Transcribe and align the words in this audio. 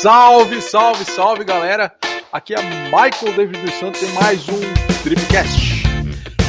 Salve, 0.00 0.60
salve, 0.60 1.04
salve 1.06 1.42
galera! 1.42 1.90
Aqui 2.30 2.52
é 2.54 2.58
Michael 2.84 3.34
David 3.34 3.62
dos 3.62 3.72
Santos 3.78 4.02
em 4.02 4.12
mais 4.12 4.46
um 4.46 4.60
Dripcast. 5.02 5.84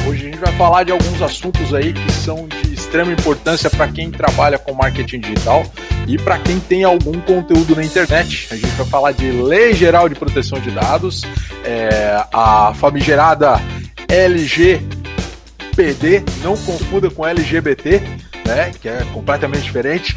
Hoje 0.06 0.26
a 0.26 0.30
gente 0.30 0.38
vai 0.38 0.52
falar 0.52 0.84
de 0.84 0.92
alguns 0.92 1.22
assuntos 1.22 1.72
aí 1.72 1.94
que 1.94 2.12
são 2.12 2.46
de 2.46 2.74
extrema 2.74 3.10
importância 3.10 3.70
para 3.70 3.88
quem 3.88 4.10
trabalha 4.10 4.58
com 4.58 4.74
marketing 4.74 5.20
digital 5.20 5.64
e 6.06 6.18
para 6.18 6.38
quem 6.38 6.60
tem 6.60 6.84
algum 6.84 7.18
conteúdo 7.22 7.74
na 7.74 7.82
internet. 7.82 8.48
A 8.50 8.54
gente 8.54 8.68
vai 8.72 8.86
falar 8.86 9.12
de 9.12 9.30
Lei 9.30 9.72
Geral 9.72 10.10
de 10.10 10.14
Proteção 10.14 10.60
de 10.60 10.70
Dados, 10.70 11.22
é, 11.64 12.22
a 12.30 12.74
famigerada 12.74 13.54
LGPD, 14.08 14.82
não 16.42 16.54
confunda 16.54 17.10
com 17.10 17.26
LGBT, 17.26 18.02
né, 18.46 18.72
que 18.78 18.90
é 18.90 19.06
completamente 19.14 19.62
diferente. 19.62 20.14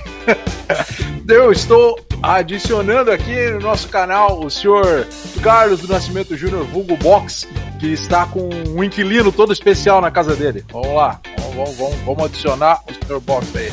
Eu 1.28 1.50
estou 1.50 1.98
adicionando 2.22 3.12
aqui 3.12 3.50
no 3.52 3.60
nosso 3.60 3.90
canal 3.90 4.40
o 4.44 4.50
senhor 4.50 5.08
Carlos 5.42 5.82
do 5.82 5.88
Nascimento 5.88 6.36
Júnior 6.38 6.64
Vulgo 6.66 6.96
Box, 6.98 7.48
que 7.80 7.88
está 7.92 8.26
com 8.26 8.48
um 8.70 8.84
inquilino 8.84 9.32
todo 9.32 9.52
especial 9.52 10.00
na 10.00 10.12
casa 10.12 10.36
dele. 10.36 10.64
Vamos 10.72 10.94
lá, 10.94 11.20
vamos, 11.56 11.78
vamos, 11.78 11.96
vamos, 12.06 12.26
adicionar 12.26 12.82
o 12.88 13.06
senhor 13.06 13.20
Box 13.22 13.58
aí. 13.58 13.72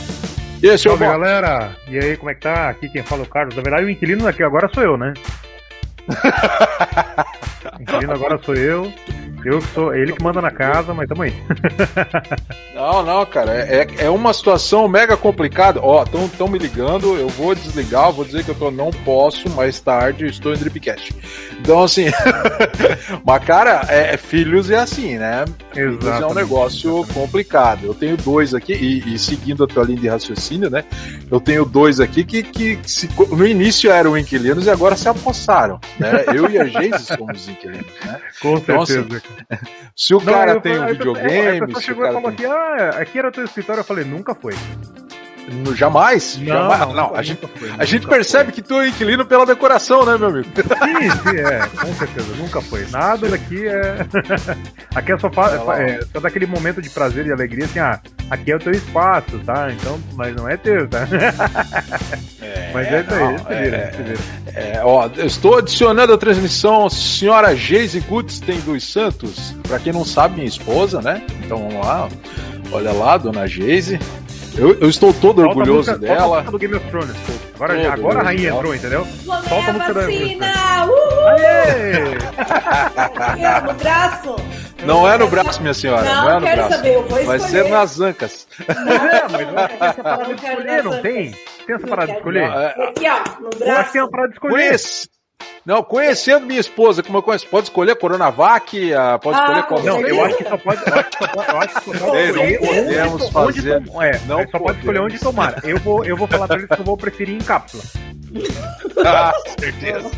E 0.62 0.70
aí, 0.70 0.78
senhor 0.78 0.98
Box? 0.98 1.10
galera, 1.10 1.76
e 1.88 1.98
aí, 1.98 2.16
como 2.16 2.30
é 2.30 2.34
que 2.34 2.40
tá? 2.40 2.70
Aqui 2.70 2.88
quem 2.88 3.02
fala 3.02 3.22
é 3.22 3.24
o 3.24 3.28
Carlos. 3.28 3.54
Na 3.54 3.62
verdade, 3.62 3.84
o 3.84 3.90
inquilino 3.90 4.26
aqui 4.26 4.42
agora 4.42 4.70
sou 4.72 4.82
eu, 4.82 4.96
né? 4.96 5.12
o 7.78 7.82
inquilino 7.82 8.12
agora 8.12 8.40
sou 8.42 8.54
eu. 8.54 8.90
Eu 9.44 9.60
sou 9.60 9.94
ele 9.94 10.12
que 10.12 10.22
manda 10.22 10.42
na 10.42 10.50
casa, 10.50 10.92
mas 10.92 11.08
tamo 11.08 11.22
aí. 11.22 11.32
não, 12.74 13.02
não, 13.02 13.24
cara, 13.24 13.54
é, 13.54 13.82
é, 13.82 14.04
é 14.06 14.10
uma 14.10 14.32
situação 14.32 14.88
mega 14.88 15.16
complicada. 15.16 15.80
Ó, 15.82 16.02
estão 16.02 16.28
tão 16.28 16.48
me 16.48 16.58
ligando, 16.58 17.16
eu 17.16 17.28
vou 17.28 17.54
desligar, 17.54 18.12
vou 18.12 18.24
dizer 18.24 18.44
que 18.44 18.50
eu 18.50 18.54
tô, 18.54 18.70
não 18.70 18.90
posso, 18.90 19.48
mais 19.50 19.80
tarde 19.80 20.26
estou 20.26 20.52
em 20.52 20.56
Dripcast. 20.56 21.14
Então, 21.60 21.82
assim, 21.82 22.06
mas 23.24 23.44
cara, 23.44 23.86
é, 23.88 24.14
é, 24.14 24.16
filhos 24.16 24.70
é 24.70 24.78
assim, 24.78 25.18
né? 25.18 25.44
Exato. 25.74 26.24
É 26.24 26.26
um 26.26 26.34
negócio 26.34 27.06
complicado. 27.14 27.84
Eu 27.84 27.94
tenho 27.94 28.16
dois 28.16 28.54
aqui, 28.54 28.72
e, 28.72 29.14
e, 29.14 29.18
seguindo 29.18 29.64
a 29.64 29.66
tua 29.66 29.84
linha 29.84 30.00
de 30.00 30.08
raciocínio, 30.08 30.70
né? 30.70 30.84
Eu 31.30 31.40
tenho 31.40 31.64
dois 31.64 32.00
aqui 32.00 32.24
que, 32.24 32.42
que 32.42 32.78
se, 32.84 33.08
no 33.30 33.46
início 33.46 33.90
eram 33.90 34.16
inquilinos 34.16 34.66
e 34.66 34.70
agora 34.70 34.96
se 34.96 35.08
apossaram, 35.08 35.80
né? 35.98 36.24
Eu 36.34 36.50
e 36.50 36.58
a 36.58 36.64
Geise 36.64 37.04
somos 37.04 37.48
inquilinos, 37.48 37.86
né? 38.04 38.20
Com 38.40 38.56
então, 38.56 38.82
assim, 38.82 38.94
certeza. 38.94 39.18
Assim, 39.18 39.27
se 39.96 40.14
o 40.14 40.20
cara 40.20 40.54
não, 40.54 40.60
tem 40.60 40.78
um 40.78 40.86
videogame. 40.86 41.58
A 41.58 41.66
pessoa 41.66 41.82
chegou 41.82 42.06
e 42.06 42.12
falou 42.12 42.28
assim: 42.28 42.46
ah, 42.46 42.90
aqui 43.00 43.18
era 43.18 43.28
o 43.28 43.32
teu 43.32 43.44
escritório. 43.44 43.80
Eu 43.80 43.84
falei: 43.84 44.04
nunca 44.04 44.34
foi. 44.34 44.54
No, 45.50 45.74
jamais? 45.74 46.38
Não, 46.38 46.46
jamais. 46.46 46.80
não, 46.80 46.94
não 46.94 47.16
a 47.16 47.22
gente, 47.22 47.46
foi, 47.46 47.72
a 47.78 47.84
gente 47.84 48.06
percebe 48.06 48.44
foi. 48.44 48.52
que 48.52 48.62
tu 48.62 48.74
é 48.74 48.88
inquilino 48.88 49.24
pela 49.24 49.46
decoração, 49.46 50.04
né, 50.04 50.16
meu 50.18 50.28
amigo? 50.28 50.48
Sim, 50.54 51.10
sim, 51.10 51.36
é, 51.38 51.66
com 51.68 51.94
certeza, 51.94 52.34
nunca 52.36 52.60
foi. 52.60 52.86
Nada 52.90 53.28
daqui 53.28 53.66
é. 53.66 54.06
aqui 54.94 55.12
é 55.12 55.18
só, 55.18 55.28
é, 55.74 56.00
só 56.12 56.20
daquele 56.20 56.46
momento 56.46 56.82
de 56.82 56.90
prazer 56.90 57.26
e 57.26 57.32
alegria, 57.32 57.64
assim, 57.64 57.78
ah, 57.78 58.00
aqui 58.30 58.52
é 58.52 58.56
o 58.56 58.58
teu 58.58 58.72
espaço, 58.72 59.38
tá? 59.44 59.70
Então, 59.72 59.98
mas 60.14 60.34
não 60.36 60.48
é 60.48 60.56
teu, 60.56 60.86
tá? 60.88 61.06
É, 62.40 62.70
mas 62.72 62.86
é 62.86 63.00
isso 63.00 63.14
aí, 63.14 63.38
se 63.38 63.62
vira, 63.62 63.76
é, 63.76 63.92
se 63.92 64.02
vira. 64.02 64.18
É, 64.54 64.80
ó, 64.84 65.08
estou 65.18 65.58
adicionando 65.58 66.12
a 66.12 66.18
transmissão 66.18 66.88
senhora 66.90 67.54
Geise 67.54 68.00
Gutstein 68.00 68.60
dos 68.60 68.84
Santos. 68.90 69.54
Pra 69.66 69.78
quem 69.78 69.92
não 69.92 70.04
sabe, 70.04 70.36
minha 70.36 70.46
esposa, 70.46 71.00
né? 71.00 71.22
Então 71.44 71.58
vamos 71.58 71.86
lá. 71.86 72.08
Olha 72.70 72.92
lá, 72.92 73.16
dona 73.16 73.46
Geise. 73.46 73.98
Eu, 74.58 74.76
eu 74.80 74.88
estou 74.88 75.12
todo 75.14 75.42
Falta 75.42 75.58
orgulhoso 75.58 75.90
música, 75.92 75.98
dela. 75.98 76.36
Falta 76.42 76.50
do 76.50 76.58
Game 76.58 76.74
of 76.74 76.90
Thrones, 76.90 77.10
Agora, 77.54 77.74
todo 77.76 77.92
agora 77.92 78.20
a 78.20 78.22
rainha 78.24 78.50
entrou, 78.50 78.74
entendeu? 78.74 79.04
Falta 79.04 79.70
a 79.70 79.72
música 79.72 79.92
vacina! 79.94 80.46
da 80.52 80.86
Uhul! 80.86 81.28
Aê! 81.28 82.04
no 83.66 83.74
braço! 83.74 84.36
Não 84.84 85.08
é 85.10 85.18
no 85.18 85.28
braço, 85.28 85.60
minha 85.60 85.74
senhora. 85.74 86.02
Não, 86.04 86.22
não 86.24 86.30
é 86.30 86.34
no 86.34 86.40
quero 86.40 86.56
braço. 86.56 86.74
saber, 86.76 86.94
eu 86.94 87.02
vou 87.08 87.24
Vai 87.24 87.38
ser 87.40 87.68
nas 87.68 88.00
ancas. 88.00 88.46
Não, 88.68 88.94
é, 88.94 89.22
mas 89.30 89.46
não 89.52 89.58
é 89.58 89.68
essa 89.80 90.02
parada 90.02 90.34
de 90.34 90.44
escolher, 90.44 90.84
não 90.84 91.02
tem? 91.02 91.30
Tem 91.66 91.76
essa 91.76 91.86
parada 91.86 92.12
de 92.12 92.18
escolher? 92.18 92.44
Aqui, 92.44 93.06
ó, 93.08 93.40
no 93.40 93.50
braço. 93.50 93.64
Eu 93.64 93.76
acho 93.76 93.86
que 93.86 93.92
tem 93.92 94.02
uma 94.02 94.10
parada 94.10 94.28
de 94.28 94.34
escolher. 94.34 94.52
Conhece. 94.54 95.08
Não, 95.68 95.82
conhecendo 95.82 96.46
minha 96.46 96.58
esposa, 96.58 97.02
como 97.02 97.18
eu 97.18 97.22
conheço, 97.22 97.46
pode 97.46 97.66
escolher 97.66 97.94
Coronavac, 97.94 98.94
ah, 98.94 99.18
pode 99.18 99.38
escolher 99.38 99.58
ah, 99.58 99.62
qual 99.64 99.82
Não, 99.82 100.00
eu 100.00 100.24
acho 100.24 100.38
que 100.38 100.44
só 100.44 100.56
pode. 100.56 100.80
Eu 100.80 100.94
acho 100.94 101.10
que 101.10 101.18
só 101.18 101.28
pode, 101.28 101.50
eu 101.50 101.58
acho 101.58 101.68
que 101.68 101.98
só 101.98 102.06
pode 102.06 102.32
escolher 102.32 102.58
podemos 102.58 103.22
onde, 103.22 103.32
fazer. 103.32 103.82
Onde, 103.92 104.06
é, 104.06 104.20
não 104.26 104.48
só 104.48 104.58
pode 104.58 104.78
escolher 104.78 105.00
onde 105.02 105.18
tomar. 105.18 105.62
Eu 105.62 105.78
vou, 105.80 106.02
eu 106.06 106.16
vou 106.16 106.26
falar 106.26 106.48
pra 106.48 106.56
eles 106.56 106.68
que 106.70 106.80
eu 106.80 106.84
vou 106.86 106.96
preferir 106.96 107.34
em 107.34 107.38
cápsula. 107.40 107.84
Ah, 109.04 109.32
certeza. 109.60 110.10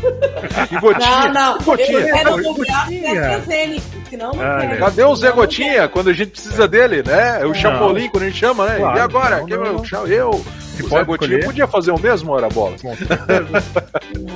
E 0.71 0.79
gotinha? 0.79 1.27
Não, 1.27 1.33
não. 1.33 1.57
Gotinha. 1.59 1.99
Eu 1.99 2.13
quero. 2.13 3.81
Senão 4.09 4.33
não 4.33 4.41
ah, 4.41 4.77
Cadê 4.77 5.03
o 5.03 5.15
Zé 5.15 5.31
Gotinha 5.31 5.87
quando 5.87 6.09
a 6.09 6.13
gente 6.13 6.31
precisa 6.31 6.67
dele, 6.67 7.03
né? 7.03 7.45
O 7.45 7.53
Chapolin, 7.53 8.09
quando 8.09 8.23
a 8.23 8.27
gente 8.27 8.39
chama, 8.39 8.67
né? 8.67 8.77
Claro, 8.77 8.97
e 8.97 9.01
agora? 9.01 9.37
Não, 9.41 9.47
não, 9.47 9.83
não. 9.83 10.07
Eu. 10.07 10.45
Se 10.75 10.83
pode 10.83 11.05
Gotinha 11.05 11.39
podia 11.43 11.67
fazer 11.67 11.91
o 11.91 11.99
mesmo, 11.99 12.31
Hora 12.31 12.49
Bola. 12.49 12.75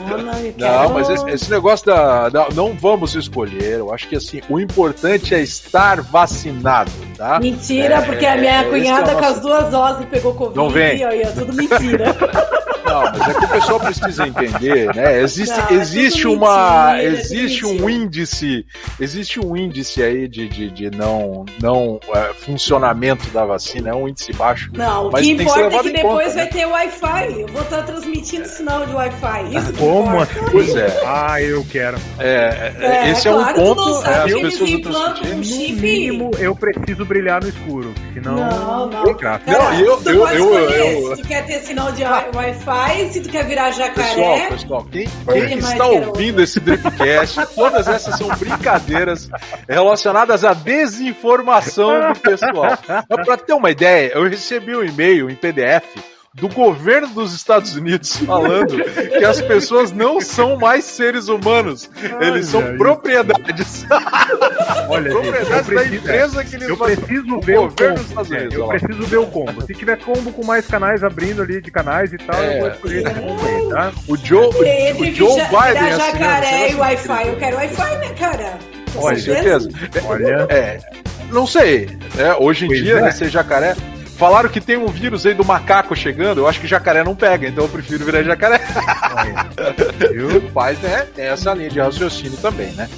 não, 0.08 0.18
não, 0.18 0.34
não, 0.58 0.94
mas 0.94 1.05
esse, 1.14 1.30
esse 1.30 1.52
negócio 1.52 1.86
da, 1.86 2.30
da, 2.30 2.48
Não 2.54 2.74
vamos 2.74 3.16
escolher. 3.16 3.80
Eu 3.80 3.94
acho 3.94 4.08
que 4.08 4.16
assim, 4.16 4.42
o 4.50 4.60
importante 4.60 5.34
é 5.34 5.42
estar 5.42 6.02
vacinado, 6.02 6.92
tá? 7.18 7.40
Mentira, 7.40 7.96
é, 7.96 8.02
porque 8.02 8.26
a 8.26 8.38
minha 8.38 8.62
é, 8.62 8.64
cunhada 8.64 9.12
é 9.12 9.16
com 9.16 9.26
as 9.26 9.40
duas 9.40 9.70
doses 9.70 10.06
pegou 10.06 10.34
Covid 10.34 10.58
não 10.58 10.70
vem. 10.70 10.98
e 10.98 11.04
é 11.04 11.32
tudo 11.32 11.54
mentira. 11.54 12.16
Não, 12.86 13.02
mas 13.02 13.28
é 13.28 13.34
que 13.34 13.46
o 13.46 13.50
pessoal 13.50 13.80
precisa 13.80 14.28
entender, 14.28 14.94
né? 14.96 15.20
Existe, 15.20 15.58
não, 15.58 15.70
é 15.70 15.74
existe 15.74 16.28
uma. 16.28 16.94
Mentira, 16.94 17.14
existe 17.14 17.66
um 17.66 17.90
índice. 17.90 18.66
Existe 19.00 19.40
um 19.40 19.58
índice 19.58 20.04
aí 20.04 20.28
de, 20.28 20.48
de, 20.48 20.70
de 20.70 20.92
não, 20.92 21.46
não 21.62 22.00
é, 22.14 22.34
funcionamento 22.34 23.28
da 23.32 23.44
vacina, 23.44 23.90
é 23.90 23.94
um 23.94 24.08
índice 24.08 24.32
baixo. 24.34 24.70
Não, 24.74 25.08
o 25.08 25.12
que 25.12 25.32
importa 25.32 25.62
é 25.62 25.80
que 25.80 25.92
depois 25.92 26.28
conta, 26.28 26.36
vai 26.36 26.46
né? 26.46 26.52
ter 26.52 26.66
Wi-Fi. 26.66 27.42
Eu 27.42 27.48
vou 27.48 27.62
estar 27.64 27.84
transmitindo 27.84 28.48
sinal 28.48 28.86
de 28.86 28.94
Wi-Fi. 28.94 29.58
Isso 29.58 29.74
Como? 29.74 30.28
Pois 30.52 30.76
é. 30.76 30.95
Ah, 31.04 31.42
eu 31.42 31.66
quero. 31.70 31.98
É, 32.20 32.74
é, 32.80 32.86
é 32.86 33.12
esse 33.12 33.28
é, 33.28 33.32
um 33.32 33.44
ponto. 33.54 34.06
É, 34.06 34.24
as 34.24 34.34
pessoas 34.34 34.72
transmitindo. 34.82 35.76
No 35.76 35.82
mínimo, 35.82 36.32
eu 36.38 36.56
preciso 36.56 37.06
brilhar 37.06 37.42
no 37.42 37.50
escuro. 37.50 37.94
Senão. 38.14 38.36
Não, 38.36 38.90
não. 38.90 39.06
Eu, 39.06 39.16
Cara, 39.16 39.42
não, 39.48 39.74
eu, 39.74 40.02
eu, 40.06 40.28
eu, 40.28 40.70
eu, 40.70 41.16
Se 41.16 41.22
tu 41.22 41.28
quer 41.28 41.46
ter 41.46 41.60
sinal 41.60 41.92
de 41.92 42.04
Wi-Fi 42.04 42.56
Wi-Fi, 42.66 43.10
se 43.12 43.22
tu 43.22 43.30
quer 43.30 43.46
virar 43.46 43.72
jacaré. 43.72 44.08
Pessoal, 44.08 44.50
pessoal, 44.50 44.88
quem, 44.92 45.08
quem 45.48 45.58
está 45.58 45.88
ouvindo 45.88 46.42
esse 46.42 46.60
Dripcast, 46.60 47.48
todas 47.56 47.88
essas 47.88 48.18
são 48.18 48.28
brincadeiras 48.36 49.30
relacionadas 49.68 50.44
à 50.44 50.54
desinformação 50.54 52.14
do 52.14 52.20
pessoal. 52.20 52.78
Mas 53.10 53.26
para 53.26 53.38
ter 53.38 53.54
uma 53.54 53.72
ideia, 53.72 54.12
eu 54.14 54.28
recebi 54.28 54.76
um 54.76 54.84
e-mail 54.84 55.30
em 55.30 55.36
PDF 55.36 56.15
do 56.36 56.50
governo 56.50 57.08
dos 57.08 57.34
Estados 57.34 57.76
Unidos 57.76 58.18
falando 58.28 58.84
que 58.84 59.24
as 59.24 59.42
pessoas 59.42 59.92
não 59.94 60.20
são 60.20 60.58
mais 60.58 60.84
seres 60.84 61.30
humanos, 61.30 61.90
Ai, 62.20 62.28
eles 62.28 62.48
são 62.48 62.62
ai. 62.62 62.76
propriedades. 62.76 63.86
Olha, 64.90 65.12
propriedades 65.12 65.68
gente, 65.68 65.76
da 65.76 65.96
empresa 65.96 66.44
que 66.44 66.56
eles 66.56 66.70
Eu 66.70 66.78
preciso 66.78 67.40
ver 67.40 67.60
o 67.60 67.70
combo. 67.70 67.84
Unidos, 68.18 68.32
é, 68.32 68.48
eu 68.58 68.68
preciso 68.68 69.04
ver 69.04 69.18
o 69.18 69.28
combo. 69.28 69.62
Se 69.66 69.74
tiver 69.74 69.98
combo 69.98 70.32
com 70.34 70.46
mais 70.46 70.68
canais 70.68 71.04
abrindo 71.04 71.42
ali 71.42 71.62
de 71.62 71.72
canais 71.72 72.12
e 72.12 72.18
tal, 72.18 72.42
é. 72.42 72.58
eu 72.58 72.60
vou 72.60 72.70
escolher 72.70 73.08
esse 73.08 73.20
combo 73.20 73.46
aí, 73.46 73.70
tá? 73.70 73.94
O 74.08 74.18
Joe, 74.18 74.46
o, 74.46 75.02
o 75.02 75.16
Joe 75.16 75.42
Biden 75.46 75.92
assim, 75.92 76.12
jacaré 76.12 76.72
e 76.72 76.76
Wi-Fi. 76.76 77.28
Eu 77.28 77.38
quero 77.38 77.56
Wi-Fi, 77.56 77.98
né, 77.98 78.10
cara? 78.20 78.60
Com 78.94 79.16
certeza. 79.16 79.70
Olha. 80.06 80.48
É, 80.50 80.80
não 81.32 81.48
sei. 81.48 81.98
É, 82.18 82.34
hoje 82.34 82.66
em 82.66 82.68
pois 82.68 82.84
dia, 82.84 82.98
é. 82.98 83.02
né, 83.02 83.12
ser 83.12 83.30
jacaré. 83.30 83.76
Falaram 84.18 84.50
que 84.50 84.62
tem 84.62 84.78
um 84.78 84.88
vírus 84.88 85.26
aí 85.26 85.34
do 85.34 85.44
macaco 85.44 85.96
chegando, 85.96 86.40
eu 86.40 86.48
acho 86.48 86.62
que 86.62 86.68
jacaré 86.68 87.04
não 87.04 87.16
pega, 87.16 87.48
então 87.48 87.66
eu 87.66 87.70
prefiro 87.70 88.06
virar 88.06 88.24
jacaré. 88.24 88.62
Viu? 90.12 90.42
Faz, 90.54 90.80
né? 90.80 91.08
Tem 91.14 91.26
essa 91.26 91.54
linha 91.54 91.70
de 91.70 91.80
raciocínio 91.80 92.38
também, 92.38 92.72
né? 92.74 92.90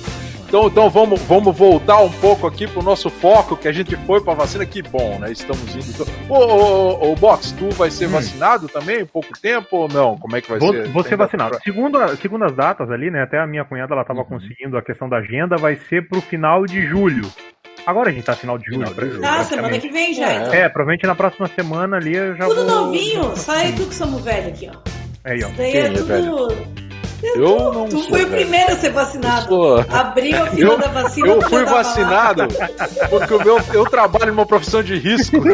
Então, 0.47 0.67
então 0.67 0.89
vamos, 0.89 1.21
vamos 1.23 1.57
voltar 1.57 1.97
um 2.01 2.09
pouco 2.09 2.47
aqui 2.47 2.67
pro 2.67 2.81
nosso 2.81 3.09
foco, 3.09 3.57
que 3.57 3.67
a 3.67 3.71
gente 3.73 3.97
foi 3.97 4.21
pra 4.21 4.33
vacina, 4.33 4.65
que 4.65 4.81
bom, 4.81 5.19
né? 5.19 5.29
Estamos 5.29 5.75
indo. 5.75 5.89
Então... 5.89 6.05
Ô, 6.29 6.37
ô, 6.37 7.11
ô, 7.11 7.15
Box, 7.15 7.51
tu 7.51 7.69
vai 7.71 7.91
ser 7.91 8.07
hum. 8.07 8.11
vacinado 8.11 8.69
também 8.69 9.01
em 9.01 9.05
pouco 9.05 9.37
tempo 9.41 9.75
ou 9.75 9.87
não? 9.89 10.17
Como 10.17 10.37
é 10.37 10.41
que 10.41 10.49
vai 10.49 10.57
vou, 10.57 10.71
ser? 10.71 10.87
Vou 10.87 11.03
ser 11.03 11.17
vacinado. 11.17 11.57
Segundo, 11.63 11.99
segundo 12.15 12.45
as 12.45 12.55
datas 12.55 12.89
ali, 12.89 13.11
né? 13.11 13.23
Até 13.23 13.39
a 13.39 13.45
minha 13.45 13.65
cunhada 13.65 13.93
ela 13.93 14.05
tava 14.05 14.19
uhum. 14.19 14.25
conseguindo 14.25 14.77
a 14.77 14.81
questão 14.81 15.09
da 15.09 15.17
agenda, 15.17 15.57
vai 15.57 15.75
ser 15.75 16.07
pro 16.07 16.21
final 16.21 16.65
de 16.65 16.81
julho. 16.85 17.29
Agora 17.87 18.09
a 18.09 18.11
gente 18.11 18.25
tá 18.25 18.35
final 18.35 18.57
de 18.57 18.65
julho. 18.65 18.85
Final 18.85 19.07
de 19.07 19.15
julho 19.15 19.25
ah, 19.25 19.43
semana 19.45 19.79
que 19.79 19.87
vem 19.87 20.13
já. 20.13 20.29
É, 20.29 20.57
é, 20.57 20.69
provavelmente 20.69 21.07
na 21.07 21.15
próxima 21.15 21.47
semana 21.47 21.95
ali 21.95 22.17
eu 22.17 22.35
já 22.35 22.45
tudo 22.45 22.65
vou... 22.65 22.65
novinho, 22.65 23.33
sai 23.37 23.71
tu 23.71 23.85
que 23.85 23.95
somos 23.95 24.21
velhos 24.25 24.47
aqui, 24.47 24.69
ó. 24.69 24.77
Aí, 25.23 25.41
ó. 25.41 25.47
Isso 25.47 25.57
daí 25.57 25.77
é 25.77 25.89
tudo... 25.91 26.77
Eu 27.23 27.73
não 27.73 27.85
tu 27.87 27.99
sou, 27.99 28.09
foi 28.09 28.25
o 28.25 28.29
primeiro 28.29 28.73
a 28.73 28.75
ser 28.75 28.91
vacinado. 28.91 29.47
Sou... 29.47 29.79
Abriu 29.89 30.43
a 30.43 30.47
fila 30.47 30.73
eu, 30.73 30.77
da 30.77 30.87
vacina. 30.89 31.27
Eu 31.27 31.41
fui 31.43 31.63
vacinado 31.63 32.47
porque 33.09 33.33
o 33.33 33.43
meu, 33.43 33.59
eu 33.73 33.85
trabalho 33.85 34.27
numa 34.27 34.45
profissão 34.45 34.83
de 34.83 34.99
risco. 34.99 35.37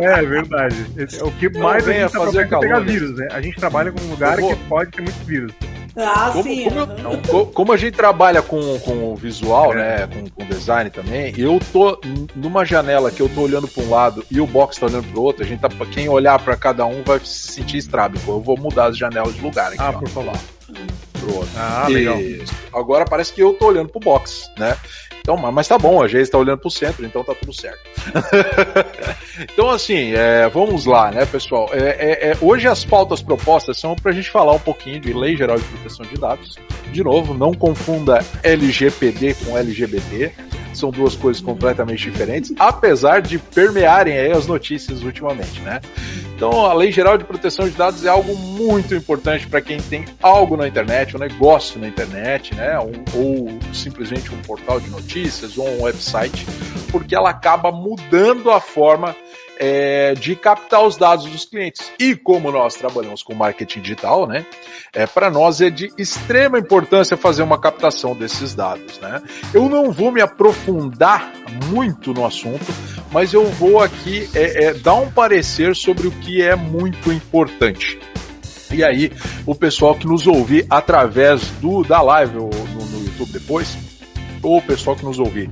é 0.00 0.22
verdade. 0.22 0.76
O 1.22 1.30
que 1.32 1.58
mais 1.58 1.86
a 1.88 1.92
gente 1.92 2.12
tá 2.12 2.20
fazer 2.20 2.48
calor, 2.48 2.64
é 2.64 2.68
pegar 2.68 2.80
vírus, 2.80 3.16
né? 3.16 3.28
A 3.32 3.40
gente 3.40 3.56
trabalha 3.56 3.90
com 3.90 4.00
um 4.00 4.10
lugar 4.10 4.40
vou... 4.40 4.48
que 4.48 4.56
pode 4.64 4.92
ter 4.92 5.02
muito 5.02 5.26
vírus. 5.26 5.52
Ah, 5.96 6.30
como, 6.32 6.42
sim. 6.44 6.68
Como, 6.70 7.38
eu, 7.40 7.46
como, 7.46 7.72
a 7.72 7.76
gente 7.76 7.94
trabalha 7.96 8.40
com, 8.40 8.78
com 8.80 9.12
o 9.12 9.16
visual, 9.16 9.72
é. 9.72 9.76
né? 9.76 10.06
Com, 10.06 10.30
com 10.30 10.46
design 10.46 10.90
também, 10.90 11.34
eu 11.36 11.60
tô 11.72 12.00
numa 12.34 12.64
janela 12.64 13.10
que 13.10 13.20
eu 13.20 13.28
tô 13.28 13.42
olhando 13.42 13.68
para 13.68 13.82
um 13.82 13.90
lado 13.90 14.24
e 14.30 14.40
o 14.40 14.46
box 14.46 14.78
tá 14.78 14.86
olhando 14.86 15.08
para 15.08 15.20
o 15.20 15.22
outro, 15.22 15.42
a 15.42 15.46
gente 15.46 15.60
tá. 15.60 15.68
Quem 15.92 16.08
olhar 16.08 16.38
para 16.38 16.56
cada 16.56 16.86
um 16.86 17.02
vai 17.02 17.18
se 17.20 17.52
sentir 17.52 17.78
estrábico. 17.78 18.30
Eu 18.30 18.40
vou 18.40 18.56
mudar 18.56 18.86
as 18.86 18.96
janelas 18.96 19.34
de 19.34 19.40
lugar 19.40 19.68
aqui. 19.68 19.80
Ah, 19.80 19.90
ó. 19.90 19.98
por 19.98 20.08
favor. 20.08 20.38
Pro 21.12 21.36
outro. 21.36 21.50
Ah, 21.56 21.86
legal. 21.88 22.18
Agora 22.72 23.04
parece 23.04 23.32
que 23.32 23.42
eu 23.42 23.52
tô 23.54 23.66
olhando 23.66 23.88
pro 23.90 24.00
box, 24.00 24.50
né? 24.58 24.76
Então, 25.22 25.36
mas 25.36 25.68
tá 25.68 25.78
bom, 25.78 26.02
a 26.02 26.08
gente 26.08 26.22
está 26.22 26.36
olhando 26.36 26.58
para 26.58 26.66
o 26.66 26.70
centro, 26.70 27.06
então 27.06 27.22
tá 27.22 27.32
tudo 27.32 27.52
certo. 27.52 27.78
então, 29.52 29.70
assim, 29.70 30.12
é, 30.14 30.48
vamos 30.48 30.84
lá, 30.84 31.12
né, 31.12 31.24
pessoal? 31.24 31.70
É, 31.72 31.78
é, 31.78 32.30
é 32.30 32.36
hoje 32.40 32.66
as 32.66 32.84
pautas 32.84 33.22
propostas 33.22 33.78
são 33.78 33.94
para 33.94 34.10
a 34.10 34.14
gente 34.14 34.28
falar 34.28 34.52
um 34.52 34.58
pouquinho 34.58 34.98
de 34.98 35.12
Lei 35.12 35.36
Geral 35.36 35.58
de 35.58 35.64
Proteção 35.64 36.04
de 36.04 36.16
Dados. 36.16 36.58
De 36.90 37.04
novo, 37.04 37.34
não 37.34 37.54
confunda 37.54 38.18
LGPD 38.42 39.34
com 39.34 39.56
LGBT 39.56 40.32
são 40.74 40.90
duas 40.90 41.14
coisas 41.14 41.42
completamente 41.42 42.10
diferentes, 42.10 42.52
apesar 42.58 43.20
de 43.20 43.38
permearem 43.38 44.18
aí 44.18 44.32
as 44.32 44.46
notícias 44.46 45.02
ultimamente, 45.02 45.60
né? 45.60 45.80
Então, 46.34 46.66
a 46.66 46.74
Lei 46.74 46.90
Geral 46.90 47.16
de 47.16 47.24
Proteção 47.24 47.68
de 47.68 47.76
Dados 47.76 48.04
é 48.04 48.08
algo 48.08 48.34
muito 48.36 48.94
importante 48.94 49.46
para 49.46 49.60
quem 49.60 49.80
tem 49.80 50.04
algo 50.20 50.56
na 50.56 50.66
internet, 50.66 51.16
um 51.16 51.20
negócio 51.20 51.78
na 51.78 51.86
internet, 51.86 52.54
né? 52.54 52.78
Um, 52.80 53.04
ou 53.14 53.58
simplesmente 53.72 54.34
um 54.34 54.38
portal 54.42 54.80
de 54.80 54.90
notícias 54.90 55.56
ou 55.56 55.68
um 55.68 55.82
website, 55.82 56.46
porque 56.90 57.14
ela 57.14 57.30
acaba 57.30 57.70
mudando 57.70 58.50
a 58.50 58.60
forma 58.60 59.14
é, 59.62 60.14
de 60.14 60.34
captar 60.34 60.84
os 60.84 60.96
dados 60.96 61.24
dos 61.26 61.44
clientes. 61.44 61.92
E 61.96 62.16
como 62.16 62.50
nós 62.50 62.74
trabalhamos 62.74 63.22
com 63.22 63.32
marketing 63.32 63.80
digital, 63.80 64.26
né, 64.26 64.44
é, 64.92 65.06
para 65.06 65.30
nós 65.30 65.60
é 65.60 65.70
de 65.70 65.88
extrema 65.96 66.58
importância 66.58 67.16
fazer 67.16 67.44
uma 67.44 67.60
captação 67.60 68.12
desses 68.12 68.56
dados. 68.56 68.98
Né? 68.98 69.22
Eu 69.54 69.68
não 69.68 69.92
vou 69.92 70.10
me 70.10 70.20
aprofundar 70.20 71.32
muito 71.68 72.12
no 72.12 72.26
assunto, 72.26 72.66
mas 73.12 73.32
eu 73.32 73.46
vou 73.46 73.80
aqui 73.80 74.28
é, 74.34 74.64
é, 74.64 74.74
dar 74.74 74.94
um 74.94 75.08
parecer 75.08 75.76
sobre 75.76 76.08
o 76.08 76.10
que 76.10 76.42
é 76.42 76.56
muito 76.56 77.12
importante. 77.12 78.00
E 78.72 78.82
aí, 78.82 79.12
o 79.46 79.54
pessoal 79.54 79.94
que 79.94 80.08
nos 80.08 80.26
ouvir 80.26 80.66
através 80.68 81.42
do 81.60 81.84
da 81.84 82.02
live 82.02 82.38
ou 82.38 82.50
no, 82.50 82.84
no 82.86 83.04
YouTube 83.04 83.30
depois, 83.30 83.76
ou 84.42 84.58
o 84.58 84.62
pessoal 84.62 84.96
que 84.96 85.04
nos 85.04 85.20
ouvir 85.20 85.48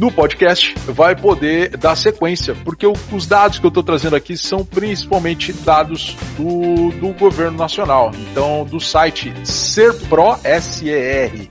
no 0.00 0.10
podcast 0.10 0.74
vai 0.86 1.14
poder 1.14 1.76
dar 1.76 1.94
sequência, 1.94 2.56
porque 2.64 2.86
o, 2.86 2.94
os 3.12 3.26
dados 3.26 3.58
que 3.58 3.66
eu 3.66 3.68
estou 3.68 3.82
trazendo 3.82 4.16
aqui 4.16 4.34
são 4.34 4.64
principalmente 4.64 5.52
dados 5.52 6.16
do, 6.38 6.90
do 6.92 7.12
governo 7.12 7.58
nacional. 7.58 8.10
Então, 8.14 8.64
do 8.64 8.80
site 8.80 9.30
serpro, 9.44 10.38
S-E-R-P-R-O.gov.br, 10.42 11.48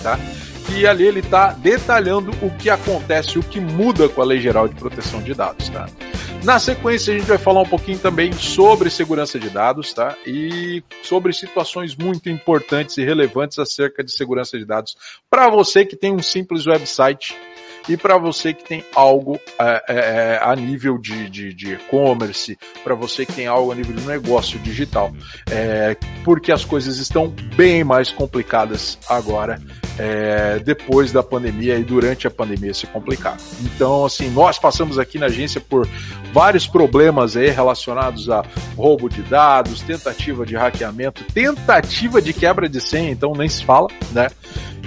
tá? 0.00 0.20
E 0.68 0.86
ali 0.86 1.08
ele 1.08 1.18
está 1.18 1.50
detalhando 1.50 2.30
o 2.40 2.50
que 2.52 2.70
acontece, 2.70 3.36
o 3.36 3.42
que 3.42 3.58
muda 3.60 4.08
com 4.08 4.22
a 4.22 4.24
Lei 4.24 4.38
Geral 4.38 4.68
de 4.68 4.76
Proteção 4.76 5.20
de 5.20 5.34
Dados, 5.34 5.68
tá? 5.70 5.88
Na 6.44 6.58
sequência, 6.58 7.14
a 7.14 7.18
gente 7.18 7.26
vai 7.26 7.38
falar 7.38 7.62
um 7.62 7.66
pouquinho 7.66 7.98
também 7.98 8.30
sobre 8.34 8.90
segurança 8.90 9.38
de 9.38 9.48
dados, 9.48 9.94
tá? 9.94 10.14
E 10.26 10.84
sobre 11.02 11.32
situações 11.32 11.96
muito 11.96 12.28
importantes 12.28 12.98
e 12.98 13.04
relevantes 13.04 13.58
acerca 13.58 14.04
de 14.04 14.12
segurança 14.12 14.58
de 14.58 14.66
dados 14.66 14.94
para 15.30 15.48
você 15.48 15.86
que 15.86 15.96
tem 15.96 16.12
um 16.12 16.20
simples 16.20 16.66
website 16.66 17.34
e 17.88 17.96
para 17.96 18.18
você 18.18 18.52
que 18.52 18.62
tem 18.62 18.84
algo 18.94 19.40
é, 19.58 19.84
é, 19.88 19.94
é, 19.96 20.40
a 20.42 20.54
nível 20.54 20.98
de 20.98 21.72
e-commerce, 21.72 22.58
para 22.82 22.94
você 22.94 23.24
que 23.24 23.32
tem 23.32 23.46
algo 23.46 23.72
a 23.72 23.74
nível 23.74 23.96
de 23.96 24.06
negócio 24.06 24.58
digital, 24.58 25.14
é, 25.50 25.96
porque 26.24 26.52
as 26.52 26.64
coisas 26.64 26.98
estão 26.98 27.28
bem 27.56 27.84
mais 27.84 28.10
complicadas 28.10 28.98
agora 29.08 29.58
é, 29.98 30.58
depois 30.58 31.12
da 31.12 31.22
pandemia 31.22 31.76
e 31.76 31.84
durante 31.84 32.26
a 32.26 32.30
pandemia 32.30 32.74
se 32.74 32.86
complicar. 32.86 33.36
Então, 33.62 34.04
assim, 34.04 34.30
nós 34.30 34.58
passamos 34.58 34.98
aqui 34.98 35.18
na 35.18 35.26
agência 35.26 35.60
por 35.60 35.88
vários 36.34 36.66
problemas 36.66 37.36
aí 37.36 37.48
relacionados 37.48 38.28
a 38.28 38.44
roubo 38.76 39.08
de 39.08 39.22
dados, 39.22 39.80
tentativa 39.82 40.44
de 40.44 40.56
hackeamento, 40.56 41.22
tentativa 41.32 42.20
de 42.20 42.32
quebra 42.32 42.68
de 42.68 42.80
senha, 42.80 43.12
então 43.12 43.32
nem 43.34 43.48
se 43.48 43.64
fala, 43.64 43.86
né? 44.10 44.28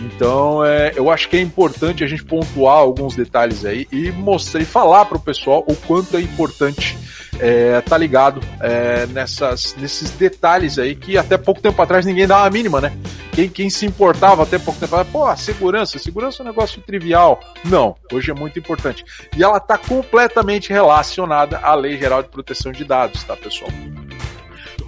Então, 0.02 0.64
é, 0.64 0.92
eu 0.94 1.10
acho 1.10 1.30
que 1.30 1.38
é 1.38 1.42
importante 1.42 2.04
a 2.04 2.08
gente 2.08 2.24
pontuar 2.24 2.76
alguns 2.76 3.16
detalhes 3.16 3.64
aí 3.64 3.88
e 3.92 4.12
mostrar 4.12 4.62
e 4.62 4.66
falar 4.66 5.06
para 5.06 5.18
o 5.18 5.22
pessoal 5.22 5.64
o 5.66 5.74
quanto 5.74 6.18
é 6.18 6.22
importante 6.22 6.98
é, 7.40 7.82
tá 7.82 7.98
ligado 7.98 8.42
é, 8.62 9.06
nessas, 9.08 9.76
nesses 9.76 10.12
detalhes 10.12 10.80
aí 10.80 10.96
que 10.96 11.18
até 11.18 11.38
pouco 11.38 11.62
tempo 11.62 11.82
atrás 11.82 12.06
ninguém 12.06 12.28
dava 12.28 12.46
a 12.46 12.50
mínima, 12.50 12.82
né? 12.82 12.94
Quem, 13.32 13.48
quem 13.50 13.70
se 13.70 13.86
importava 13.86 14.44
até 14.44 14.58
pouco 14.58 14.80
tempo 14.80 14.96
atrás, 14.96 15.12
pô, 15.12 15.36
segurança, 15.36 16.00
segurança 16.00 16.42
é 16.42 16.44
um 16.44 16.48
negócio 16.48 16.82
trivial. 16.82 17.40
Não, 17.64 17.96
hoje 18.12 18.32
é 18.32 18.34
muito 18.34 18.58
importante. 18.58 19.06
E 19.36 19.44
ela 19.44 19.58
está 19.58 19.78
completamente 19.78 20.74
relacionada 20.74 21.60
à 21.60 21.76
Lei 21.76 21.98
Geral 21.98 22.24
de 22.24 22.30
Proteção 22.30 22.72
de 22.72 22.84
Dados, 22.84 23.24
tá, 23.24 23.36
pessoal? 23.36 23.70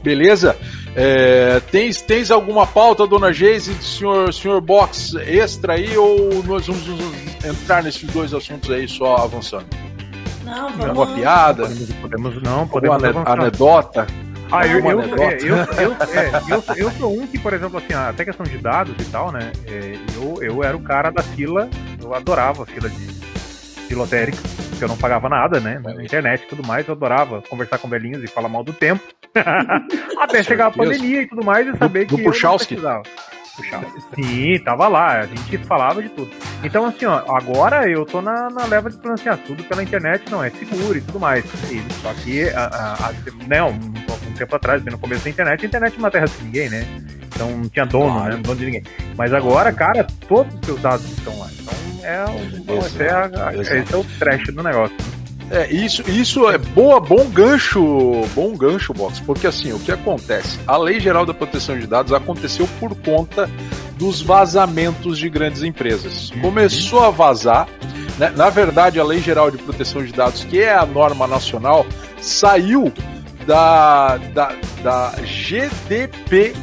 Beleza? 0.01 0.57
É, 0.95 1.59
tens, 1.71 2.01
tens 2.01 2.31
alguma 2.31 2.65
pauta, 2.65 3.05
dona 3.05 3.31
Geise, 3.31 3.73
senhor, 3.83 4.33
senhor 4.33 4.59
Box, 4.61 5.15
extra 5.15 5.73
aí, 5.73 5.95
ou 5.97 6.43
nós 6.43 6.65
vamos 6.65 6.83
entrar 7.45 7.83
nesses 7.83 8.09
dois 8.09 8.33
assuntos 8.33 8.71
aí 8.71 8.87
só 8.87 9.17
avançando? 9.17 9.67
Não, 10.49 10.69
vamos. 10.69 10.85
Alguma 10.85 11.07
piada? 11.15 11.63
Podemos, 12.01 12.41
não, 12.41 12.67
podemos 12.67 13.03
Alguma 13.03 13.29
anedota? 13.29 14.07
Ah, 14.51 14.65
eu, 14.65 14.79
eu, 14.79 15.01
é, 15.01 15.37
eu, 15.41 15.55
eu, 15.55 15.93
é, 15.93 16.31
eu, 16.49 16.63
eu, 16.75 16.91
sou 16.93 17.13
um 17.13 17.27
que, 17.27 17.37
por 17.37 17.53
exemplo, 17.53 17.77
assim, 17.77 17.93
até 17.93 18.25
questão 18.25 18.43
de 18.43 18.57
dados 18.57 18.95
e 18.99 19.05
tal, 19.11 19.31
né? 19.31 19.51
É, 19.67 19.95
eu, 20.15 20.41
eu 20.41 20.63
era 20.63 20.75
o 20.75 20.81
cara 20.81 21.11
da 21.11 21.21
fila, 21.21 21.69
eu 22.01 22.15
adorava 22.15 22.63
a 22.63 22.65
fila 22.65 22.89
de 22.89 23.19
filotérica, 23.87 24.39
porque 24.69 24.83
eu 24.83 24.87
não 24.87 24.97
pagava 24.97 25.29
nada, 25.29 25.59
né? 25.59 25.79
Na 25.83 26.03
internet 26.03 26.43
e 26.43 26.47
tudo 26.47 26.65
mais, 26.65 26.87
eu 26.87 26.95
adorava 26.95 27.43
conversar 27.43 27.77
com 27.77 27.87
velhinhos 27.87 28.23
e 28.23 28.27
falar 28.27 28.49
mal 28.49 28.63
do 28.63 28.73
tempo. 28.73 29.03
até 30.19 30.41
chegar 30.41 30.67
a 30.67 30.71
pandemia 30.71 31.21
e 31.21 31.27
tudo 31.27 31.45
mais 31.45 31.67
e 31.67 31.77
saber 31.77 32.05
do, 32.05 32.15
que. 32.15 32.23
Do 32.23 32.31
Puchalski. 32.31 32.75
Sim, 34.15 34.59
tava 34.59 34.87
lá, 34.87 35.19
a 35.19 35.25
gente 35.25 35.57
falava 35.59 36.01
de 36.01 36.09
tudo. 36.09 36.29
Então, 36.63 36.85
assim, 36.85 37.05
ó, 37.05 37.23
agora 37.35 37.89
eu 37.89 38.05
tô 38.05 38.21
na, 38.21 38.49
na 38.49 38.65
leva 38.65 38.89
de 38.89 38.97
financiar 38.97 39.37
tudo 39.37 39.63
pela 39.63 39.83
internet, 39.83 40.29
não, 40.29 40.43
é 40.43 40.49
seguro 40.49 40.97
e 40.97 41.01
tudo 41.01 41.19
mais. 41.19 41.45
E, 41.71 41.81
só 42.01 42.13
que, 42.13 42.49
a, 42.49 42.65
a, 42.65 43.09
a, 43.09 43.13
né, 43.47 43.63
um, 43.63 43.69
um, 43.69 44.33
tempo 44.37 44.55
atrás, 44.55 44.81
bem 44.81 44.91
no 44.91 44.99
começo 44.99 45.23
da 45.23 45.29
internet, 45.29 45.63
a 45.63 45.67
internet 45.67 45.95
é 45.95 45.99
uma 45.99 46.11
terra 46.11 46.25
de 46.25 46.43
ninguém, 46.43 46.69
né? 46.69 46.85
Então 47.27 47.49
não 47.51 47.69
tinha 47.69 47.85
dono, 47.85 48.13
claro. 48.13 48.29
né? 48.29 48.35
Não 48.35 48.41
dono 48.41 48.55
de 48.59 48.65
ninguém. 48.65 48.83
Mas 49.17 49.33
agora, 49.33 49.71
cara, 49.71 50.05
todos 50.27 50.53
os 50.55 50.65
seus 50.65 50.81
dados 50.81 51.05
estão 51.09 51.37
lá. 51.39 51.47
Então 51.59 51.73
é, 52.03 52.25
o, 52.25 52.79
esse 52.79 53.03
é, 53.03 53.11
a, 53.11 53.53
esse 53.55 53.93
é 53.93 53.97
o 53.97 54.03
trash 54.17 54.47
do 54.47 54.63
negócio. 54.63 54.95
Né? 54.97 55.18
É, 55.51 55.67
isso, 55.73 56.03
isso 56.09 56.47
é 56.47 56.57
boa, 56.59 56.99
bom 56.99 57.27
gancho, 57.29 57.81
bom 58.35 58.55
gancho, 58.55 58.93
Box, 58.93 59.19
porque 59.21 59.47
assim, 59.47 59.73
o 59.73 59.79
que 59.79 59.91
acontece? 59.91 60.59
A 60.67 60.77
Lei 60.77 60.99
Geral 60.99 61.25
da 61.25 61.33
Proteção 61.33 61.77
de 61.77 61.87
Dados 61.87 62.13
aconteceu 62.13 62.67
por 62.79 62.95
conta 62.97 63.49
dos 63.97 64.21
vazamentos 64.21 65.17
de 65.17 65.27
grandes 65.27 65.63
empresas. 65.63 66.29
Uhum. 66.31 66.41
Começou 66.41 67.03
a 67.03 67.09
vazar, 67.09 67.67
né? 68.19 68.31
na 68.35 68.49
verdade, 68.51 68.99
a 68.99 69.03
Lei 69.03 69.19
Geral 69.19 69.49
de 69.49 69.57
Proteção 69.57 70.05
de 70.05 70.13
Dados, 70.13 70.43
que 70.43 70.61
é 70.61 70.73
a 70.73 70.85
norma 70.85 71.25
nacional, 71.25 71.83
saiu 72.21 72.93
da, 73.47 74.17
da, 74.17 74.55
da 74.83 75.15
GDPR, 75.23 76.53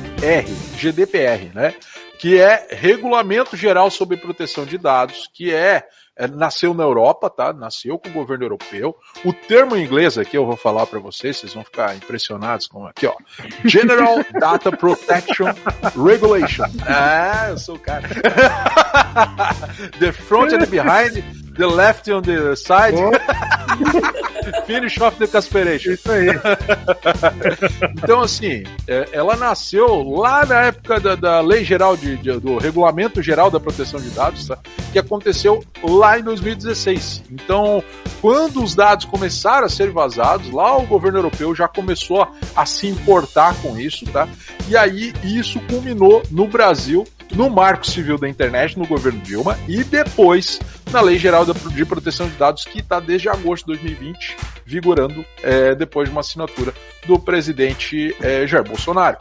GDPR, 0.78 1.50
né? 1.52 1.74
Que 2.20 2.38
é 2.38 2.68
Regulamento 2.70 3.56
Geral 3.56 3.90
sobre 3.90 4.16
Proteção 4.16 4.64
de 4.64 4.78
Dados, 4.78 5.28
que 5.34 5.52
é 5.52 5.82
é, 6.16 6.26
nasceu 6.26 6.72
na 6.72 6.82
Europa, 6.82 7.28
tá? 7.28 7.52
Nasceu 7.52 7.98
com 7.98 8.08
o 8.08 8.12
governo 8.12 8.44
europeu. 8.44 8.96
O 9.24 9.32
termo 9.32 9.76
em 9.76 9.84
inglês 9.84 10.16
aqui 10.16 10.36
eu 10.36 10.46
vou 10.46 10.56
falar 10.56 10.86
para 10.86 10.98
vocês, 10.98 11.36
vocês 11.36 11.52
vão 11.52 11.62
ficar 11.62 11.94
impressionados 11.94 12.66
com 12.66 12.86
aqui, 12.86 13.06
ó. 13.06 13.14
General 13.64 14.24
Data 14.40 14.72
Protection 14.72 15.52
Regulation. 15.94 16.64
Ah, 16.88 17.48
eu 17.50 17.58
sou 17.58 17.74
o 17.74 17.78
cara. 17.78 18.08
the 19.98 20.12
front 20.12 20.52
and 20.52 20.60
the 20.60 20.66
behind, 20.66 21.22
the 21.56 21.66
left 21.66 22.08
on 22.10 22.22
the 22.22 22.54
side. 22.56 22.94
Finish 24.66 25.00
of 25.00 25.18
the 25.18 25.26
Casperation. 25.26 25.92
Isso 25.92 26.10
aí. 26.10 26.28
então, 28.02 28.20
assim, 28.20 28.62
é, 28.86 29.08
ela 29.12 29.36
nasceu 29.36 30.02
lá 30.08 30.46
na 30.46 30.62
época 30.62 31.00
da, 31.00 31.14
da 31.14 31.40
Lei 31.40 31.64
Geral 31.64 31.96
de, 31.96 32.16
de, 32.16 32.38
do 32.38 32.58
Regulamento 32.58 33.22
Geral 33.22 33.50
da 33.50 33.58
Proteção 33.58 34.00
de 34.00 34.10
Dados, 34.10 34.46
tá? 34.46 34.58
que 34.92 34.98
aconteceu 34.98 35.64
lá 35.82 36.18
em 36.18 36.22
2016. 36.22 37.24
Então, 37.30 37.82
quando 38.20 38.62
os 38.62 38.74
dados 38.74 39.04
começaram 39.04 39.66
a 39.66 39.68
ser 39.68 39.90
vazados, 39.90 40.50
lá 40.50 40.76
o 40.76 40.86
governo 40.86 41.18
europeu 41.18 41.54
já 41.54 41.66
começou 41.66 42.22
a, 42.22 42.30
a 42.54 42.66
se 42.66 42.86
importar 42.86 43.54
com 43.56 43.78
isso, 43.78 44.04
tá? 44.06 44.28
E 44.68 44.76
aí 44.76 45.12
isso 45.24 45.60
culminou 45.68 46.22
no 46.30 46.46
Brasil 46.46 47.04
no 47.34 47.50
Marco 47.50 47.86
Civil 47.86 48.18
da 48.18 48.28
Internet, 48.28 48.78
no 48.78 48.86
governo 48.86 49.20
Dilma, 49.20 49.58
e 49.66 49.82
depois 49.82 50.60
na 50.90 51.00
Lei 51.00 51.18
Geral 51.18 51.44
de 51.44 51.84
Proteção 51.84 52.28
de 52.28 52.36
Dados, 52.36 52.64
que 52.64 52.78
está 52.78 53.00
desde 53.00 53.28
agosto 53.28 53.66
de 53.66 53.78
2020 53.78 54.36
vigorando 54.64 55.24
é, 55.42 55.74
depois 55.74 56.08
de 56.08 56.12
uma 56.12 56.20
assinatura 56.20 56.74
do 57.06 57.18
presidente 57.18 58.14
é, 58.20 58.46
Jair 58.46 58.64
Bolsonaro. 58.64 59.18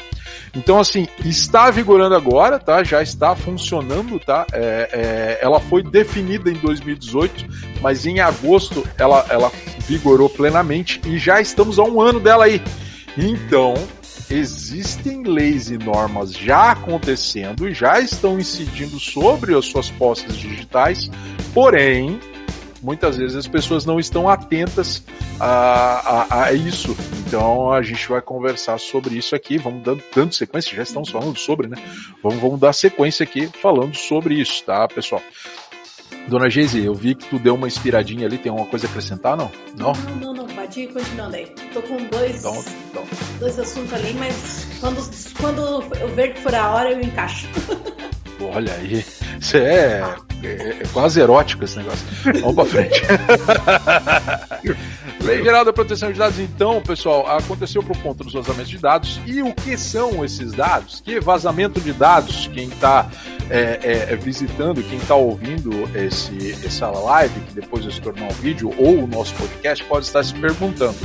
Então, 0.55 0.79
assim, 0.79 1.07
está 1.24 1.69
vigorando 1.69 2.15
agora, 2.15 2.57
tá? 2.57 2.84
Já 2.84 3.03
está 3.03 3.36
funcionando, 3.36 4.19
tá? 4.19 4.45
É, 4.51 4.89
é 4.91 5.39
ela 5.41 5.60
foi 5.60 5.84
definida 5.84 6.50
em 6.50 6.55
2018, 6.55 7.45
mas 7.81 8.05
em 8.05 8.19
agosto 8.19 8.84
ela, 8.98 9.25
ela 9.29 9.51
vigorou 9.88 10.29
plenamente 10.29 11.00
e 11.05 11.19
já 11.19 11.39
estamos 11.39 11.77
a 11.77 11.84
um 11.84 12.01
ano 12.01 12.19
dela 12.19 12.45
aí. 12.45 12.62
Então, 13.17 13.75
existem 14.29 15.24
leis 15.24 15.70
e 15.70 15.77
normas 15.77 16.32
já 16.34 16.72
acontecendo 16.72 17.67
e 17.67 17.74
já 17.74 18.00
estão 18.00 18.39
incidindo 18.39 19.00
sobre 19.00 19.55
as 19.55 19.65
suas 19.65 19.89
posses 19.89 20.36
digitais, 20.36 21.10
porém, 21.53 22.20
muitas 22.82 23.17
vezes 23.17 23.36
as 23.36 23.48
pessoas 23.48 23.86
não 23.86 24.00
estão 24.00 24.29
atentas 24.29 25.03
a, 25.39 25.48
a, 25.48 26.44
a, 26.46 26.53
isso. 26.53 26.96
Então 27.27 27.72
a 27.72 27.82
gente 27.82 28.08
vai 28.08 28.22
conversar 28.22 28.79
sobre 28.79 29.17
isso 29.17 29.36
aqui. 29.36 29.58
Vamos 29.58 29.84
dando, 29.84 30.03
dando 30.15 30.34
sequência, 30.34 30.75
já 30.75 30.84
estamos 30.84 31.10
falando 31.10 31.38
sobre, 31.38 31.67
né? 31.67 31.77
Vamos, 32.22 32.39
vamos 32.39 32.60
dar 32.60 32.74
sequência 32.74 33.24
aqui 33.24 33.48
falando 33.48 33.96
sobre 33.96 34.36
isso, 34.36 34.63
tá, 34.63 34.88
pessoal? 34.88 35.22
Dona 36.27 36.50
Geise, 36.50 36.84
eu 36.84 36.94
vi 36.94 37.13
que 37.13 37.27
tu 37.27 37.38
deu 37.38 37.53
uma 37.53 37.67
inspiradinha 37.67 38.25
ali, 38.25 38.38
tem 38.38 38.50
alguma 38.50 38.67
coisa 38.67 38.88
a 38.88 38.89
acrescentar, 38.89 39.38
não? 39.38 39.51
Não, 39.77 39.94
não, 40.20 40.34
não, 40.34 40.35
continuando 40.84 41.36
aí. 41.36 41.46
Tô 41.74 41.82
com 41.82 41.98
dois, 42.08 42.38
então, 42.38 42.63
então. 42.89 43.03
dois 43.39 43.58
assuntos 43.58 43.94
ali, 43.94 44.13
mas 44.13 44.67
quando, 44.79 45.10
quando 45.39 45.62
eu 46.00 46.10
ver 46.10 46.34
que 46.34 46.41
for 46.41 46.53
a 46.53 46.70
hora, 46.72 46.91
eu 46.91 47.01
encaixo. 47.01 47.48
Olha 48.53 48.74
aí, 48.74 49.03
isso 49.39 49.58
é, 49.58 50.01
é, 50.46 50.78
é 50.82 50.88
quase 50.94 51.20
erótico 51.20 51.64
esse 51.64 51.78
negócio. 51.78 52.06
Vamos 52.42 52.56
pra 52.56 52.66
frente. 52.66 53.02
Lei 55.22 55.44
Geral 55.44 55.66
da 55.66 55.74
Proteção 55.74 56.12
de 56.12 56.20
Dados, 56.20 56.40
então, 56.40 56.82
pessoal, 56.82 57.25
aconteceu 57.28 57.82
por 57.82 57.98
conta 57.98 58.24
dos 58.24 58.34
vazamentos 58.34 58.70
de 58.70 58.78
dados. 58.78 59.20
E 59.25 59.42
o 59.42 59.54
que 59.54 59.75
são 59.78 60.24
esses 60.24 60.52
dados? 60.52 61.02
Que 61.02 61.20
vazamento 61.20 61.82
de 61.82 61.94
dados? 61.94 62.48
Quem 62.54 62.68
está 62.68 63.10
é, 63.50 63.80
é, 63.82 64.14
é, 64.14 64.16
visitando, 64.16 64.84
quem 64.84 64.98
está 64.98 65.16
ouvindo 65.16 65.72
esse, 65.96 66.52
essa 66.66 66.90
live, 66.90 67.40
que 67.42 67.54
depois 67.54 67.84
vai 67.84 67.94
se 67.94 68.02
tornar 68.02 68.25
um 68.25 68.34
vídeo, 68.36 68.74
ou 68.78 69.04
o 69.04 69.08
nosso 69.08 69.34
podcast, 69.36 69.84
pode 69.86 70.06
estar 70.06 70.24
se 70.24 70.34
perguntando. 70.34 70.96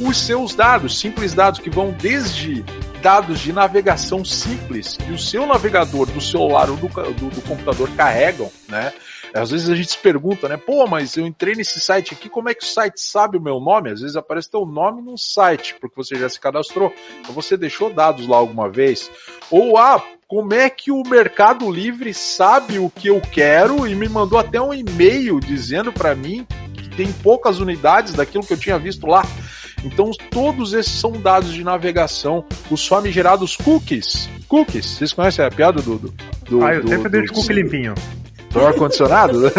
Os 0.00 0.18
seus 0.18 0.54
dados, 0.54 0.98
simples 0.98 1.32
dados 1.32 1.58
que 1.58 1.70
vão 1.70 1.90
desde 1.90 2.64
dados 3.02 3.40
de 3.40 3.52
navegação 3.52 4.24
simples 4.24 4.96
que 4.96 5.12
o 5.12 5.18
seu 5.18 5.46
navegador 5.46 6.06
do 6.06 6.20
celular 6.20 6.68
ou 6.68 6.76
do, 6.76 6.88
do, 6.88 7.30
do 7.30 7.42
computador 7.42 7.88
carregam, 7.96 8.50
né? 8.68 8.92
Às 9.34 9.50
vezes 9.50 9.68
a 9.68 9.74
gente 9.74 9.90
se 9.90 9.98
pergunta, 9.98 10.48
né? 10.48 10.56
Pô, 10.56 10.86
mas 10.86 11.16
eu 11.16 11.26
entrei 11.26 11.54
nesse 11.54 11.80
site 11.80 12.14
aqui, 12.14 12.28
como 12.28 12.48
é 12.48 12.54
que 12.54 12.64
o 12.64 12.66
site 12.66 13.00
sabe 13.00 13.36
o 13.36 13.40
meu 13.40 13.60
nome? 13.60 13.90
Às 13.90 14.00
vezes 14.00 14.16
aparece 14.16 14.50
teu 14.50 14.64
nome 14.64 15.02
no 15.02 15.18
site, 15.18 15.74
porque 15.80 15.96
você 15.96 16.16
já 16.16 16.28
se 16.28 16.40
cadastrou. 16.40 16.92
Então 17.20 17.34
você 17.34 17.56
deixou 17.56 17.92
dados 17.92 18.26
lá 18.26 18.36
alguma 18.36 18.68
vez. 18.68 19.10
Ou, 19.50 19.76
ah, 19.76 20.02
como 20.26 20.54
é 20.54 20.70
que 20.70 20.90
o 20.90 21.02
Mercado 21.02 21.70
Livre 21.70 22.12
sabe 22.14 22.78
o 22.78 22.90
que 22.90 23.08
eu 23.08 23.20
quero 23.20 23.86
e 23.86 23.94
me 23.94 24.08
mandou 24.08 24.38
até 24.38 24.60
um 24.60 24.72
e-mail 24.72 25.38
dizendo 25.38 25.92
para 25.92 26.14
mim 26.14 26.46
que 26.74 26.88
tem 26.90 27.12
poucas 27.12 27.60
unidades 27.60 28.14
daquilo 28.14 28.44
que 28.44 28.52
eu 28.52 28.58
tinha 28.58 28.78
visto 28.78 29.06
lá. 29.06 29.24
Então, 29.84 30.10
todos 30.30 30.72
esses 30.72 30.92
são 30.92 31.12
dados 31.12 31.52
de 31.52 31.62
navegação, 31.62 32.44
os 32.70 32.86
famigerados 32.86 33.54
cookies. 33.56 34.28
Cookies, 34.48 34.86
vocês 34.86 35.12
conhecem 35.12 35.44
a 35.44 35.50
piada 35.50 35.80
do. 35.80 35.98
do, 35.98 36.14
do 36.48 36.64
ah, 36.64 36.74
eu 36.74 36.82
do, 36.82 36.88
sempre 36.88 37.08
deixo 37.08 37.32
cookie 37.32 37.52
limpinho 37.52 37.94
do 38.60 38.66
ar-condicionado? 38.66 39.52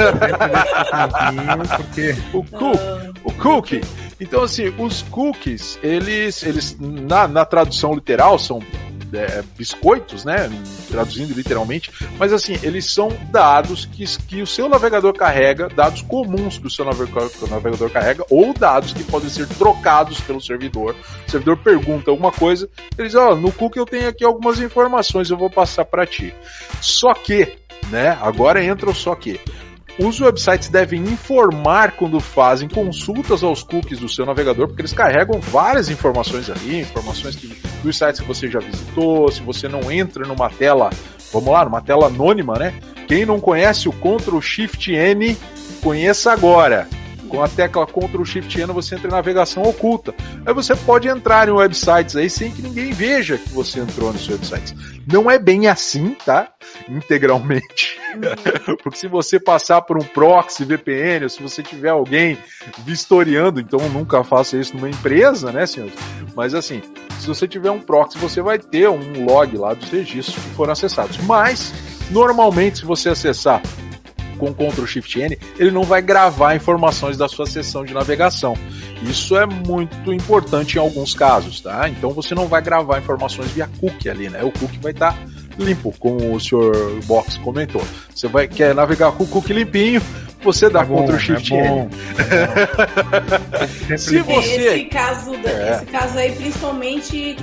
o, 2.33 2.43
cook, 2.43 2.79
o 3.23 3.31
cookie. 3.33 3.81
Então, 4.19 4.43
assim, 4.43 4.73
os 4.77 5.03
cookies, 5.03 5.77
eles, 5.83 6.43
eles 6.43 6.75
na, 6.79 7.27
na 7.27 7.45
tradução 7.45 7.93
literal, 7.93 8.39
são 8.39 8.59
é, 9.13 9.43
biscoitos, 9.57 10.23
né? 10.25 10.49
Traduzindo 10.89 11.33
literalmente, 11.33 11.91
mas 12.17 12.33
assim, 12.33 12.57
eles 12.63 12.85
são 12.85 13.09
dados 13.31 13.85
que, 13.85 14.05
que 14.27 14.41
o 14.41 14.47
seu 14.47 14.67
navegador 14.67 15.13
carrega, 15.13 15.67
dados 15.69 16.01
comuns 16.01 16.57
que 16.57 16.67
o 16.67 16.69
seu 16.69 16.85
navegador, 16.85 17.31
navegador 17.49 17.89
carrega, 17.89 18.25
ou 18.29 18.53
dados 18.53 18.93
que 18.93 19.03
podem 19.03 19.29
ser 19.29 19.47
trocados 19.47 20.19
pelo 20.21 20.41
servidor. 20.41 20.95
O 21.27 21.31
servidor 21.31 21.57
pergunta 21.57 22.11
alguma 22.11 22.31
coisa, 22.31 22.69
eles, 22.97 23.15
ó, 23.15 23.31
oh, 23.31 23.35
no 23.35 23.51
cookie 23.51 23.79
eu 23.79 23.85
tenho 23.85 24.09
aqui 24.09 24.23
algumas 24.23 24.59
informações, 24.59 25.29
eu 25.29 25.37
vou 25.37 25.49
passar 25.49 25.85
para 25.85 26.05
ti. 26.05 26.33
Só 26.81 27.13
que 27.13 27.57
né? 27.89 28.17
Agora 28.21 28.63
entra 28.63 28.89
o 28.89 28.95
só 28.95 29.15
que 29.15 29.39
os 29.99 30.19
websites 30.19 30.69
devem 30.69 31.01
informar 31.01 31.93
quando 31.93 32.19
fazem 32.19 32.69
consultas 32.69 33.43
aos 33.43 33.63
cookies 33.63 33.99
do 33.99 34.07
seu 34.07 34.25
navegador, 34.25 34.67
porque 34.67 34.81
eles 34.81 34.93
carregam 34.93 35.39
várias 35.39 35.89
informações 35.89 36.49
ali, 36.49 36.81
informações 36.81 37.35
que, 37.35 37.47
dos 37.81 37.97
sites 37.97 38.21
que 38.21 38.27
você 38.27 38.47
já 38.47 38.59
visitou, 38.59 39.31
se 39.31 39.41
você 39.41 39.67
não 39.67 39.91
entra 39.91 40.25
numa 40.27 40.49
tela, 40.49 40.91
vamos 41.33 41.51
lá, 41.51 41.65
numa 41.65 41.81
tela 41.81 42.07
anônima, 42.07 42.53
né? 42.59 42.73
Quem 43.07 43.25
não 43.25 43.39
conhece 43.39 43.89
o 43.89 43.93
Ctrl 43.93 44.39
Shift 44.39 44.91
N, 44.91 45.35
conheça 45.81 46.31
agora. 46.31 46.87
Com 47.27 47.43
a 47.43 47.47
tecla 47.47 47.85
Ctrl 47.85 48.23
Shift 48.23 48.59
N 48.59 48.71
você 48.71 48.95
entra 48.95 49.07
em 49.07 49.11
navegação 49.11 49.63
oculta. 49.63 50.13
Aí 50.45 50.53
você 50.53 50.75
pode 50.75 51.07
entrar 51.07 51.49
em 51.49 51.51
websites 51.51 52.15
aí 52.15 52.29
sem 52.29 52.51
que 52.51 52.61
ninguém 52.61 52.91
veja 52.91 53.37
que 53.37 53.49
você 53.49 53.79
entrou 53.79 54.13
nesses 54.13 54.29
websites. 54.29 54.96
Não 55.09 55.31
é 55.31 55.39
bem 55.39 55.67
assim, 55.67 56.15
tá? 56.25 56.49
Integralmente. 56.89 57.97
Uhum. 58.13 58.75
Porque 58.83 58.97
se 58.97 59.07
você 59.07 59.39
passar 59.39 59.81
por 59.81 59.97
um 59.97 60.03
proxy 60.03 60.65
VPN, 60.65 61.23
ou 61.23 61.29
se 61.29 61.41
você 61.41 61.63
tiver 61.63 61.89
alguém 61.89 62.37
vistoriando, 62.79 63.61
então 63.61 63.79
nunca 63.89 64.23
faça 64.23 64.57
isso 64.57 64.75
numa 64.75 64.89
empresa, 64.89 65.51
né, 65.51 65.65
senhor? 65.65 65.89
Mas 66.35 66.53
assim, 66.53 66.81
se 67.19 67.27
você 67.27 67.47
tiver 67.47 67.71
um 67.71 67.79
proxy, 67.79 68.17
você 68.17 68.41
vai 68.41 68.59
ter 68.59 68.89
um 68.89 69.25
log 69.25 69.57
lá 69.57 69.73
dos 69.73 69.89
registros 69.89 70.35
que 70.43 70.49
foram 70.51 70.73
acessados. 70.73 71.17
Mas, 71.19 71.73
normalmente, 72.11 72.79
se 72.79 72.85
você 72.85 73.09
acessar 73.09 73.61
com 74.37 74.53
Ctrl 74.53 74.85
Shift 74.85 75.19
N, 75.19 75.37
ele 75.57 75.71
não 75.71 75.83
vai 75.83 76.01
gravar 76.01 76.55
informações 76.55 77.17
da 77.17 77.27
sua 77.27 77.45
sessão 77.45 77.83
de 77.83 77.93
navegação. 77.93 78.55
Isso 79.03 79.37
é 79.37 79.45
muito 79.45 80.13
importante 80.13 80.75
em 80.75 80.79
alguns 80.79 81.13
casos, 81.13 81.61
tá? 81.61 81.87
Então 81.89 82.11
você 82.11 82.33
não 82.33 82.47
vai 82.47 82.61
gravar 82.61 82.99
informações 82.99 83.51
via 83.51 83.69
cookie 83.79 84.09
ali, 84.09 84.29
né? 84.29 84.43
O 84.43 84.51
cookie 84.51 84.79
vai 84.79 84.91
estar 84.91 85.13
tá 85.13 85.19
limpo, 85.59 85.93
como 85.99 86.35
o 86.35 86.39
senhor 86.39 86.99
Box 87.05 87.37
comentou. 87.37 87.83
Você 88.13 88.27
vai 88.27 88.47
quer 88.47 88.73
navegar 88.73 89.11
com 89.11 89.23
o 89.23 89.27
cookie 89.27 89.53
limpinho, 89.53 90.01
você 90.41 90.69
dá 90.69 90.81
é 90.81 90.85
Ctrl 90.85 91.15
é 91.15 91.19
Shift 91.19 91.53
é 91.53 91.67
N. 91.67 91.89
É 93.89 93.97
Se 93.97 94.19
você 94.19 94.55
esse 94.55 94.85
caso, 94.85 95.33
é. 95.33 95.75
esse 95.75 95.85
caso 95.87 96.17
aí, 96.17 96.31
principalmente 96.31 97.37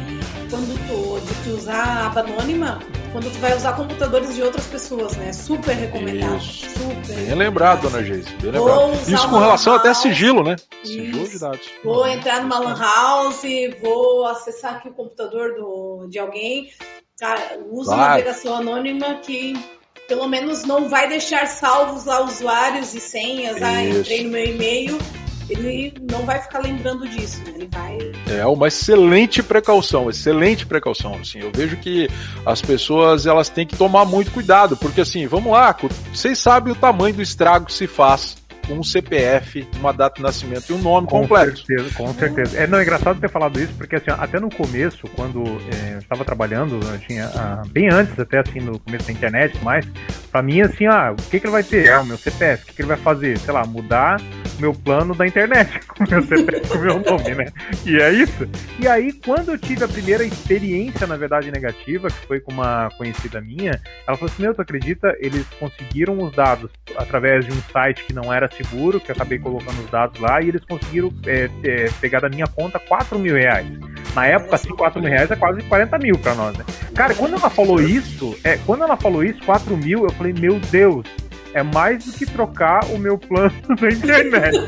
quando 0.51 0.75
tu, 0.87 1.21
de 1.21 1.45
tu 1.45 1.57
usar 1.57 1.75
a 1.75 2.07
aba 2.07 2.21
anônima, 2.21 2.81
quando 3.13 3.31
tu 3.33 3.39
vai 3.39 3.57
usar 3.57 3.75
computadores 3.75 4.35
de 4.35 4.43
outras 4.43 4.67
pessoas, 4.67 5.17
né? 5.17 5.33
Super 5.33 5.75
recomendado. 5.75 6.37
Isso. 6.37 6.69
Super. 6.71 7.17
Bem 7.17 7.35
lembrado, 7.35 7.83
dona 7.83 8.03
Geise. 8.03 8.31
Bem 8.37 8.51
lembrado. 8.53 8.93
Isso 9.09 9.29
com 9.29 9.39
relação 9.39 9.73
house, 9.73 9.81
até 9.81 9.91
a 9.91 9.95
sigilo, 9.95 10.43
né? 10.43 10.57
Isso. 10.83 10.93
Sigilo 10.93 11.29
de 11.29 11.39
dados. 11.39 11.71
Vou 11.83 12.07
entrar 12.07 12.43
numa 12.43 12.59
lan 12.59 12.77
house, 12.77 13.43
vou 13.83 14.27
acessar 14.27 14.77
aqui 14.77 14.89
o 14.89 14.93
computador 14.93 15.55
do, 15.55 16.07
de 16.09 16.19
alguém. 16.19 16.71
Cara, 17.19 17.59
usa 17.71 17.95
vai. 17.95 18.09
navegação 18.09 18.57
anônima 18.57 19.15
que 19.23 19.55
pelo 20.09 20.29
menos 20.29 20.65
não 20.65 20.89
vai 20.89 21.09
deixar 21.09 21.47
salvos 21.47 22.05
lá 22.05 22.21
usuários 22.23 22.95
e 22.95 23.01
senhas. 23.01 23.63
Ah, 23.63 23.83
entrei 23.83 24.25
no 24.25 24.31
meu 24.31 24.45
e-mail 24.45 24.99
ele 25.49 25.95
não 26.11 26.25
vai 26.25 26.41
ficar 26.41 26.61
lembrando 26.61 27.09
disso, 27.09 27.43
né? 27.45 27.53
Ele 27.55 27.69
vai. 27.71 27.99
É 28.39 28.47
uma 28.47 28.69
excelente 28.69 29.43
precaução, 29.43 30.09
excelente 30.09 30.67
precaução. 30.67 31.15
Assim, 31.21 31.41
eu 31.41 31.51
vejo 31.55 31.77
que 31.77 32.09
as 32.45 32.63
pessoas 32.63 33.27
elas 33.27 33.49
têm 33.49 33.67
que 33.67 33.77
tomar 33.77 34.05
muito 34.05 34.31
cuidado, 34.31 34.77
porque 34.77 35.01
assim, 35.01 35.27
vamos 35.27 35.53
lá, 35.53 35.77
vocês 36.13 36.39
sabem 36.39 36.73
o 36.73 36.77
tamanho 36.77 37.15
do 37.15 37.23
estrago 37.23 37.67
que 37.67 37.73
se 37.73 37.87
faz 37.87 38.37
um 38.73 38.83
CPF, 38.83 39.67
uma 39.77 39.93
data 39.93 40.17
de 40.17 40.23
nascimento 40.23 40.71
e 40.71 40.73
um 40.73 40.79
nome 40.79 41.07
com 41.07 41.21
completo. 41.21 41.59
Certeza, 41.59 41.95
com 41.95 42.13
certeza. 42.15 42.59
É, 42.59 42.67
não, 42.67 42.79
é 42.79 42.83
engraçado 42.83 43.21
ter 43.21 43.31
falado 43.31 43.61
isso, 43.61 43.73
porque 43.75 43.97
assim, 43.97 44.11
até 44.11 44.41
no 44.41 44.51
começo, 44.51 45.07
quando 45.15 45.43
é, 45.43 45.95
eu 45.95 45.99
estava 45.99 46.25
trabalhando, 46.25 46.81
eu 46.85 46.99
tinha, 46.99 47.27
ah, 47.35 47.63
bem 47.69 47.89
antes, 47.93 48.19
até 48.19 48.41
assim, 48.41 48.61
no 48.61 48.79
começo 48.79 49.07
da 49.07 49.13
internet 49.13 49.57
e 49.57 49.65
mais, 49.65 49.87
Pra 50.35 50.43
mim, 50.43 50.63
assim, 50.63 50.85
ah, 50.87 51.13
o 51.13 51.31
que, 51.31 51.39
que 51.39 51.47
ele 51.47 51.53
vai 51.53 51.63
ter? 51.63 51.87
É 51.87 51.97
o 51.97 52.05
meu 52.05 52.17
CPF. 52.17 52.65
O 52.65 52.67
que, 52.67 52.75
que 52.75 52.83
ele 52.83 52.89
vai 52.89 52.97
fazer? 52.97 53.39
Sei 53.39 53.55
lá, 53.55 53.65
mudar 53.65 54.21
meu 54.59 54.73
plano 54.73 55.15
da 55.15 55.25
internet 55.25 55.79
com 55.87 56.03
meu 56.11 56.23
CPF, 56.23 56.69
com 56.71 56.79
meu 56.79 56.99
nome, 56.99 57.35
né? 57.37 57.47
E 57.87 57.97
é 58.01 58.13
isso. 58.13 58.49
E 58.81 58.89
aí, 58.89 59.13
quando 59.13 59.53
eu 59.53 59.59
tive 59.59 59.85
a 59.85 59.89
primeira 59.89 60.25
experiência, 60.25 61.07
na 61.07 61.17
verdade, 61.17 61.53
negativa, 61.53 62.09
que 62.09 62.27
foi 62.27 62.41
com 62.41 62.51
uma 62.51 62.89
conhecida 62.99 63.41
minha, 63.41 63.81
ela 64.09 64.17
falou 64.17 64.33
assim: 64.33 64.43
Meu, 64.43 64.53
tu 64.53 64.61
acredita? 64.61 65.17
Eles 65.21 65.47
conseguiram 65.61 66.19
os 66.19 66.33
dados 66.33 66.69
através 66.97 67.47
de 67.47 67.53
um 67.53 67.63
site 67.73 68.05
que 68.05 68.13
não 68.13 68.33
era 68.33 68.49
seguro, 68.57 69.01
que 69.01 69.11
eu 69.11 69.15
acabei 69.15 69.39
colocando 69.39 69.79
os 69.83 69.91
dados 69.91 70.21
lá, 70.21 70.41
e 70.43 70.49
eles 70.49 70.65
conseguiram 70.65 71.13
é, 71.27 71.51
é, 71.65 71.91
pegar 72.01 72.21
da 72.21 72.29
minha 72.29 72.47
conta 72.47 72.79
4 72.79 73.19
mil 73.19 73.35
reais. 73.35 73.67
Na 74.15 74.27
época, 74.27 74.55
assim, 74.55 74.71
4 74.71 75.01
mil 75.01 75.11
reais 75.11 75.31
é 75.31 75.37
quase 75.37 75.63
40 75.63 75.99
mil 75.99 76.19
pra 76.19 76.35
nós, 76.35 76.57
né? 76.57 76.65
Cara, 76.95 77.15
quando 77.15 77.35
ela 77.35 77.51
falou 77.51 77.81
isso, 77.81 78.37
é, 78.45 78.57
quando 78.59 78.85
ela 78.85 78.97
falou 78.97 79.25
isso, 79.25 79.43
4 79.45 79.77
mil, 79.77 80.05
eu 80.05 80.11
falei, 80.11 80.33
meu 80.33 80.61
Deus, 80.71 81.05
é 81.55 81.63
mais 81.63 82.05
do 82.05 82.13
que 82.13 82.27
trocar 82.27 82.85
o 82.87 82.99
meu 82.99 83.17
plano 83.17 83.55
na 83.81 83.89
internet. 83.89 84.59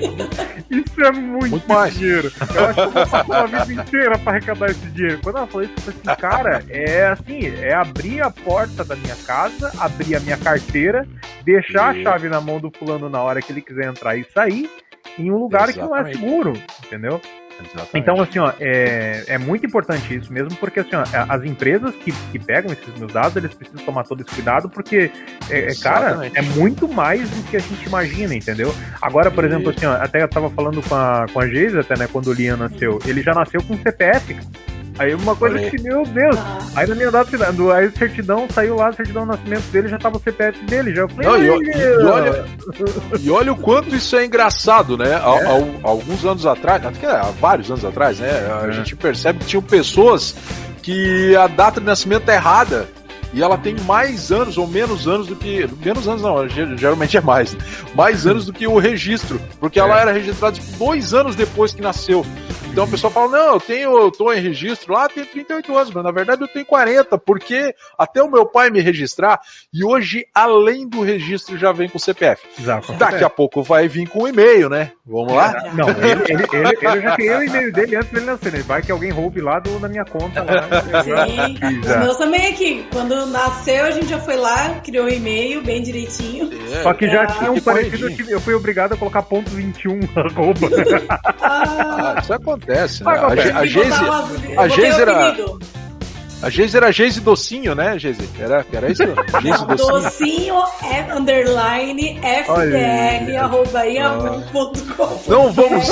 Isso 0.71 1.03
é 1.03 1.11
muito, 1.11 1.51
muito 1.51 1.69
mais. 1.69 1.95
dinheiro. 1.95 2.33
Eu 2.55 2.65
acho 2.65 2.75
que 2.75 2.81
eu 2.81 2.91
vou 2.91 3.07
passar 3.07 3.25
uma 3.25 3.65
vida 3.65 3.83
inteira 3.83 4.19
pra 4.19 4.33
arrecadar 4.33 4.71
esse 4.71 4.87
dinheiro. 4.91 5.21
Quando 5.23 5.37
ela 5.37 5.47
falou 5.47 5.65
isso, 5.65 5.75
eu 5.77 5.83
falei 5.83 6.01
assim, 6.07 6.21
cara, 6.21 6.65
é 6.69 7.07
assim, 7.09 7.47
é 7.61 7.75
abrir 7.75 8.23
a 8.23 8.31
porta 8.31 8.85
da 8.85 8.95
minha 8.97 9.17
casa, 9.17 9.73
abrir 9.79 10.17
a 10.17 10.21
minha 10.21 10.37
carteira, 10.37 11.07
deixar 11.45 11.95
e... 11.95 12.01
a 12.01 12.05
chave 12.05 12.29
na 12.29 12.41
mão 12.41 12.61
do 12.61 12.71
fulano 12.71 13.09
na 13.11 13.21
hora 13.21 13.43
que 13.43 13.53
ele 13.53 13.61
quiser 13.61 13.87
entrar 13.87 14.17
e 14.17 14.25
sair, 14.33 14.71
em 15.19 15.31
um 15.31 15.39
lugar 15.39 15.69
Exatamente. 15.69 16.13
que 16.13 16.25
não 16.25 16.31
é 16.31 16.33
seguro, 16.33 16.63
entendeu? 16.85 17.21
Exatamente. 17.59 17.91
Então, 17.95 18.21
assim, 18.21 18.39
ó, 18.39 18.53
é, 18.61 19.25
é 19.29 19.39
muito 19.39 19.65
importante 19.67 20.15
isso 20.15 20.33
mesmo, 20.33 20.55
porque 20.57 20.81
assim, 20.81 20.95
ó, 20.95 21.05
as 21.29 21.45
empresas 21.45 21.95
que, 21.97 22.13
que 22.13 22.39
pegam 22.39 22.73
esses 22.73 22.99
meus 22.99 23.13
dados, 23.13 23.37
eles 23.37 23.55
precisam 23.55 23.85
tomar 23.85 24.05
todo 24.05 24.21
esse 24.21 24.31
cuidado, 24.31 24.69
porque, 24.69 25.11
é, 25.49 25.71
é 25.71 25.75
cara, 25.75 26.31
é 26.35 26.43
muito 26.43 26.87
mais 26.89 27.29
do 27.31 27.43
que 27.45 27.57
a 27.57 27.61
gente 27.61 27.87
imagina, 27.87 28.35
entendeu? 28.35 28.75
Agora, 29.01 29.31
por 29.31 29.45
e... 29.45 29.47
exemplo, 29.47 29.71
assim, 29.71 29.87
ó, 29.87 29.95
até 29.95 30.23
eu 30.23 30.29
tava 30.29 30.51
falando 30.51 30.83
com 30.83 30.95
a, 30.95 31.27
com 31.33 31.41
a 31.41 31.47
Geisa, 31.47 31.81
até, 31.81 31.97
né, 31.97 32.09
quando 32.11 32.29
o 32.29 32.33
Lian 32.33 32.57
nasceu, 32.57 32.99
ele 33.07 33.23
já 33.23 33.33
nasceu 33.33 33.63
com 33.63 33.77
CPF, 33.77 34.35
cara. 34.35 34.76
Aí 34.99 35.15
uma 35.15 35.37
coisa 35.37 35.59
que, 35.71 35.81
meu 35.83 36.05
Deus, 36.05 36.37
ah. 36.37 36.59
aí 36.75 36.87
na 36.87 36.95
minha 36.95 37.11
data, 37.11 37.31
aí 37.75 37.91
certidão 37.91 38.47
saiu 38.51 38.77
lá, 38.77 38.89
a 38.89 38.93
certidão 38.93 39.23
de 39.23 39.29
nascimento 39.29 39.65
dele 39.71 39.89
já 39.89 39.99
tava 39.99 40.17
o 40.17 40.21
CPF 40.21 40.65
dele, 40.65 40.95
já 40.95 41.03
eu 41.03 41.09
falei, 41.09 41.29
Não, 41.29 41.37
e, 41.37 41.71
e, 41.71 42.05
olha, 42.05 42.45
e 43.21 43.31
olha 43.31 43.53
o 43.53 43.57
quanto 43.57 43.95
isso 43.95 44.17
é 44.17 44.25
engraçado, 44.25 44.97
né? 44.97 45.11
É. 45.11 45.15
Há, 45.15 45.21
há, 45.21 45.89
alguns 45.89 46.25
anos 46.25 46.47
atrás, 46.47 46.85
até 46.85 46.99
que 46.99 47.07
há 47.07 47.31
vários 47.41 47.71
anos 47.71 47.85
atrás, 47.85 48.19
né? 48.19 48.31
A 48.63 48.69
é. 48.69 48.73
gente 48.73 48.97
percebe 48.97 49.41
que 49.41 49.47
tinham 49.47 49.63
pessoas 49.63 50.35
que 50.83 51.37
a 51.37 51.47
data 51.47 51.81
de 51.81 51.87
nascimento 51.87 52.31
é 52.31 52.35
errada 52.35 52.89
e 53.37 53.43
ela 53.43 53.59
tem 53.59 53.77
mais 53.81 54.33
anos 54.33 54.57
ou 54.57 54.67
menos 54.67 55.07
anos 55.07 55.27
do 55.27 55.37
que. 55.37 55.69
Menos 55.85 56.09
anos 56.09 56.23
não, 56.23 56.49
geralmente 56.49 57.19
é 57.19 57.21
mais. 57.21 57.53
Né? 57.53 57.61
Mais 57.95 58.25
anos 58.27 58.47
do 58.47 58.53
que 58.53 58.67
o 58.67 58.79
registro. 58.79 59.39
Porque 59.61 59.79
é. 59.79 59.83
ela 59.83 60.01
era 60.01 60.11
registrada 60.11 60.55
tipo, 60.55 60.79
dois 60.79 61.13
anos 61.13 61.37
depois 61.37 61.75
que 61.75 61.83
nasceu. 61.83 62.25
Então 62.77 62.85
o 62.85 62.91
pessoal 62.91 63.11
fala, 63.11 63.29
não, 63.29 63.55
eu 63.55 63.59
tenho, 63.59 63.99
eu 63.99 64.11
tô 64.11 64.31
em 64.31 64.39
registro 64.39 64.93
lá, 64.93 65.09
tenho 65.09 65.25
38 65.25 65.75
anos, 65.75 65.95
mas 65.95 66.05
na 66.05 66.11
verdade 66.11 66.43
eu 66.43 66.49
tenho 66.49 66.67
40, 66.67 67.17
porque 67.17 67.75
até 67.97 68.23
o 68.23 68.31
meu 68.31 68.45
pai 68.45 68.69
me 68.69 68.83
registrar, 68.83 69.41
e 69.73 69.83
hoje, 69.83 70.27
além 70.35 70.87
do 70.87 71.01
registro, 71.01 71.57
já 71.57 71.73
vem 71.73 71.89
com 71.89 71.97
o 71.97 72.01
CPF. 72.01 72.47
Exato. 72.61 72.93
Daqui 72.93 73.25
a 73.25 73.31
pouco 73.31 73.63
vai 73.63 73.89
vir 73.89 74.07
com 74.07 74.25
o 74.25 74.29
e-mail, 74.29 74.69
né? 74.69 74.93
Vamos 75.07 75.33
lá? 75.33 75.55
É, 75.57 75.73
não, 75.73 75.89
ele, 75.89 76.23
ele, 76.29 76.47
ele, 76.53 76.77
ele 76.83 77.01
já 77.01 77.17
criou 77.17 77.39
o 77.39 77.45
e-mail 77.45 77.73
dele 77.73 77.97
antes 77.97 78.11
dele 78.11 78.27
nascer, 78.27 78.53
né? 78.53 78.59
Vai 78.59 78.83
que 78.83 78.93
alguém 78.93 79.11
roube 79.11 79.41
lá 79.41 79.59
do, 79.59 79.79
da 79.79 79.89
minha 79.89 80.05
conta 80.05 80.43
lá. 80.43 81.03
Sim. 81.03 81.81
O 81.81 81.99
meu 82.01 82.15
também 82.17 82.47
aqui. 82.49 82.87
Quando 82.93 83.25
nasceu, 83.25 83.87
a 83.87 83.91
gente 83.91 84.09
já 84.09 84.21
foi 84.21 84.37
lá, 84.37 84.81
criou 84.85 85.07
o 85.07 85.09
e-mail 85.09 85.63
bem 85.63 85.83
direitinho. 85.83 86.51
É, 86.75 86.83
Só 86.83 86.93
que 86.93 87.09
já 87.09 87.23
é, 87.23 87.27
tinha 87.27 87.53
um 87.53 87.61
parecido, 87.61 88.31
eu 88.31 88.41
fui 88.41 88.53
obrigado 88.53 88.93
a 88.93 88.97
colocar 88.99 89.23
ponto 89.23 89.51
21 89.51 90.01
arroba. 90.15 90.69
Ah, 91.49 92.17
isso 92.21 92.33
acontece 92.33 92.66
acontece, 92.67 93.05
né? 93.05 93.11
A, 93.11 93.59
a, 93.61 93.67
Geise, 93.67 94.59
a 94.59 94.69
Geise 94.69 95.01
era. 95.01 95.37
A 96.43 96.51
Geise 96.51 96.77
era 96.77 96.93
Geise 96.93 97.21
Docinho, 97.21 97.75
né, 97.75 97.99
Geise? 97.99 98.29
Era, 98.39 98.65
era 98.71 98.93
isso? 98.93 99.03
Geise 99.41 99.65
Docinho. 99.65 100.03
Docinho 100.03 100.55
é 100.85 101.15
underline 101.15 102.21
fdr 102.21 103.37
arroba 103.39 103.83
Não 105.27 105.51
vamos, 105.51 105.89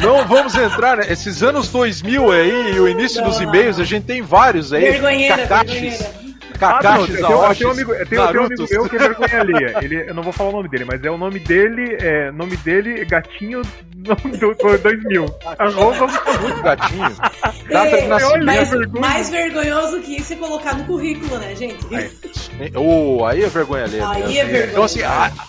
não 0.00 0.26
vamos 0.26 0.54
entrar, 0.54 0.98
né? 0.98 1.06
Esses 1.10 1.42
anos 1.42 1.68
2000 1.68 2.30
aí 2.30 2.74
e 2.74 2.80
o 2.80 2.88
início 2.88 3.20
não, 3.20 3.28
dos 3.28 3.40
e-mails, 3.40 3.80
a 3.80 3.84
gente 3.84 4.04
tem 4.04 4.22
vários 4.22 4.72
aí. 4.72 4.82
Vergonheira, 4.82 5.46
vergonheira. 5.46 6.27
Kakashi 6.58 7.12
ah, 7.24 7.30
eu, 7.48 7.54
tenho, 7.54 7.68
um 7.68 7.72
amigo, 7.72 7.92
eu 7.92 8.06
tenho, 8.06 8.28
tenho 8.28 8.42
um 8.42 8.46
amigo 8.46 8.66
meu 8.70 8.88
que 8.88 8.96
é 8.96 8.98
vergonha 8.98 9.40
alheia. 9.40 9.74
Ele, 9.80 10.08
eu 10.08 10.14
não 10.14 10.22
vou 10.22 10.32
falar 10.32 10.50
o 10.50 10.52
nome 10.52 10.68
dele, 10.68 10.84
mas 10.84 11.02
é 11.04 11.10
o 11.10 11.18
nome 11.18 11.38
dele, 11.38 11.96
é, 12.00 12.30
nome 12.32 12.56
dele, 12.56 13.04
gatinho 13.04 13.62
do, 13.94 14.16
2000. 14.54 15.26
Arroba 15.58 16.06
gatinho. 16.62 17.16
Data 17.70 18.00
de 18.00 18.06
nascimento. 18.08 18.44
Mais, 18.44 18.70
mais 18.92 19.30
vergonhoso 19.30 20.00
que 20.00 20.16
isso 20.16 20.32
é 20.32 20.36
colocar 20.36 20.74
no 20.74 20.84
currículo, 20.84 21.38
né, 21.38 21.54
gente? 21.54 21.86
Aí, 21.94 22.72
oh, 22.74 23.24
aí 23.24 23.44
é 23.44 23.48
vergonha 23.48 23.84
alheia. 23.84 24.08
Aí 24.08 24.38
é 24.38 24.44
vergonha. 24.44 24.72
Então, 24.72 24.84
assim, 24.84 25.00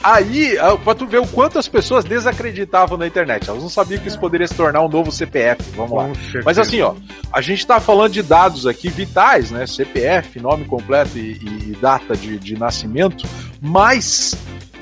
aí, 0.03 0.57
pra 0.84 0.95
tu 0.95 1.07
ver 1.07 1.19
o 1.19 1.27
quanto 1.27 1.57
as 1.57 1.67
pessoas 1.67 2.05
desacreditavam 2.05 2.97
na 2.97 3.07
internet. 3.07 3.49
Elas 3.49 3.62
não 3.62 3.69
sabiam 3.69 3.99
que 4.01 4.07
isso 4.07 4.19
poderia 4.19 4.47
se 4.47 4.55
tornar 4.55 4.81
um 4.81 4.89
novo 4.89 5.12
CPF. 5.12 5.63
Vamos 5.75 5.97
lá. 5.97 6.10
Mas 6.45 6.60
assim, 6.60 6.81
ó, 6.81 6.93
a 7.31 7.41
gente 7.41 7.65
tá 7.65 7.79
falando 7.79 8.13
de 8.13 8.21
dados 8.21 8.67
aqui 8.67 8.89
vitais, 8.89 9.51
né? 9.51 9.65
CPF, 9.65 10.39
nome 10.39 10.65
completo 10.65 10.98
completo 10.99 11.17
e, 11.17 11.71
e 11.71 11.77
data 11.79 12.15
de, 12.15 12.38
de 12.38 12.57
nascimento, 12.57 13.27
mas 13.62 14.35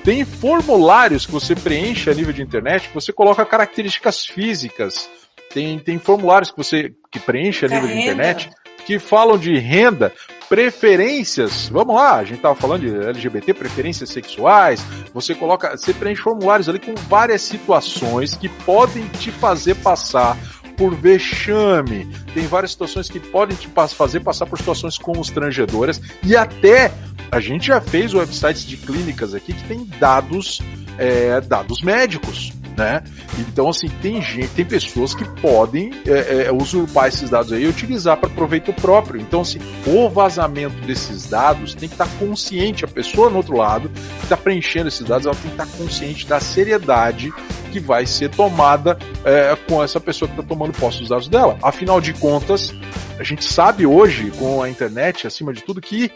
tem 0.03 0.23
formulários 0.23 1.25
que 1.25 1.32
você 1.32 1.56
preenche 1.56 2.10
a 2.10 2.13
nível 2.13 2.34
de 2.34 2.41
internet 2.41 2.88
que 2.88 2.93
você 2.93 3.12
coloca 3.12 3.45
características 3.45 4.25
físicas. 4.25 5.10
Tem, 5.53 5.80
tem 5.80 5.99
formulários 5.99 6.51
que 6.51 6.58
você 6.58 6.93
que 7.12 7.19
preenche 7.19 7.65
a 7.65 7.69
nível 7.69 7.88
de 7.88 7.99
internet 7.99 8.49
que 8.86 8.99
falam 8.99 9.38
de 9.38 9.58
renda, 9.58 10.13
preferências. 10.47 11.67
Vamos 11.67 11.93
lá, 11.93 12.15
a 12.15 12.23
gente 12.23 12.38
estava 12.38 12.56
falando 12.56 12.82
de 12.82 13.08
LGBT, 13.08 13.53
preferências 13.53 14.10
sexuais. 14.10 14.82
Você 15.13 15.36
coloca, 15.36 15.75
você 15.75 15.93
preenche 15.93 16.21
formulários 16.21 16.69
ali 16.69 16.80
com 16.80 16.95
várias 17.10 17.41
situações 17.41 18.36
que 18.36 18.47
podem 18.47 19.06
te 19.19 19.30
fazer 19.30 19.75
passar 19.75 20.38
por 20.78 20.96
vexame. 20.96 22.08
Tem 22.34 22.48
várias 22.48 22.72
situações 22.72 23.10
que 23.10 23.20
podem 23.20 23.58
te 23.58 23.68
fazer 23.96 24.20
passar 24.22 24.46
por 24.46 24.58
situações 24.60 24.98
constrangedoras 24.98 26.00
e 26.24 26.36
até 26.36 26.94
a 27.32 27.40
gente 27.40 27.68
já 27.68 27.82
fez 27.82 28.13
websites 28.13 28.63
de 28.63 28.78
clínicas 28.78 29.34
aqui 29.34 29.54
que 29.54 29.63
tem 29.68 29.84
dados, 30.00 30.62
é, 30.98 31.42
dados 31.42 31.82
médicos 31.82 32.54
né? 32.78 33.04
Então, 33.40 33.70
assim, 33.70 33.90
tem 34.02 34.22
gente, 34.22 34.50
tem 34.50 34.63
pessoas 34.63 35.16
que 35.16 35.26
podem 35.42 35.92
é, 36.06 36.46
é, 36.46 36.52
usurpar 36.52 37.08
esses 37.08 37.30
dados 37.30 37.52
aí 37.52 37.63
e 37.63 37.68
utilizar 37.68 38.18
para 38.18 38.30
proveito 38.30 38.72
próprio. 38.72 39.20
Então, 39.20 39.42
assim, 39.42 39.58
o 39.88 40.08
vazamento 40.08 40.76
desses 40.86 41.26
dados 41.26 41.74
tem 41.74 41.90
que 41.90 41.96
estar 41.96 42.06
tá 42.06 42.12
consciente, 42.20 42.86
a 42.86 42.88
pessoa 42.88 43.32
no 43.32 43.38
outro 43.38 43.58
lado, 43.58 43.90
que 43.90 44.24
está 44.24 44.38
preenchendo 44.38 44.88
esses 44.88 45.06
dados, 45.06 45.26
ela 45.26 45.36
tem 45.36 45.50
que 45.50 45.62
estar 45.62 45.66
tá 45.66 45.78
consciente 45.78 46.28
da 46.28 46.40
seriedade 46.40 47.34
que 47.72 47.80
vai 47.80 48.06
ser 48.06 48.30
tomada 48.30 48.98
é, 49.26 49.58
com 49.68 49.84
essa 49.84 50.00
pessoa 50.00 50.30
que 50.30 50.40
está 50.40 50.48
tomando 50.48 50.72
posse 50.74 51.00
dos 51.00 51.10
dados 51.10 51.28
dela. 51.28 51.58
Afinal 51.62 52.00
de 52.00 52.13
contas, 52.13 52.74
a 53.20 53.24
gente 53.24 53.44
sabe 53.44 53.86
hoje, 53.86 54.32
com 54.38 54.62
a 54.62 54.70
internet, 54.70 55.26
acima 55.26 55.52
de 55.52 55.63
tudo, 55.63 55.82
que 55.82 56.12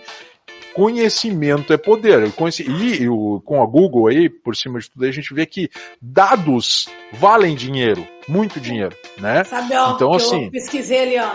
conhecimento 0.73 1.73
é 1.73 1.77
poder. 1.77 2.31
E, 2.67 3.09
o, 3.09 3.41
com 3.41 3.61
a 3.61 3.65
Google 3.65 4.07
aí, 4.07 4.29
por 4.29 4.55
cima 4.55 4.79
de 4.79 4.89
tudo, 4.89 5.05
a 5.05 5.11
gente 5.11 5.33
vê 5.33 5.45
que 5.45 5.69
dados 6.01 6.89
valem 7.13 7.55
dinheiro, 7.55 8.07
muito 8.27 8.59
dinheiro, 8.59 8.95
né? 9.19 9.43
Sabe, 9.43 9.75
ó, 9.75 9.95
então, 9.95 10.13
assim, 10.13 10.45
eu 10.45 10.51
pesquisei 10.51 11.01
ali, 11.01 11.19
ó, 11.19 11.31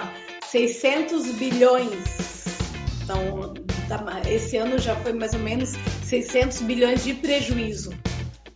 600 0.46 1.26
bilhões. 1.32 2.46
Então, 3.02 3.54
tá, 3.88 4.22
esse 4.28 4.56
ano 4.56 4.78
já 4.78 4.96
foi 4.96 5.12
mais 5.12 5.32
ou 5.32 5.40
menos 5.40 5.72
600 6.02 6.62
bilhões 6.62 7.04
de 7.04 7.14
prejuízo 7.14 7.92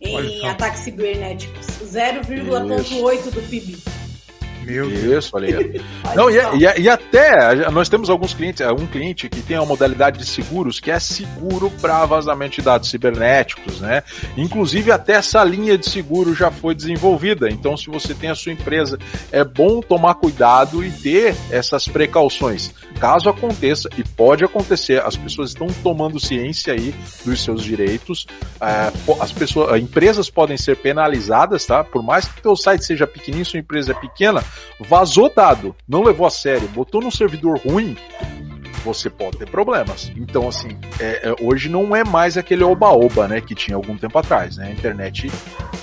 em 0.01 0.45
ataques 0.47 0.81
cibernéticos. 0.81 1.67
0,8 1.67 3.31
do 3.31 3.41
PIB. 3.49 4.00
Meu 4.63 4.87
Deus. 4.89 5.25
Isso, 5.25 5.35
olha 5.35 5.59
aí. 5.59 5.81
Não, 6.15 6.29
e, 6.29 6.35
e, 6.35 6.81
e, 6.81 6.89
até 6.89 7.69
nós 7.69 7.89
temos 7.89 8.09
alguns 8.09 8.33
clientes, 8.33 8.65
um 8.67 8.87
cliente 8.87 9.29
que 9.29 9.41
tem 9.41 9.57
uma 9.57 9.65
modalidade 9.65 10.19
de 10.19 10.25
seguros 10.25 10.79
que 10.79 10.91
é 10.91 10.99
seguro 10.99 11.71
para 11.81 12.05
vazamento 12.05 12.55
de 12.55 12.61
dados 12.61 12.89
cibernéticos, 12.89 13.79
né? 13.79 14.03
Inclusive 14.37 14.91
até 14.91 15.13
essa 15.13 15.43
linha 15.43 15.77
de 15.77 15.89
seguro 15.89 16.33
já 16.33 16.51
foi 16.51 16.75
desenvolvida. 16.75 17.49
Então, 17.49 17.75
se 17.75 17.89
você 17.89 18.13
tem 18.13 18.29
a 18.29 18.35
sua 18.35 18.51
empresa, 18.51 18.97
é 19.31 19.43
bom 19.43 19.81
tomar 19.81 20.15
cuidado 20.15 20.83
e 20.83 20.91
ter 20.91 21.35
essas 21.49 21.87
precauções. 21.87 22.71
Caso 22.99 23.29
aconteça, 23.29 23.89
e 23.97 24.03
pode 24.03 24.43
acontecer, 24.43 25.01
as 25.01 25.15
pessoas 25.15 25.49
estão 25.49 25.67
tomando 25.83 26.19
ciência 26.19 26.73
aí 26.73 26.93
dos 27.25 27.43
seus 27.43 27.63
direitos. 27.63 28.25
É, 28.61 28.91
as 29.19 29.31
pessoas, 29.31 29.81
empresas 29.81 30.29
podem 30.29 30.57
ser 30.57 30.77
penalizadas, 30.77 31.65
tá? 31.65 31.83
Por 31.83 32.03
mais 32.03 32.25
que 32.27 32.39
o 32.39 32.41
teu 32.41 32.55
site 32.55 32.85
seja 32.85 33.07
pequenininho, 33.07 33.45
sua 33.45 33.59
empresa 33.59 33.91
é 33.91 33.95
pequena, 33.95 34.43
vazou 34.79 35.31
dado, 35.33 35.75
não 35.87 36.03
levou 36.03 36.25
a 36.25 36.31
sério, 36.31 36.67
botou 36.69 37.01
num 37.01 37.11
servidor 37.11 37.59
ruim, 37.59 37.95
você 38.83 39.09
pode 39.09 39.37
ter 39.37 39.49
problemas. 39.49 40.11
Então, 40.15 40.47
assim, 40.47 40.77
é, 40.99 41.29
é, 41.29 41.35
hoje 41.41 41.69
não 41.69 41.95
é 41.95 42.03
mais 42.03 42.37
aquele 42.37 42.63
oba-oba, 42.63 43.27
né, 43.27 43.41
que 43.41 43.55
tinha 43.55 43.75
algum 43.75 43.97
tempo 43.97 44.17
atrás, 44.17 44.57
né? 44.57 44.67
A 44.67 44.71
internet 44.71 45.31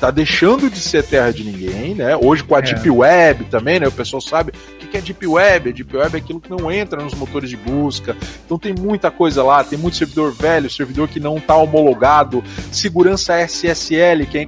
tá 0.00 0.10
deixando 0.10 0.70
de 0.70 0.78
ser 0.78 1.04
terra 1.04 1.32
de 1.32 1.44
ninguém, 1.44 1.94
né? 1.94 2.16
Hoje 2.16 2.44
com 2.44 2.54
a 2.54 2.58
é. 2.58 2.62
Deep 2.62 2.90
Web 2.90 3.44
também, 3.46 3.80
né? 3.80 3.88
O 3.88 3.92
pessoal 3.92 4.20
sabe 4.20 4.52
o 4.82 4.86
que 4.86 4.96
é 4.96 5.00
Deep 5.00 5.26
Web. 5.26 5.70
A 5.70 5.72
Deep 5.72 5.96
Web 5.96 6.16
é 6.16 6.18
aquilo 6.18 6.40
que 6.40 6.50
não 6.50 6.70
entra 6.70 7.02
nos 7.02 7.14
motores 7.14 7.50
de 7.50 7.56
busca. 7.56 8.16
Então 8.44 8.58
tem 8.58 8.74
muita 8.74 9.10
coisa 9.10 9.42
lá, 9.42 9.62
tem 9.64 9.78
muito 9.78 9.96
servidor 9.96 10.32
velho, 10.32 10.70
servidor 10.70 11.08
que 11.08 11.20
não 11.20 11.40
tá 11.40 11.56
homologado, 11.56 12.42
segurança 12.70 13.40
SSL, 13.40 14.26
que 14.26 14.38
é 14.38 14.42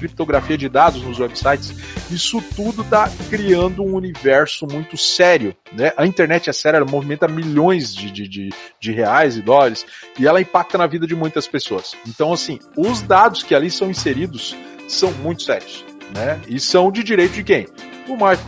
criptografia 0.00 0.56
de 0.56 0.68
dados 0.68 1.02
nos 1.02 1.18
websites. 1.18 1.74
Isso 2.10 2.42
tudo 2.56 2.82
tá 2.82 3.10
criando 3.28 3.82
um 3.82 3.94
universo 3.94 4.66
muito 4.66 4.96
sério, 4.96 5.54
né? 5.72 5.92
A 5.96 6.06
internet 6.06 6.48
é 6.48 6.52
séria, 6.52 6.78
ela 6.78 6.86
movimenta 6.86 7.28
milhões 7.28 7.94
de, 7.94 8.10
de, 8.10 8.26
de, 8.26 8.50
de 8.80 8.92
reais 8.92 9.36
e 9.36 9.42
dólares 9.42 9.86
e 10.18 10.26
ela 10.26 10.40
impacta 10.40 10.78
na 10.78 10.86
vida 10.86 11.06
de 11.06 11.14
muitas 11.14 11.46
pessoas. 11.46 11.94
Então, 12.06 12.32
assim, 12.32 12.58
os 12.76 13.02
dados 13.02 13.42
que 13.42 13.54
ali 13.54 13.70
são 13.70 13.90
inseridos 13.90 14.56
são 14.88 15.12
muito 15.12 15.42
sérios, 15.42 15.84
né? 16.14 16.40
E 16.48 16.58
são 16.58 16.90
de 16.90 17.04
direito 17.04 17.34
de 17.34 17.44
quem? 17.44 17.68
Do 18.06 18.16
Marco, 18.16 18.42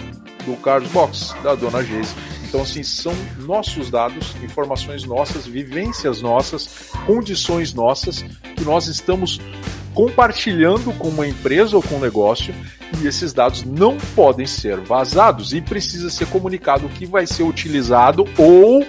do 0.45 0.57
Carlos 0.57 0.91
Box, 0.91 1.35
da 1.43 1.55
dona 1.55 1.85
Geise. 1.85 2.15
Então, 2.53 2.61
assim, 2.61 2.83
são 2.83 3.15
nossos 3.39 3.89
dados, 3.89 4.37
informações 4.43 5.05
nossas, 5.05 5.47
vivências 5.47 6.21
nossas, 6.21 6.69
condições 7.07 7.73
nossas, 7.73 8.23
que 8.55 8.63
nós 8.63 8.89
estamos 8.89 9.41
compartilhando 9.95 10.93
com 10.99 11.09
uma 11.09 11.27
empresa 11.27 11.77
ou 11.77 11.83
com 11.83 11.95
um 11.95 12.01
negócio 12.01 12.55
e 13.01 13.07
esses 13.07 13.33
dados 13.33 13.65
não 13.65 13.97
podem 14.15 14.45
ser 14.45 14.79
vazados 14.81 15.55
e 15.55 15.63
precisa 15.63 16.11
ser 16.11 16.27
comunicado 16.27 16.85
o 16.85 16.91
que 16.91 17.07
vai 17.07 17.27
ser 17.27 17.43
utilizado 17.43 18.27
ou 18.37 18.87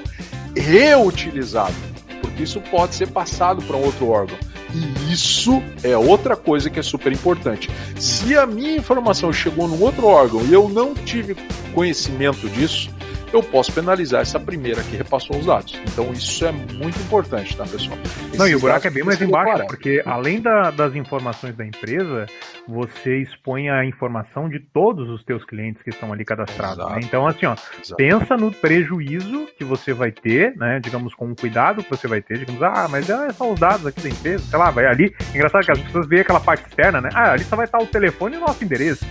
reutilizado, 0.54 1.74
porque 2.20 2.44
isso 2.44 2.60
pode 2.60 2.96
ser 2.96 3.08
passado 3.08 3.62
para 3.62 3.78
um 3.78 3.86
outro 3.86 4.10
órgão. 4.10 4.38
E 4.74 5.14
isso 5.14 5.64
é 5.84 5.96
outra 5.96 6.36
coisa 6.36 6.70
que 6.70 6.82
é 6.82 6.84
super 6.84 7.14
importante. 7.14 7.70
Se 7.98 8.36
a 8.36 8.46
minha 8.46 8.76
informação 8.76 9.32
chegou 9.32 9.70
num 9.70 9.82
outro 9.82 10.06
órgão 10.06 10.44
e 10.44 10.52
eu 10.52 10.68
não 10.68 10.94
tive 10.94 11.38
conhecimento 11.74 12.50
disso, 12.50 12.90
eu 13.34 13.42
posso 13.42 13.74
penalizar 13.74 14.22
essa 14.22 14.40
primeira 14.40 14.82
que 14.84 14.96
repassou 14.96 15.38
os 15.38 15.46
dados. 15.46 15.80
Então 15.92 16.12
isso 16.14 16.46
é 16.46 16.52
muito 16.52 17.00
importante, 17.00 17.58
tá, 17.58 17.64
pessoal? 17.64 17.98
Esses 18.04 18.38
Não, 18.38 18.48
e 18.48 18.56
o 18.56 18.60
buraco 18.60 18.88
é 18.88 18.90
bem 18.90 19.04
mais 19.04 19.22
embaixo, 19.22 19.66
porque 19.68 20.02
além 20.06 20.40
da, 20.40 20.70
das 20.72 20.96
informações 20.96 21.56
da 21.56 21.66
empresa, 21.66 22.28
você 22.68 23.22
expõe 23.22 23.70
a 23.70 23.84
informação 23.84 24.48
de 24.48 24.60
todos 24.60 25.10
os 25.10 25.24
teus 25.24 25.44
clientes 25.46 25.82
que 25.82 25.90
estão 25.90 26.14
ali 26.14 26.24
cadastrados. 26.24 26.86
Né? 26.92 27.00
Então, 27.04 27.28
assim, 27.28 27.46
ó, 27.46 27.54
Exato. 27.54 27.96
pensa 27.96 28.38
no 28.38 28.52
prejuízo 28.52 29.48
que 29.58 29.64
você 29.64 29.94
vai 29.94 30.12
ter, 30.12 30.56
né? 30.56 30.80
Digamos, 30.80 31.14
com 31.16 31.32
o 31.32 31.36
cuidado 31.36 31.84
que 31.84 31.90
você 31.90 32.08
vai 32.08 32.22
ter, 32.22 32.38
digamos, 32.40 32.62
ah, 32.62 32.88
mas 32.90 33.10
é 33.10 33.32
só 33.32 33.52
os 33.52 33.60
dados 33.60 33.86
aqui 33.86 34.02
da 34.02 34.10
empresa, 34.10 34.44
sei 34.46 34.60
lá, 34.60 34.70
vai 34.70 34.86
ali. 34.86 35.14
Engraçado 35.34 35.66
que 35.66 35.72
as 35.72 35.80
pessoas 35.80 36.08
veem 36.08 36.22
aquela 36.22 36.40
parte 36.40 36.68
externa, 36.68 37.02
né? 37.02 37.10
Ah, 37.14 37.32
ali 37.32 37.44
só 37.44 37.56
vai 37.56 37.66
estar 37.66 37.80
o 37.80 37.88
telefone 37.88 38.36
e 38.36 38.38
o 38.38 38.42
nosso 38.42 38.64
endereço. 38.64 39.06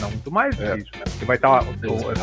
Não, 0.00 0.10
muito 0.10 0.30
mais 0.30 0.58
é. 0.60 0.78
isso, 0.78 0.90
né? 0.94 1.04
Você 1.06 1.24
vai 1.24 1.36
estar 1.36 1.64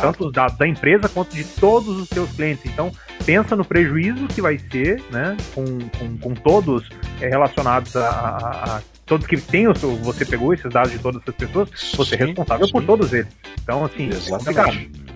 tanto 0.00 0.26
os 0.26 0.32
dados 0.32 0.58
da 0.58 0.66
empresa 0.66 1.08
quanto 1.08 1.34
de 1.34 1.44
todos 1.44 2.00
os 2.00 2.08
seus 2.08 2.30
clientes. 2.32 2.64
Então, 2.66 2.92
pensa 3.24 3.54
no 3.56 3.64
prejuízo 3.64 4.26
que 4.28 4.40
vai 4.40 4.58
ser, 4.58 5.02
né? 5.10 5.36
Com, 5.54 5.64
com, 5.98 6.18
com 6.18 6.34
todos 6.34 6.88
é, 7.20 7.28
relacionados 7.28 7.94
a, 7.96 8.08
a, 8.08 8.76
a 8.76 8.82
todos 9.06 9.26
que 9.26 9.36
tem 9.36 9.68
o 9.68 9.74
seu, 9.74 9.94
você 9.96 10.24
pegou 10.24 10.54
esses 10.54 10.70
dados 10.72 10.92
de 10.92 10.98
todas 10.98 11.20
essas 11.22 11.34
pessoas, 11.34 11.68
você 11.94 12.16
sim, 12.16 12.22
é 12.22 12.26
responsável 12.26 12.66
sim. 12.66 12.72
por 12.72 12.84
todos 12.84 13.12
eles. 13.12 13.28
Então, 13.62 13.84
assim, 13.84 14.08
Exatamente. 14.08 14.90
É, 14.98 15.11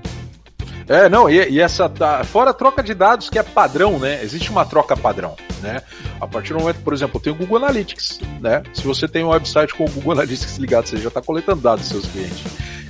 não, 1.10 1.28
e, 1.28 1.50
e, 1.50 1.60
essa. 1.60 1.88
Tá, 1.88 2.22
fora 2.22 2.50
a 2.50 2.54
troca 2.54 2.82
de 2.82 2.94
dados 2.94 3.28
que 3.28 3.38
é 3.38 3.42
padrão, 3.42 3.98
né? 3.98 4.22
Existe 4.22 4.50
uma 4.50 4.64
troca 4.64 4.96
padrão, 4.96 5.34
né? 5.60 5.82
A 6.20 6.26
partir 6.28 6.52
do 6.52 6.60
momento, 6.60 6.80
por 6.82 6.92
exemplo, 6.92 7.20
tem 7.20 7.32
o 7.32 7.36
Google 7.36 7.56
Analytics, 7.56 8.20
né? 8.40 8.62
Se 8.72 8.82
você 8.82 9.08
tem 9.08 9.24
um 9.24 9.28
website 9.28 9.74
com 9.74 9.84
o 9.84 9.90
Google 9.90 10.12
Analytics 10.12 10.56
ligado, 10.58 10.86
você 10.86 10.96
já 10.98 11.08
está 11.08 11.20
coletando 11.20 11.60
dados 11.60 11.88
dos 11.88 12.02
seus 12.02 12.12
clientes. 12.12 12.44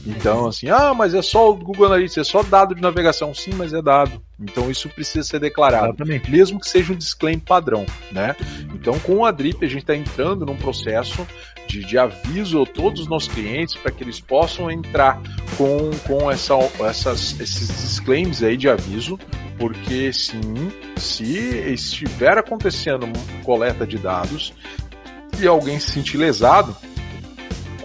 Então, 0.07 0.47
assim, 0.47 0.69
ah, 0.69 0.95
mas 0.95 1.15
é 1.15 1.23
só 1.23 1.51
o 1.51 1.57
Google 1.57 1.87
Analytics, 1.87 2.19
é 2.19 2.25
só 2.25 2.43
dado 2.43 2.75
de 2.75 2.81
navegação. 2.81 3.35
Sim, 3.35 3.53
mas 3.55 3.73
é 3.73 3.83
dado. 3.83 4.23
Então 4.39 4.71
isso 4.71 4.89
precisa 4.91 5.27
ser 5.27 5.41
declarado, 5.41 5.95
Exatamente. 5.95 6.31
mesmo 6.31 6.61
que 6.61 6.69
seja 6.69 6.93
um 6.93 6.97
disclaimer 6.97 7.43
padrão, 7.43 7.87
né? 8.13 8.37
Então 8.75 8.99
com 8.99 9.25
a 9.25 9.31
Drip 9.31 9.65
a 9.65 9.69
gente 9.69 9.81
está 9.81 9.97
entrando 9.97 10.45
num 10.45 10.57
processo 10.57 11.27
de, 11.67 11.83
de, 11.85 11.99
aviso 11.99 12.63
a 12.63 12.67
todos 12.67 13.01
os 13.01 13.09
nossos 13.09 13.29
clientes 13.33 13.75
para 13.75 13.91
que 13.91 14.05
eles 14.05 14.21
possam 14.21 14.71
entrar 14.71 15.21
com, 15.57 15.91
com 16.07 16.31
essa, 16.31 16.55
essas, 16.81 17.41
esses 17.41 17.69
disclaimers 17.69 18.43
aí 18.43 18.57
de 18.57 18.69
aviso, 18.69 19.19
porque 19.59 20.13
sim, 20.13 20.71
se 20.97 21.27
estiver 21.73 22.39
acontecendo 22.39 23.09
coleta 23.43 23.87
de 23.87 23.99
dados 23.99 24.53
e 25.41 25.47
alguém 25.47 25.81
se 25.81 25.91
sentir 25.91 26.19
lesado, 26.19 26.77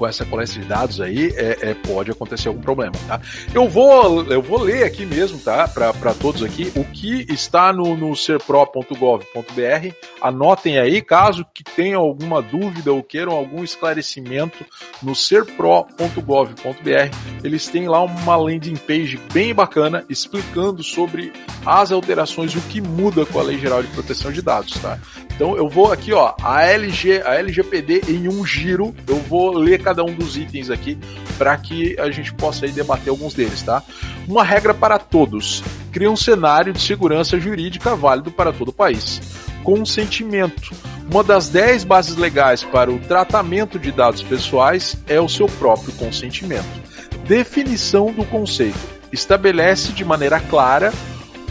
com 0.02 0.08
essa 0.08 0.26
coleta 0.26 0.54
de 0.54 0.62
dados 0.62 1.00
aí, 1.00 1.32
é, 1.36 1.58
é, 1.62 1.74
pode 1.76 2.10
acontecer 2.10 2.48
algum 2.48 2.60
problema, 2.60 2.94
tá? 3.08 3.22
Eu 3.54 3.70
vou, 3.70 4.24
eu 4.24 4.42
vou 4.42 4.60
ler 4.60 4.84
aqui 4.84 5.06
mesmo, 5.06 5.38
tá? 5.38 5.68
Para 5.68 6.12
todos 6.16 6.42
aqui, 6.42 6.72
o 6.76 6.84
que 6.84 7.24
está 7.30 7.72
no, 7.72 7.96
no 7.96 8.16
serpro.gov.br. 8.16 9.96
Anotem 10.20 10.80
aí, 10.80 11.04
caso 11.04 11.46
que 11.54 11.64
tenham 11.64 12.02
alguma 12.02 12.42
dúvida 12.42 12.92
ou 12.92 13.04
queiram 13.04 13.34
algum 13.34 13.64
esclarecimento 13.64 14.66
no 15.04 15.14
serpro.gov.br. 15.14 17.16
Eles 17.44 17.68
têm 17.68 17.88
lá 17.88 18.02
uma 18.02 18.36
landing 18.36 18.78
page 18.78 19.20
bem 19.32 19.54
bacana 19.54 20.04
explicando 20.10 20.82
sobre 20.82 21.32
as 21.64 21.92
alterações 21.92 22.56
o 22.56 22.62
que 22.62 22.82
muda 22.82 23.24
com 23.24 23.40
a 23.40 23.44
Lei 23.44 23.60
Geral 23.60 23.84
de 23.84 23.90
Proteção 23.90 24.32
de 24.32 24.42
Dados, 24.42 24.74
tá? 24.80 24.98
Então 25.36 25.56
eu 25.58 25.68
vou 25.68 25.92
aqui, 25.92 26.14
ó, 26.14 26.34
a 26.42 26.64
LG, 26.64 27.22
a 27.24 27.36
LGPD 27.36 28.04
em 28.10 28.28
um 28.28 28.46
giro, 28.46 28.94
eu 29.08 29.18
vou 29.18 29.58
ler 29.58 29.82
cada 29.82 30.04
um 30.04 30.14
dos 30.14 30.38
itens 30.38 30.70
aqui 30.70 30.98
para 31.38 31.58
que 31.58 32.00
a 32.00 32.12
gente 32.12 32.34
possa 32.34 32.66
aí 32.66 32.72
debater 32.72 33.10
alguns 33.10 33.34
deles, 33.34 33.62
tá? 33.62 33.82
Uma 34.28 34.44
regra 34.44 34.74
para 34.74 35.00
todos. 35.00 35.64
Cria 35.92 36.10
um 36.10 36.16
cenário 36.16 36.72
de 36.72 36.82
segurança 36.82 37.40
jurídica 37.40 37.96
válido 37.96 38.32
para 38.32 38.54
todo 38.54 38.70
o 38.70 38.74
país. 38.74 39.22
Consentimento. 39.64 40.72
Uma 41.12 41.24
das 41.24 41.50
10 41.50 41.84
bases 41.84 42.16
legais 42.16 42.64
para 42.64 42.92
o 42.92 43.00
tratamento 43.00 43.78
de 43.78 43.92
dados 43.92 44.22
pessoais 44.22 44.96
é 45.08 45.20
o 45.20 45.28
seu 45.28 45.48
próprio 45.48 45.92
consentimento. 45.94 46.82
Definição 47.28 48.12
do 48.12 48.24
conceito. 48.26 48.80
Estabelece 49.12 49.92
de 49.92 50.06
maneira 50.06 50.40
clara 50.40 50.94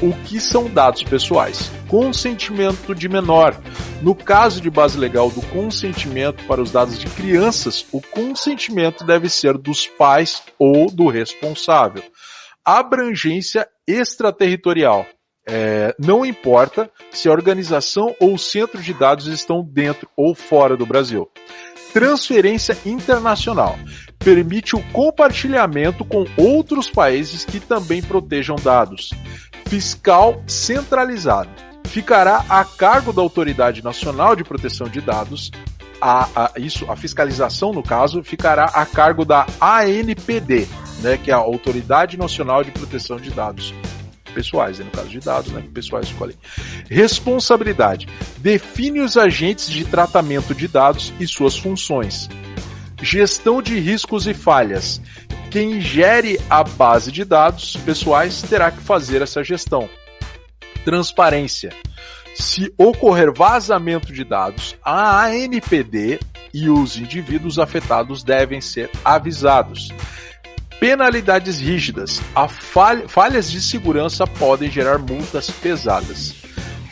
o 0.02 0.12
que 0.24 0.40
são 0.40 0.68
dados 0.68 1.02
pessoais. 1.02 1.70
Consentimento 1.88 2.94
de 2.94 3.08
menor. 3.08 3.54
No 4.02 4.14
caso 4.14 4.60
de 4.60 4.70
base 4.70 4.98
legal 4.98 5.30
do 5.30 5.42
consentimento 5.42 6.44
para 6.44 6.62
os 6.62 6.70
dados 6.70 6.98
de 6.98 7.06
crianças, 7.08 7.84
o 7.92 8.00
consentimento 8.00 9.04
deve 9.04 9.28
ser 9.28 9.58
dos 9.58 9.86
pais 9.86 10.42
ou 10.58 10.90
do 10.90 11.08
responsável. 11.08 12.02
Abrangência 12.64 13.68
extraterritorial. 13.86 15.06
É, 15.46 15.94
não 15.98 16.24
importa 16.24 16.90
se 17.10 17.28
a 17.28 17.32
organização 17.32 18.14
ou 18.20 18.34
o 18.34 18.38
centro 18.38 18.80
de 18.80 18.94
dados 18.94 19.26
estão 19.26 19.62
dentro 19.62 20.08
ou 20.16 20.34
fora 20.34 20.76
do 20.76 20.86
Brasil. 20.86 21.28
Transferência 21.92 22.76
internacional 22.86 23.76
permite 24.20 24.76
o 24.76 24.82
compartilhamento 24.92 26.04
com 26.04 26.26
outros 26.36 26.88
países 26.88 27.44
que 27.44 27.58
também 27.58 28.02
protejam 28.02 28.54
dados 28.56 29.10
fiscal 29.70 30.42
centralizado. 30.48 31.48
Ficará 31.84 32.44
a 32.48 32.64
cargo 32.64 33.12
da 33.12 33.22
Autoridade 33.22 33.84
Nacional 33.84 34.34
de 34.34 34.42
Proteção 34.42 34.88
de 34.88 35.00
Dados. 35.00 35.52
A, 36.00 36.28
a, 36.34 36.52
isso, 36.58 36.90
a 36.90 36.96
fiscalização, 36.96 37.72
no 37.72 37.82
caso, 37.82 38.22
ficará 38.22 38.64
a 38.64 38.84
cargo 38.84 39.24
da 39.24 39.46
ANPD, 39.60 40.66
né, 41.02 41.16
que 41.22 41.30
é 41.30 41.34
a 41.34 41.36
Autoridade 41.36 42.18
Nacional 42.18 42.64
de 42.64 42.72
Proteção 42.72 43.16
de 43.16 43.30
Dados 43.30 43.72
pessoais, 44.34 44.78
né, 44.78 44.84
no 44.84 44.90
caso 44.90 45.08
de 45.08 45.20
dados, 45.20 45.52
né, 45.52 45.62
pessoais 45.72 46.06
escolhem. 46.06 46.36
Responsabilidade. 46.88 48.08
Define 48.38 49.00
os 49.00 49.16
agentes 49.16 49.68
de 49.68 49.84
tratamento 49.84 50.54
de 50.54 50.66
dados 50.66 51.12
e 51.20 51.26
suas 51.26 51.56
funções. 51.56 52.28
Gestão 53.02 53.62
de 53.62 53.78
riscos 53.78 54.26
e 54.26 54.34
falhas. 54.34 55.00
Quem 55.50 55.80
gere 55.80 56.38
a 56.48 56.62
base 56.62 57.10
de 57.10 57.24
dados 57.24 57.76
pessoais 57.76 58.42
terá 58.42 58.70
que 58.70 58.80
fazer 58.80 59.22
essa 59.22 59.42
gestão. 59.42 59.88
Transparência. 60.84 61.72
Se 62.34 62.72
ocorrer 62.78 63.32
vazamento 63.32 64.12
de 64.12 64.24
dados, 64.24 64.76
a 64.82 65.26
ANPD 65.26 66.20
e 66.54 66.68
os 66.68 66.96
indivíduos 66.96 67.58
afetados 67.58 68.22
devem 68.22 68.60
ser 68.60 68.90
avisados. 69.04 69.90
Penalidades 70.78 71.60
rígidas. 71.60 72.22
falhas 73.08 73.50
de 73.50 73.60
segurança 73.60 74.26
podem 74.26 74.70
gerar 74.70 74.98
multas 74.98 75.50
pesadas. 75.50 76.34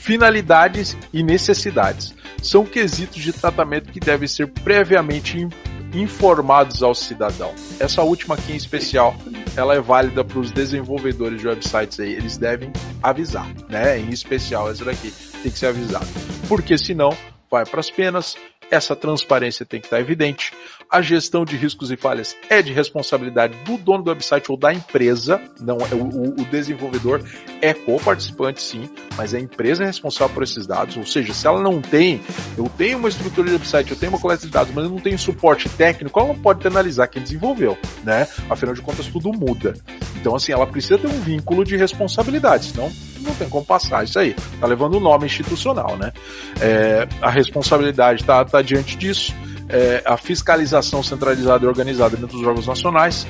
Finalidades 0.01 0.97
e 1.13 1.23
necessidades. 1.23 2.15
São 2.43 2.65
quesitos 2.65 3.23
de 3.23 3.33
tratamento 3.33 3.91
que 3.91 4.01
devem 4.01 4.29
ser 4.29 4.47
previamente 4.49 5.49
informados 5.93 6.83
ao 6.83 6.95
cidadão. 6.95 7.55
Essa 7.81 8.03
última 8.03 8.35
aqui 8.35 8.53
em 8.53 8.57
especial, 8.57 9.17
ela 9.57 9.75
é 9.75 9.81
válida 9.81 10.25
para 10.25 10.39
os 10.39 10.51
desenvolvedores 10.51 11.41
de 11.41 11.49
websites 11.49 11.99
aí. 12.01 12.13
Eles 12.13 12.37
devem 12.37 12.73
avisar, 13.03 13.49
né? 13.69 13.99
Em 13.99 14.11
especial 14.11 14.71
essa 14.71 14.85
daqui 14.85 15.13
tem 15.43 15.51
que 15.51 15.59
ser 15.59 15.67
avisado, 15.67 16.07
porque 16.49 16.77
senão 16.77 17.17
vai 17.51 17.65
para 17.65 17.81
as 17.81 17.91
penas. 17.91 18.37
Essa 18.71 18.95
transparência 18.95 19.65
tem 19.65 19.81
que 19.81 19.87
estar 19.87 19.99
evidente 19.99 20.53
a 20.91 21.03
gestão 21.03 21.45
de 21.45 21.57
riscos 21.57 21.91
e 21.91 21.97
falhas 21.97 22.35
é 22.49 22.63
de 22.63 22.73
responsabilidade 22.73 23.55
do 23.65 23.77
dono 23.77 24.03
do 24.03 24.11
website 24.11 24.51
ou 24.51 24.57
da 24.57 24.73
empresa, 24.73 25.41
não 25.61 25.77
é 25.79 25.95
o, 25.95 26.41
o 26.41 26.45
desenvolvedor 26.47 27.23
é 27.61 27.75
co-participante 27.75 28.63
sim, 28.63 28.89
mas 29.17 29.35
a 29.35 29.41
empresa 29.41 29.83
é 29.83 29.87
responsável 29.87 30.33
por 30.35 30.43
esses 30.43 30.67
dados, 30.67 30.97
ou 30.97 31.05
seja, 31.05 31.35
se 31.35 31.47
ela 31.47 31.61
não 31.61 31.83
tem, 31.83 32.21
eu 32.57 32.71
tenho 32.77 32.99
uma 32.99 33.09
estrutura 33.09 33.49
de 33.49 33.55
website, 33.55 33.91
eu 33.91 33.97
tenho 33.97 34.13
uma 34.13 34.21
coleta 34.21 34.47
de 34.47 34.53
dados, 34.53 34.73
mas 34.75 34.85
eu 34.85 34.91
não 34.91 34.99
tenho 34.99 35.19
suporte 35.19 35.69
técnico, 35.69 36.19
ela 36.19 36.29
não 36.29 36.39
pode 36.39 36.61
penalizar 36.61 37.11
quem 37.11 37.23
desenvolveu, 37.23 37.77
né? 38.03 38.27
Afinal 38.49 38.75
de 38.75 38.81
contas, 38.81 39.07
tudo 39.07 39.33
muda. 39.33 39.75
Então, 40.17 40.35
assim, 40.35 40.53
ela 40.53 40.67
precisa 40.67 40.99
ter 40.99 41.07
um 41.07 41.21
vínculo 41.21 41.65
de 41.65 41.77
responsabilidade, 41.77 42.67
senão 42.67 42.91
não 43.21 43.35
tem 43.35 43.49
como 43.49 43.65
passar 43.65 44.05
isso 44.05 44.19
aí. 44.19 44.35
Tá 44.61 44.67
levando 44.67 44.95
o 44.95 45.01
nome 45.01 45.27
institucional, 45.27 45.97
né? 45.97 46.13
É, 46.61 47.07
a 47.21 47.31
responsabilidade 47.31 48.25
tá, 48.25 48.45
tá 48.45 48.63
diante 48.63 48.97
disso 48.97 49.35
é, 49.69 50.03
a 50.05 50.17
fiscalização 50.17 51.03
centralizada 51.03 51.65
e 51.65 51.69
organizada 51.69 52.17
dentro 52.17 52.37
dos 52.39 52.47
órgãos 52.47 52.67
nacionais 52.67 53.27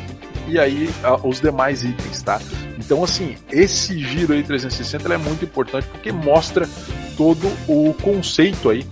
e 0.46 0.59
aí 0.59 0.88
a, 1.03 1.14
os 1.27 1.40
demais 1.40 1.85
itens, 1.85 2.22
tá? 2.22 2.40
Então, 2.79 3.05
assim, 3.05 3.37
esse 3.51 3.98
giro 3.98 4.33
aí 4.33 4.42
360 4.42 5.12
é 5.12 5.18
muito 5.18 5.44
importante 5.44 5.87
porque 5.88 6.11
mostra 6.11 6.68
todo 7.16 7.46
o 7.66 7.92
conceito 7.94 8.70
aí 8.70 8.87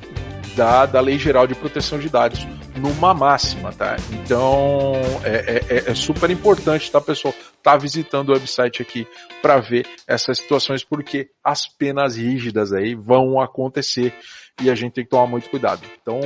da, 0.57 0.87
da 0.87 1.01
Lei 1.01 1.19
Geral 1.19 1.47
de 1.47 1.55
Proteção 1.55 1.99
de 1.99 2.09
Dados 2.09 2.47
numa 2.77 3.15
máxima, 3.15 3.73
tá? 3.73 3.97
Então 4.13 4.93
é, 5.25 5.65
é, 5.71 5.77
é, 5.77 5.91
é 5.91 5.95
super 5.95 6.31
importante, 6.31 6.91
tá, 6.91 7.01
pessoal? 7.01 7.35
Tá 7.63 7.77
visitando 7.77 8.31
o 8.31 8.33
website 8.33 8.83
aqui 8.83 9.07
para 9.41 9.59
ver 9.59 9.87
essas 10.07 10.39
situações, 10.39 10.85
porque 10.85 11.31
as 11.43 11.67
penas 11.67 12.17
rígidas 12.17 12.73
aí 12.73 12.95
vão 12.95 13.41
acontecer 13.41 14.15
e 14.61 14.71
a 14.71 14.75
gente 14.75 14.93
tem 14.93 15.05
que 15.05 15.11
tomar 15.11 15.27
muito 15.27 15.51
cuidado. 15.51 15.83
Então, 16.01 16.21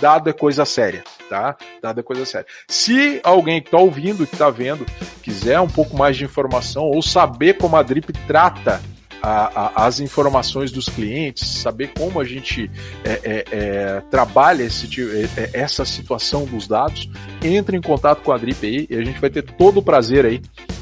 dado 0.00 0.30
é 0.30 0.32
coisa 0.32 0.64
séria, 0.64 1.04
tá? 1.28 1.56
Dado 1.82 2.00
é 2.00 2.02
coisa 2.02 2.24
séria. 2.24 2.46
Se 2.68 3.20
alguém 3.22 3.60
que 3.60 3.68
está 3.68 3.78
ouvindo, 3.78 4.26
que 4.26 4.34
está 4.34 4.50
vendo, 4.50 4.86
quiser 5.22 5.60
um 5.60 5.68
pouco 5.68 5.96
mais 5.96 6.16
de 6.16 6.24
informação 6.24 6.84
ou 6.84 7.02
saber 7.02 7.54
como 7.54 7.76
a 7.76 7.82
Drip 7.82 8.12
trata 8.26 8.80
a, 9.22 9.82
a, 9.82 9.86
as 9.86 10.00
informações 10.00 10.70
dos 10.70 10.88
clientes, 10.88 11.46
saber 11.46 11.92
como 11.96 12.20
a 12.20 12.24
gente 12.24 12.70
é, 13.04 13.10
é, 13.10 13.44
é, 13.50 14.02
trabalha 14.10 14.62
esse, 14.62 14.88
é, 15.02 15.42
é, 15.42 15.50
essa 15.52 15.84
situação 15.84 16.44
dos 16.44 16.66
dados, 16.66 17.10
entre 17.42 17.76
em 17.76 17.82
contato 17.82 18.22
com 18.22 18.32
a 18.32 18.38
Drip 18.38 18.64
aí 18.64 18.86
e 18.88 18.96
a 18.96 19.04
gente 19.04 19.20
vai 19.20 19.28
ter 19.28 19.42
todo 19.42 19.78
o 19.78 19.82
prazer 19.82 20.24
aí 20.24 20.40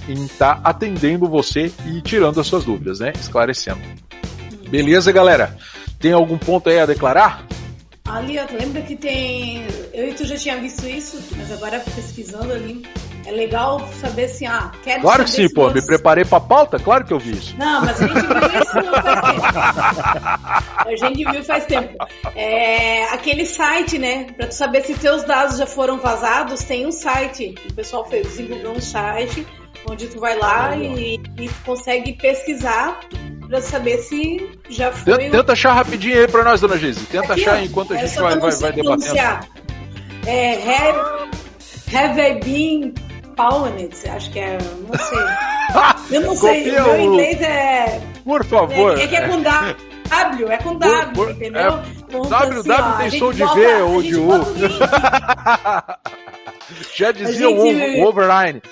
em 0.08 0.24
estar 0.24 0.56
tá 0.56 0.68
atendendo 0.68 1.26
você 1.26 1.72
e 1.86 2.00
tirando 2.02 2.38
as 2.38 2.46
suas 2.46 2.64
dúvidas, 2.64 3.00
né? 3.00 3.12
Esclarecendo. 3.18 3.80
Beleza, 4.68 5.10
galera? 5.10 5.56
Tem 6.04 6.12
algum 6.12 6.36
ponto 6.36 6.68
aí 6.68 6.78
a 6.78 6.84
declarar? 6.84 7.46
Ali, 8.06 8.38
lembra 8.60 8.82
que 8.82 8.94
tem. 8.94 9.66
Eu 9.90 10.10
e 10.10 10.12
tu 10.12 10.26
já 10.26 10.36
tinha 10.36 10.58
visto 10.58 10.86
isso, 10.86 11.18
mas 11.34 11.50
agora 11.50 11.80
pesquisando 11.80 12.52
ali. 12.52 12.84
É 13.24 13.30
legal 13.30 13.80
saber 14.02 14.24
assim, 14.24 14.44
ah, 14.44 14.70
quero 14.82 15.00
Claro 15.00 15.24
que 15.24 15.30
sim, 15.30 15.48
pô, 15.48 15.70
me 15.70 15.80
preparei 15.80 16.26
pra 16.26 16.38
pauta, 16.38 16.78
claro 16.78 17.06
que 17.06 17.12
eu 17.14 17.18
vi 17.18 17.30
isso. 17.30 17.56
Não, 17.56 17.80
mas 17.80 18.02
a 18.02 18.06
gente 18.06 18.20
viu 18.26 18.60
isso 18.60 18.74
faz 18.74 18.84
tempo. 18.84 20.76
A 20.84 20.96
gente 20.96 21.24
viu 21.24 21.44
faz 21.44 21.64
tempo. 21.64 21.96
É, 22.36 23.04
aquele 23.04 23.46
site, 23.46 23.98
né, 23.98 24.24
pra 24.36 24.48
tu 24.48 24.54
saber 24.54 24.82
se 24.82 24.92
teus 24.92 25.24
dados 25.24 25.56
já 25.56 25.66
foram 25.66 25.98
vazados, 25.98 26.64
tem 26.64 26.86
um 26.86 26.92
site. 26.92 27.54
O 27.70 27.72
pessoal 27.72 28.04
fez, 28.04 28.26
desenvolveu 28.28 28.72
um 28.72 28.80
site 28.80 29.46
onde 29.90 30.06
tu 30.08 30.20
vai 30.20 30.38
lá 30.38 30.76
e, 30.76 31.14
e 31.38 31.48
consegue 31.64 32.12
pesquisar 32.12 33.00
pra 33.54 33.62
saber 33.62 33.98
se 33.98 34.50
já 34.68 34.90
foi. 34.90 35.16
Tenta, 35.16 35.30
tenta 35.36 35.52
achar 35.52 35.72
rapidinho 35.72 36.18
aí 36.18 36.26
pra 36.26 36.42
nós, 36.42 36.60
dona 36.60 36.76
Geise. 36.76 37.06
Tenta 37.06 37.32
Aqui, 37.32 37.42
achar 37.42 37.64
enquanto 37.64 37.94
a 37.94 37.96
gente 37.96 38.18
vai, 38.18 38.38
vai, 38.38 38.50
vai 38.50 38.72
debatendo. 38.72 39.18
É, 40.26 40.54
have, 40.54 41.30
have 41.94 42.20
I 42.20 42.40
been? 42.40 42.94
Acho 44.14 44.30
que 44.30 44.38
é. 44.38 44.58
Não 44.58 44.98
sei. 44.98 45.18
Eu 46.16 46.20
não 46.22 46.36
sei. 46.36 46.72
Meu 46.72 46.92
o... 46.92 47.00
inglês 47.00 47.40
é. 47.40 48.00
Por 48.24 48.44
favor. 48.44 48.98
É, 48.98 49.04
é 49.04 49.06
que 49.06 49.16
é 49.16 49.28
com 49.28 49.42
W, 49.42 49.76
é 50.50 50.56
com 50.58 50.76
W, 50.76 51.12
por, 51.12 51.26
por, 51.26 51.30
entendeu? 51.30 51.72
É, 51.72 51.82
então, 51.98 52.22
w, 52.22 52.60
assim, 52.60 52.68
w 52.68 53.10
tem 53.10 53.18
som 53.18 53.32
de 53.32 53.44
V 53.44 53.82
ou 53.82 54.02
de 54.02 54.16
U. 54.16 54.30
Já 56.96 57.12
dizia 57.12 57.48
gente, 57.48 58.00
o 58.00 58.04
Wolverine. 58.04 58.62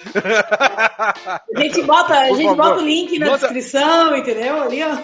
A 1.55 1.61
gente 1.61 1.83
bota, 1.83 2.15
a 2.15 2.33
gente 2.33 2.57
bota 2.57 2.77
o 2.79 2.85
link 2.85 3.19
na 3.19 3.27
manda, 3.27 3.39
descrição, 3.39 4.17
entendeu? 4.17 4.63
Ali, 4.63 4.81
ó. 4.83 4.97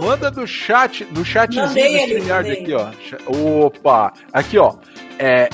Manda 0.00 0.30
do 0.30 0.46
chat, 0.46 1.04
no 1.10 1.24
chatzinho 1.24 1.66
do 1.66 1.78
StreamYard 1.78 2.52
aqui, 2.52 2.74
ó. 2.74 3.66
Opa! 3.66 4.12
Aqui, 4.32 4.58
ó. 4.58 4.74
É. 5.18 5.48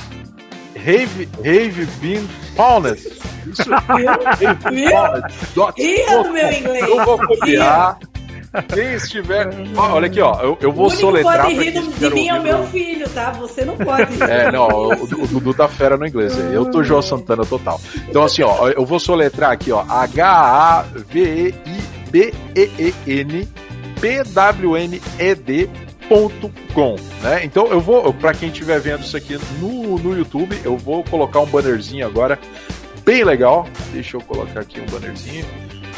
Rave, 0.77 1.29
Rave 1.42 1.87
Bean 2.01 2.27
Pawned. 2.57 2.99
Isso. 3.47 3.71
Rave 3.71 4.53
Ih, 5.79 6.23
do 6.23 6.33
meu 6.33 6.53
inglês. 6.53 6.88
Eu 6.88 7.05
vou 7.05 7.18
copiar. 7.18 7.99
Quem 8.72 8.94
estiver. 8.94 9.48
olha 9.76 10.06
aqui, 10.06 10.20
ó. 10.20 10.40
Eu, 10.40 10.58
eu 10.60 10.72
vou 10.72 10.86
o 10.86 10.90
soletrar. 10.90 11.44
Pode 11.46 11.54
rir 11.54 11.72
de 11.72 12.10
mim 12.10 12.28
é 12.28 12.34
o 12.38 12.42
meu 12.42 12.66
filho, 12.66 13.08
tá? 13.08 13.30
Você 13.32 13.64
não 13.64 13.76
pode. 13.76 14.22
É, 14.22 14.52
não, 14.52 14.68
o, 14.68 14.92
o 14.92 15.26
Dudu 15.26 15.54
tá 15.54 15.68
fera 15.68 15.96
no 15.96 16.06
inglês. 16.06 16.36
Eu 16.38 16.70
tô 16.70 16.84
João 16.84 17.00
Santana 17.02 17.44
total. 17.46 17.80
Então, 18.08 18.22
assim, 18.22 18.42
ó, 18.42 18.68
eu 18.68 18.84
vou 18.84 18.98
soletrar 18.98 19.52
aqui, 19.52 19.72
ó. 19.72 19.84
H-A-V-E-I-B-E-E-N 19.88 21.08
com, 26.74 26.96
né? 27.22 27.44
Então 27.44 27.68
eu 27.68 27.80
vou, 27.80 28.12
para 28.12 28.34
quem 28.34 28.48
estiver 28.48 28.80
vendo 28.80 29.02
isso 29.02 29.16
aqui 29.16 29.38
no, 29.60 29.98
no 29.98 30.16
YouTube, 30.16 30.60
eu 30.64 30.76
vou 30.76 31.02
colocar 31.04 31.40
um 31.40 31.46
bannerzinho 31.46 32.06
agora 32.06 32.38
bem 33.04 33.24
legal. 33.24 33.66
Deixa 33.92 34.16
eu 34.16 34.20
colocar 34.20 34.60
aqui 34.60 34.80
um 34.80 34.86
bannerzinho. 34.86 35.44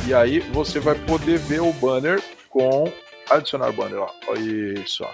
E 0.06 0.12
aí 0.12 0.40
você 0.52 0.78
vai 0.78 0.94
poder 0.94 1.38
ver 1.38 1.62
o 1.62 1.72
banner 1.72 2.22
com 2.54 2.84
adicionar 3.28 3.72
banner, 3.72 3.98
ó. 3.98 4.34
Isso, 4.36 5.04
ó. 5.04 5.10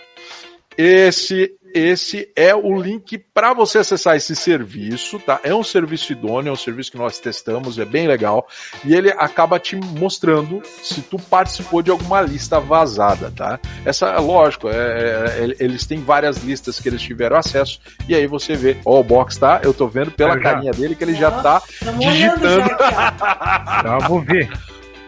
Esse, 0.79 1.50
esse 1.74 2.31
é 2.37 2.55
o 2.55 2.81
link 2.81 3.18
para 3.35 3.53
você 3.53 3.79
acessar 3.79 4.16
esse 4.16 4.37
serviço, 4.37 5.18
tá? 5.18 5.40
É 5.42 5.55
um 5.55 5.64
serviço 5.64 6.12
idôneo, 6.12 6.50
é 6.50 6.53
um 6.53 6.57
serviço 6.57 6.92
que 6.92 6.96
nós 6.96 7.18
testamos, 7.18 7.79
é 7.79 7.85
bem 7.85 8.07
legal. 8.07 8.46
E 8.85 8.94
ele 8.94 9.11
acaba 9.11 9.59
te 9.59 9.76
mostrando 9.76 10.62
se 10.83 11.03
tu 11.03 11.18
participou 11.18 11.83
de 11.83 11.90
alguma 11.90 12.22
lista 12.22 12.61
vazada, 12.61 13.33
tá? 13.35 13.59
Essa, 13.85 14.18
lógico, 14.20 14.68
é, 14.68 14.72
é, 14.72 15.57
eles 15.59 15.85
têm 15.87 15.98
várias 15.98 16.38
listas 16.38 16.79
que 16.79 16.88
eles 16.88 17.03
tiveram 17.03 17.37
acesso. 17.37 17.81
E 18.09 18.14
aí 18.14 18.26
você 18.26 18.55
vê, 18.55 18.76
ó, 18.85 19.00
o 19.00 19.05
box 19.05 19.38
tá, 19.38 19.61
eu 19.64 19.74
tô 19.74 19.88
vendo 19.88 20.12
pela 20.12 20.38
carinha 20.38 20.72
dele 20.72 20.94
que 20.94 21.05
ele 21.05 21.14
já 21.14 21.31
tá 21.31 21.62
digitando. 21.98 22.68
Já, 23.83 23.98
vou 24.09 24.20
ver 24.20 24.48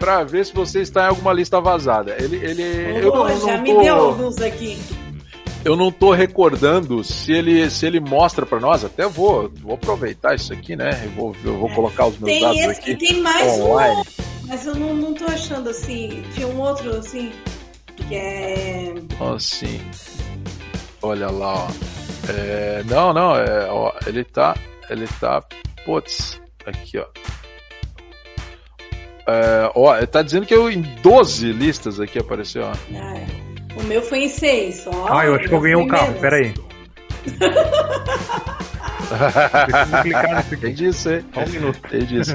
para 0.03 0.25
ver 0.25 0.45
se 0.45 0.53
você 0.53 0.81
está 0.81 1.05
em 1.05 1.09
alguma 1.11 1.33
lista 1.33 1.61
vazada. 1.61 2.17
Ele, 2.19 2.37
ele, 2.37 2.63
oh, 2.93 2.99
eu 2.99 3.15
não, 3.15 3.47
já 3.47 3.57
não 3.57 3.65
tô... 3.65 3.79
me 3.79 3.85
deu 3.85 3.95
alguns 3.95 4.41
aqui 4.41 4.77
eu 5.65 5.77
não 5.77 5.93
tô 5.93 6.13
recordando 6.13 7.05
se 7.05 7.31
ele, 7.31 7.71
se 7.71 7.87
ele 7.87 8.01
mostra 8.01 8.45
para 8.45 8.59
nós, 8.59 8.85
até 8.85 9.07
vou, 9.07 9.49
vou 9.49 9.75
aproveitar 9.75 10.35
isso 10.35 10.53
aqui, 10.53 10.75
né? 10.75 11.03
Eu 11.05 11.11
vou, 11.13 11.37
eu 11.45 11.57
vou 11.57 11.71
colocar 11.71 12.07
os 12.07 12.19
meus 12.19 12.33
tem 12.33 12.41
dados 12.41 12.59
esse, 12.59 12.81
aqui. 12.81 12.97
Tem 12.97 13.21
mais 13.21 13.61
online. 13.61 14.01
um, 14.01 14.49
mas 14.49 14.67
eu 14.67 14.75
não, 14.75 14.93
não 14.93 15.15
tô 15.15 15.25
achando 15.27 15.71
assim. 15.71 16.25
Tinha 16.35 16.49
um 16.49 16.59
outro 16.59 16.97
assim, 16.97 17.31
que 17.95 18.13
é. 18.13 18.93
Assim. 19.37 19.81
Olha 21.01 21.31
lá, 21.31 21.67
ó. 21.67 21.69
É, 22.29 22.83
não, 22.89 23.13
não, 23.13 23.37
é, 23.37 23.69
ó, 23.71 23.93
ele 24.05 24.25
tá. 24.25 24.57
Ele 24.91 25.07
tá. 25.21 25.45
Putz, 25.85 26.41
aqui, 26.67 26.99
ó. 26.99 27.07
É, 29.27 29.71
ó, 29.75 29.97
ele 29.97 30.07
tá 30.07 30.23
dizendo 30.23 30.47
que 30.47 30.55
eu 30.55 30.71
em 30.71 30.83
12 31.03 31.53
listas 31.53 32.01
aqui 32.01 32.19
apareceu, 32.19 32.65
ó. 32.65 32.73
Ah, 32.95 33.15
é. 33.17 33.27
O 33.79 33.83
meu 33.85 34.03
foi 34.03 34.25
em 34.25 34.29
seis. 34.29 34.87
Ó, 34.87 35.07
ah, 35.09 35.25
eu 35.25 35.35
acho 35.35 35.49
que 35.49 35.55
eu 35.55 35.61
ganhei 35.61 35.77
um 35.77 35.89
carro, 35.89 36.15
peraí. 36.15 36.55
Tem 40.61 40.75
disso, 40.75 41.11
hein? 41.11 41.25
Um 41.37 41.51
minuto. 41.51 41.81
Tem 41.89 42.05
disso. 42.05 42.33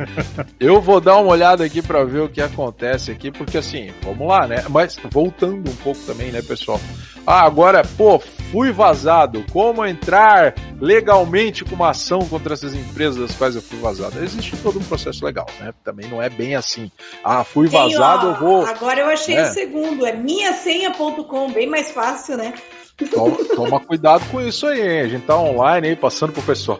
Eu 0.60 0.82
vou 0.82 1.00
dar 1.00 1.18
uma 1.18 1.32
olhada 1.32 1.64
aqui 1.64 1.82
para 1.82 2.04
ver 2.04 2.22
o 2.22 2.30
que 2.30 2.42
acontece 2.42 3.12
aqui, 3.12 3.32
porque 3.32 3.58
assim, 3.58 3.92
vamos 4.02 4.28
lá, 4.28 4.48
né? 4.48 4.64
Mas 4.70 4.98
voltando 5.12 5.70
um 5.70 5.76
pouco 5.78 6.00
também, 6.02 6.32
né, 6.32 6.42
pessoal? 6.42 6.80
Ah, 7.26 7.44
agora, 7.44 7.84
pô, 7.98 8.20
fui 8.52 8.72
vazado. 8.72 9.44
Como 9.52 9.86
entrar 9.86 10.56
legalmente 10.80 11.66
com 11.66 11.76
uma 11.76 11.90
ação 11.90 12.20
contra 12.20 12.54
essas 12.54 12.74
empresas 12.74 13.18
das 13.18 13.36
quais 13.36 13.56
eu 13.56 13.62
fui 13.62 13.78
vazado? 13.80 14.24
Existe 14.24 14.56
todo 14.58 14.80
um 14.80 14.84
processo 14.84 15.26
legal, 15.26 15.48
né? 15.60 15.74
Também 15.84 16.08
não 16.10 16.22
é 16.22 16.30
bem 16.30 16.56
assim. 16.56 16.92
Ah, 17.24 17.44
fui 17.44 17.68
vazado, 17.68 18.22
Sim, 18.22 18.28
ó, 18.28 18.32
eu 18.32 18.40
vou. 18.40 18.66
Agora 18.66 19.02
eu 19.02 19.08
achei 19.08 19.36
é. 19.36 19.44
o 19.44 19.54
segundo, 19.54 20.06
é 20.06 20.14
minhasenha.com, 20.14 21.52
bem 21.52 21.68
mais 21.68 21.92
fácil, 21.92 22.38
né? 22.38 22.54
Toma, 23.06 23.38
toma, 23.56 23.80
cuidado 23.80 24.26
com 24.32 24.42
isso 24.42 24.66
aí, 24.66 24.82
hein? 24.82 25.00
A 25.02 25.08
gente 25.08 25.26
tá 25.26 25.38
online 25.38 25.90
aí, 25.90 25.96
passando 25.96 26.34
pro 26.34 26.42
pessoal. 26.42 26.80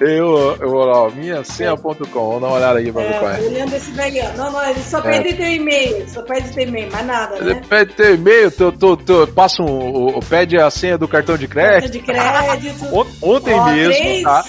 eu, 0.00 0.56
eu 0.60 0.70
vou 0.70 0.84
lá, 0.84 1.10
minha 1.10 1.44
senha.com, 1.44 1.92
vamos 1.92 2.40
dar 2.40 2.46
uma 2.46 2.56
olhada 2.56 2.78
aqui 2.78 2.90
pra 2.90 3.02
ver 3.02 3.18
qual 3.18 3.30
é. 3.30 3.40
Olhando 3.40 3.74
esse 3.74 3.90
velho. 3.90 4.36
Não, 4.36 4.50
não, 4.50 4.68
ele 4.68 4.80
só 4.80 4.98
é. 5.00 5.02
pede 5.02 5.36
teu 5.36 5.50
e-mail, 5.50 6.08
só 6.08 6.22
pede 6.22 6.50
teu 6.50 6.62
e-mail, 6.62 6.90
mais 6.90 7.06
nada, 7.06 7.40
né? 7.40 7.50
Ele 7.50 7.60
pede 7.66 7.94
teu 7.94 8.14
e-mail, 8.14 8.50
tu, 8.50 8.72
tu, 8.72 8.96
tu, 8.96 9.26
passa 9.34 9.62
um, 9.62 10.18
pede 10.20 10.56
a 10.58 10.70
senha 10.70 10.96
do 10.96 11.06
cartão 11.06 11.36
de 11.36 11.46
crédito. 11.46 12.00
Cartão 12.06 12.16
de 12.40 12.64
crédito. 12.64 12.86
Ontem 13.22 13.54
Ó, 13.54 13.66
mesmo, 13.66 13.94
três, 13.94 14.22
tá? 14.22 14.44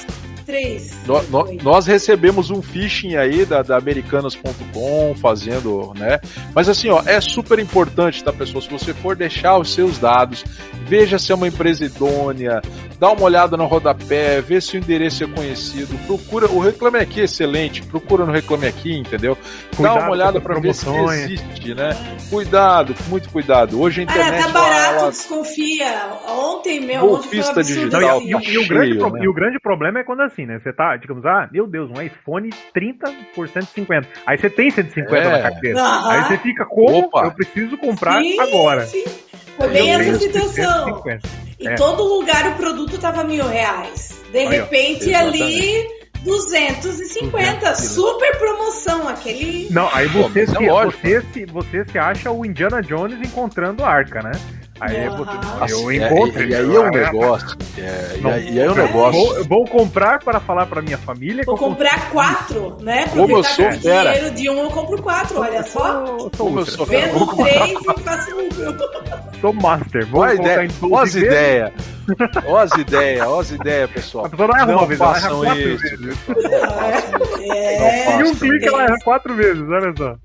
três. 0.46 0.92
No, 1.06 1.22
no, 1.24 1.54
nós 1.64 1.88
recebemos 1.88 2.52
um 2.52 2.62
phishing 2.62 3.16
aí 3.16 3.46
da, 3.46 3.62
da 3.64 3.78
americanas.com 3.78 5.16
fazendo, 5.16 5.94
né? 5.98 6.20
Mas 6.54 6.70
assim, 6.70 6.90
ó, 6.90 7.02
é 7.06 7.20
super 7.20 7.60
importante, 7.60 8.24
tá, 8.24 8.32
pessoal? 8.32 8.62
Se 8.62 8.70
você 8.70 8.94
for 8.94 9.16
deixar 9.16 9.58
os 9.58 9.74
seus 9.74 9.98
dados, 9.98 10.46
veja 10.86 11.18
se 11.18 11.32
é 11.32 11.36
uma 11.36 11.48
empresa 11.48 11.86
idônea, 11.86 12.62
dá 13.00 13.12
uma 13.12 13.24
olhada 13.24 13.58
no 13.58 13.66
rodapé, 13.66 14.42
vê 14.42 14.60
se 14.60 14.76
o 14.76 14.80
endereço 14.80 15.24
é 15.24 15.28
conhecido, 15.28 15.98
procura, 16.06 16.48
o 16.48 16.60
Reclame 16.60 17.00
Aqui 17.00 17.22
é 17.22 17.24
excelente, 17.24 17.82
procura 17.82 18.26
no 18.26 18.32
Reclame 18.32 18.68
Aqui, 18.68 18.96
entendeu? 18.96 19.38
Cuidado 19.76 19.96
dá 19.96 20.02
uma 20.02 20.12
olhada 20.12 20.42
para 20.42 20.60
ver 20.60 20.76
se 20.76 20.88
existe, 20.90 21.74
né? 21.74 21.92
Cuidado, 22.30 22.94
muito 23.08 23.30
cuidado. 23.30 23.82
Hoje 23.82 24.02
a 24.02 24.04
internet... 24.04 24.44
Tá 24.44 24.50
barato, 24.50 25.00
ela... 25.00 25.10
desconfia. 25.10 26.10
Ontem, 26.28 26.82
meu, 26.82 27.08
Golpista 27.08 27.64
digital, 27.64 28.22
e, 28.22 28.32
tá 28.32 28.40
e, 28.44 28.58
o 28.58 28.68
grande, 28.68 28.98
né? 28.98 29.20
e 29.22 29.28
o 29.28 29.34
grande 29.34 29.60
problema 29.60 30.00
é 30.00 30.04
quando 30.04 30.22
assim, 30.22 30.46
né? 30.46 30.60
Você 30.60 30.74
tá, 30.74 30.91
digamos, 30.98 31.26
ah, 31.26 31.50
meu 31.52 31.68
Deus, 31.68 31.90
um 31.90 32.02
iPhone 32.02 32.50
30 32.74 33.14
por 33.36 33.48
150. 33.48 34.08
Aí 34.26 34.38
você 34.38 34.50
tem 34.50 34.70
150 34.70 35.16
é. 35.16 35.30
na 35.30 35.42
carteira. 35.42 35.80
Aí 36.10 36.24
você 36.24 36.38
fica, 36.38 36.66
como? 36.66 37.00
Opa. 37.00 37.26
Eu 37.26 37.32
preciso 37.32 37.78
comprar 37.78 38.22
sim, 38.22 38.40
agora. 38.40 38.86
Sim. 38.86 39.04
Foi 39.58 39.70
bem 39.70 39.94
essa 39.94 40.20
situação. 40.20 41.04
Em 41.60 41.68
é. 41.68 41.76
todo 41.76 42.04
lugar 42.04 42.54
o 42.54 42.56
produto 42.56 42.98
tava 42.98 43.24
mil 43.24 43.48
reais. 43.48 44.24
De 44.32 44.40
Aí, 44.40 44.48
repente 44.48 45.14
ó, 45.14 45.20
ali 45.20 45.88
250, 46.24 47.32
200 47.32 47.78
super 47.78 48.38
promoção, 48.38 49.08
aquele. 49.08 49.68
Não, 49.72 49.90
aí 49.94 50.08
você, 50.08 50.46
Pô, 50.46 50.52
se, 50.52 50.66
é 50.66 50.86
você, 50.86 51.22
se, 51.34 51.46
você 51.46 51.86
se 51.86 52.00
acha 52.00 52.32
o 52.32 52.46
Indiana 52.46 52.82
Jones 52.82 53.20
encontrando 53.22 53.84
a 53.84 53.90
arca, 53.90 54.22
né? 54.22 54.32
Aí 54.82 55.08
uhum. 55.08 55.26
eu 55.70 55.92
encontro. 55.92 56.42
É, 56.42 56.48
e 56.48 56.56
aí 56.56 56.76
é 56.76 56.80
um 56.80 56.90
negócio. 56.90 57.58
É, 57.78 58.20
e, 58.20 58.28
aí, 58.28 58.60
é 58.60 58.72
um 58.72 58.74
negócio. 58.74 59.22
Vou, 59.22 59.44
vou, 59.46 59.66
comprar 59.66 60.18
para 60.24 60.40
falar 60.40 60.66
para 60.66 60.82
minha 60.82 60.98
família. 60.98 61.44
Vou 61.46 61.56
comprar 61.56 62.10
quatro, 62.10 62.78
né? 62.82 63.08
Como 63.10 63.38
eu 63.38 63.44
sou 63.44 63.72
fera. 63.74 64.14
dinheiro 64.14 64.36
de 64.36 64.50
um, 64.50 64.58
eu 64.58 64.72
compro 64.72 65.00
quatro, 65.04 65.40
olha 65.40 65.62
só. 65.62 66.30
Como 66.36 66.62
eu 66.62 66.66
sou 66.66 66.88
Vendo 66.88 67.28
três 67.36 67.80
e 67.80 68.02
faço 68.02 68.32
um. 68.36 69.31
Sou 69.42 69.52
master. 69.52 70.06
Vou 70.06 70.22
Olha 70.22 70.36
ideia. 70.36 70.70
Olha 70.84 71.04
as 71.04 71.16
ideias. 71.16 71.74
Olha 72.46 72.64
as 72.64 72.72
ideias, 72.72 73.28
olha 73.28 73.42
as 73.42 73.52
ideias, 73.52 73.92
pessoal. 73.92 74.26
A 74.26 74.30
pessoa 74.30 74.48
não 74.48 74.58
erra 74.58 74.78
uma 74.78 74.86
vez, 74.86 75.00
ela 75.00 75.18
erra 75.18 75.30
quatro 75.30 75.70
isso. 75.70 75.82
vezes. 75.82 76.18
É, 77.44 78.20
e 78.20 78.24
um 78.24 78.36
clique 78.36 78.68
ela 78.68 78.84
erra 78.84 78.98
quatro 79.04 79.36
vezes, 79.36 79.64
olha 79.68 79.94
só. 79.98 80.16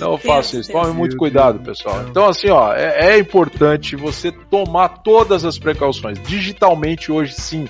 Não 0.00 0.18
faça 0.18 0.56
isso. 0.56 0.72
Tome 0.72 0.92
muito 0.92 1.16
cuidado, 1.16 1.60
pessoal. 1.60 2.04
Então, 2.08 2.26
assim, 2.26 2.50
ó, 2.50 2.72
é, 2.72 3.12
é, 3.12 3.18
importante 3.18 3.94
você 3.96 4.32
tomar 4.32 4.88
todas 4.88 5.44
as 5.44 5.58
precauções. 5.58 6.18
Digitalmente, 6.22 7.12
hoje, 7.12 7.34
sim. 7.34 7.68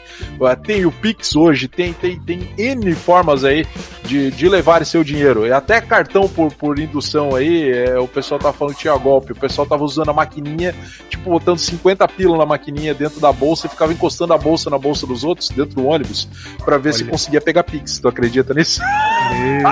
Tem 0.64 0.87
o 0.87 0.92
Pix 0.92 1.37
hoje, 1.37 1.68
tem, 1.68 1.92
tem, 1.92 2.18
tem 2.20 2.48
N 2.57 2.94
formas 2.94 3.44
aí 3.44 3.66
de, 4.04 4.30
de 4.30 4.48
levar 4.48 4.85
seu 4.87 5.04
dinheiro. 5.04 5.46
E 5.46 5.52
até 5.52 5.80
cartão 5.80 6.28
por, 6.28 6.52
por 6.52 6.78
indução 6.78 7.35
aí, 7.35 7.70
é, 7.70 7.98
o 7.98 8.09
pessoal 8.09 8.40
tá 8.40 8.52
falando 8.52 8.74
que 8.74 8.80
tinha 8.80 8.96
golpe. 8.96 9.33
O 9.33 9.37
pessoal 9.37 9.66
tava 9.66 9.85
usando 9.85 10.11
a 10.11 10.14
maquininha, 10.14 10.74
tipo, 11.08 11.30
botando 11.30 11.58
50 11.58 12.06
pila 12.08 12.36
na 12.36 12.46
maquininha 12.46 12.94
dentro 12.94 13.20
da 13.20 13.32
bolsa 13.32 13.66
e 13.66 13.70
ficava 13.70 13.92
encostando 13.92 14.32
a 14.32 14.38
bolsa 14.38 14.70
na 14.70 14.78
bolsa 14.78 15.06
dos 15.06 15.24
outros, 15.24 15.48
dentro 15.48 15.74
do 15.74 15.86
ônibus, 15.86 16.28
para 16.64 16.78
ver 16.78 16.90
Olha. 16.90 16.98
se 16.98 17.04
conseguia 17.04 17.40
pegar 17.40 17.64
Pix. 17.64 17.98
Tu 17.98 18.08
acredita 18.08 18.54
nisso? 18.54 18.80
é, 18.82 19.62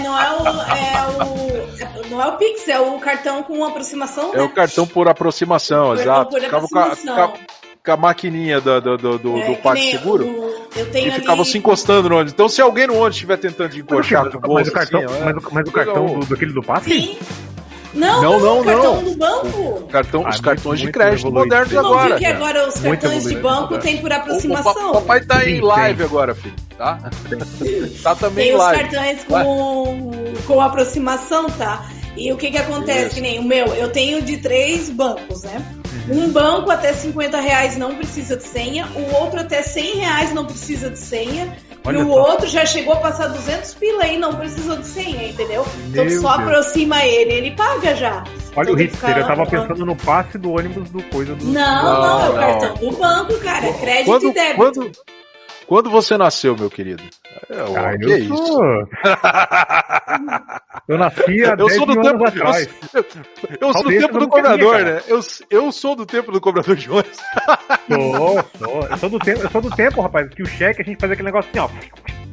não 0.00 0.20
é 0.20 0.30
o, 0.30 0.46
é 0.46 1.34
o. 1.44 2.08
Não 2.10 2.22
é 2.22 2.26
o 2.26 2.36
Pix, 2.36 2.66
é 2.68 2.80
o 2.80 2.98
cartão 2.98 3.42
com 3.42 3.64
aproximação. 3.64 4.34
É 4.34 4.38
né? 4.38 4.42
o 4.42 4.48
cartão 4.48 4.86
por 4.86 5.08
aproximação, 5.08 5.94
exato. 5.94 6.30
Por 6.30 6.44
aproximação. 6.44 6.96
Ficava 6.96 7.32
com 7.84 7.92
a, 7.92 7.96
maquininha 7.96 8.60
do, 8.60 8.80
do, 8.80 8.96
do, 8.96 9.18
do, 9.18 9.38
é, 9.38 9.46
do 9.46 9.56
PagSeguro 9.56 10.26
e 10.76 11.10
ficava 11.10 11.42
ali... 11.42 11.50
se 11.50 11.58
encostando 11.58 12.08
no 12.08 12.16
ônibus. 12.16 12.32
Então, 12.32 12.48
se 12.48 12.60
alguém 12.60 12.86
no 12.86 12.94
ônibus 12.94 13.16
estiver 13.16 13.36
tentando 13.36 13.76
encoxar 13.76 14.30
com 14.30 14.38
o 14.38 14.40
bolso. 14.40 14.54
Mas 14.54 14.68
o 14.68 14.72
cartão, 14.72 15.04
assim, 15.04 15.24
mas, 15.24 15.44
o, 15.44 15.54
mas 15.54 15.68
o 15.68 15.72
cartão 15.72 16.06
do, 16.06 16.26
do, 16.26 16.34
aquele 16.34 16.52
do 16.52 16.62
passe? 16.62 16.90
Sim. 16.90 17.18
Não, 17.98 18.22
não, 18.22 18.40
não, 18.40 18.64
cartão 18.64 18.94
não. 18.94 19.04
do 19.04 19.16
banco. 19.16 19.86
Cartão, 19.88 20.26
ah, 20.26 20.30
os 20.30 20.40
cartões 20.40 20.80
de 20.80 20.92
crédito 20.92 21.32
modernos 21.32 21.76
agora. 21.76 22.10
Não 22.10 22.18
que 22.18 22.26
agora 22.26 22.68
os 22.68 22.74
cartões 22.74 23.24
de 23.24 23.36
banco 23.36 23.78
tem 23.78 23.98
por 23.98 24.12
aproximação. 24.12 24.90
O, 24.90 24.92
papai 24.94 25.20
tá 25.22 25.48
em 25.48 25.60
live 25.60 26.04
agora, 26.04 26.34
filho, 26.34 26.54
tá? 26.76 26.98
tá 28.02 28.14
também 28.14 28.46
tem 28.46 28.54
em 28.54 28.56
live. 28.56 28.88
Tem 28.88 28.88
os 28.88 29.24
cartões 29.24 29.24
com, 29.24 30.34
com 30.46 30.60
aproximação, 30.60 31.46
tá? 31.50 31.84
E 32.16 32.32
o 32.32 32.36
que 32.36 32.50
que 32.50 32.58
acontece? 32.58 33.06
Isso. 33.06 33.14
Que 33.16 33.20
nem 33.20 33.38
o 33.38 33.42
meu, 33.42 33.66
eu 33.68 33.90
tenho 33.90 34.22
de 34.22 34.38
três 34.38 34.90
bancos, 34.90 35.42
né? 35.42 35.64
Uhum. 36.08 36.24
Um 36.24 36.30
banco 36.30 36.70
até 36.70 36.92
50 36.92 37.38
reais 37.40 37.76
não 37.76 37.94
precisa 37.94 38.36
de 38.36 38.44
senha, 38.44 38.86
o 38.94 39.14
outro 39.16 39.40
até 39.40 39.62
100 39.62 39.96
reais 39.96 40.32
não 40.32 40.44
precisa 40.44 40.90
de 40.90 40.98
senha 40.98 41.56
Olha 41.88 41.98
e 42.00 42.02
o 42.02 42.10
outro 42.10 42.46
já 42.46 42.66
chegou 42.66 42.92
a 42.92 42.96
passar 42.98 43.28
200 43.28 43.74
pila 43.74 44.06
e 44.06 44.18
não 44.18 44.34
precisou 44.34 44.76
de 44.76 44.86
senha, 44.86 45.28
entendeu? 45.28 45.64
Então 45.88 46.04
Meu 46.04 46.12
então 46.12 46.20
só 46.20 46.36
Deus. 46.36 46.48
aproxima 46.48 47.02
ele, 47.04 47.32
ele 47.32 47.50
paga 47.52 47.96
já. 47.96 48.24
Olha 48.54 48.72
o 48.72 48.76
hipster, 48.76 49.16
eu 49.16 49.26
tava 49.26 49.46
pensando 49.46 49.86
no 49.86 49.96
passe 49.96 50.36
do 50.36 50.52
ônibus 50.52 50.90
do 50.90 51.02
coisa 51.04 51.34
do. 51.34 51.46
Não, 51.46 51.84
não, 51.84 52.00
não 52.02 52.26
é 52.26 52.28
o 52.28 52.34
cartão 52.34 52.74
do 52.74 52.96
banco, 52.96 53.38
cara. 53.38 53.72
Crédito 53.72 54.06
quando, 54.06 54.24
e 54.24 54.34
débito. 54.34 54.56
Quando, 54.56 54.92
quando 55.68 55.88
você 55.90 56.16
nasceu, 56.16 56.56
meu 56.56 56.70
querido? 56.70 57.02
É, 57.50 57.60
ah, 57.60 57.98
que 57.98 58.06
eu 58.06 58.12
é 58.12 58.18
isso? 58.18 58.58
eu 60.88 60.96
nasci 60.96 61.44
há 61.44 61.54
eu 61.58 61.68
sou 61.68 61.84
do 61.86 62.00
tempo, 62.00 62.24
atrás. 62.24 62.66
Eu, 62.94 63.04
eu 63.60 63.74
sou 63.74 63.84
do 63.84 63.90
tempo 63.90 64.18
do 64.18 64.28
cobrador, 64.28 64.82
né? 64.82 65.02
Eu, 65.06 65.20
eu 65.50 65.70
sou 65.70 65.94
do 65.94 66.06
tempo 66.06 66.32
do 66.32 66.40
cobrador 66.40 66.74
de 66.74 66.90
ônibus. 66.90 67.18
Sou, 67.86 68.42
sou. 68.58 68.82
Eu 68.90 68.96
sou 68.96 69.10
do 69.10 69.18
tempo, 69.18 69.42
eu 69.42 69.50
sou 69.50 69.60
do 69.60 69.68
tempo, 69.70 70.00
rapaz, 70.00 70.26
que 70.30 70.42
o 70.42 70.46
cheque 70.46 70.80
a 70.80 70.84
gente 70.84 70.98
fazia 70.98 71.12
aquele 71.12 71.26
negócio 71.26 71.50
assim, 71.50 71.60
ó. 71.60 71.68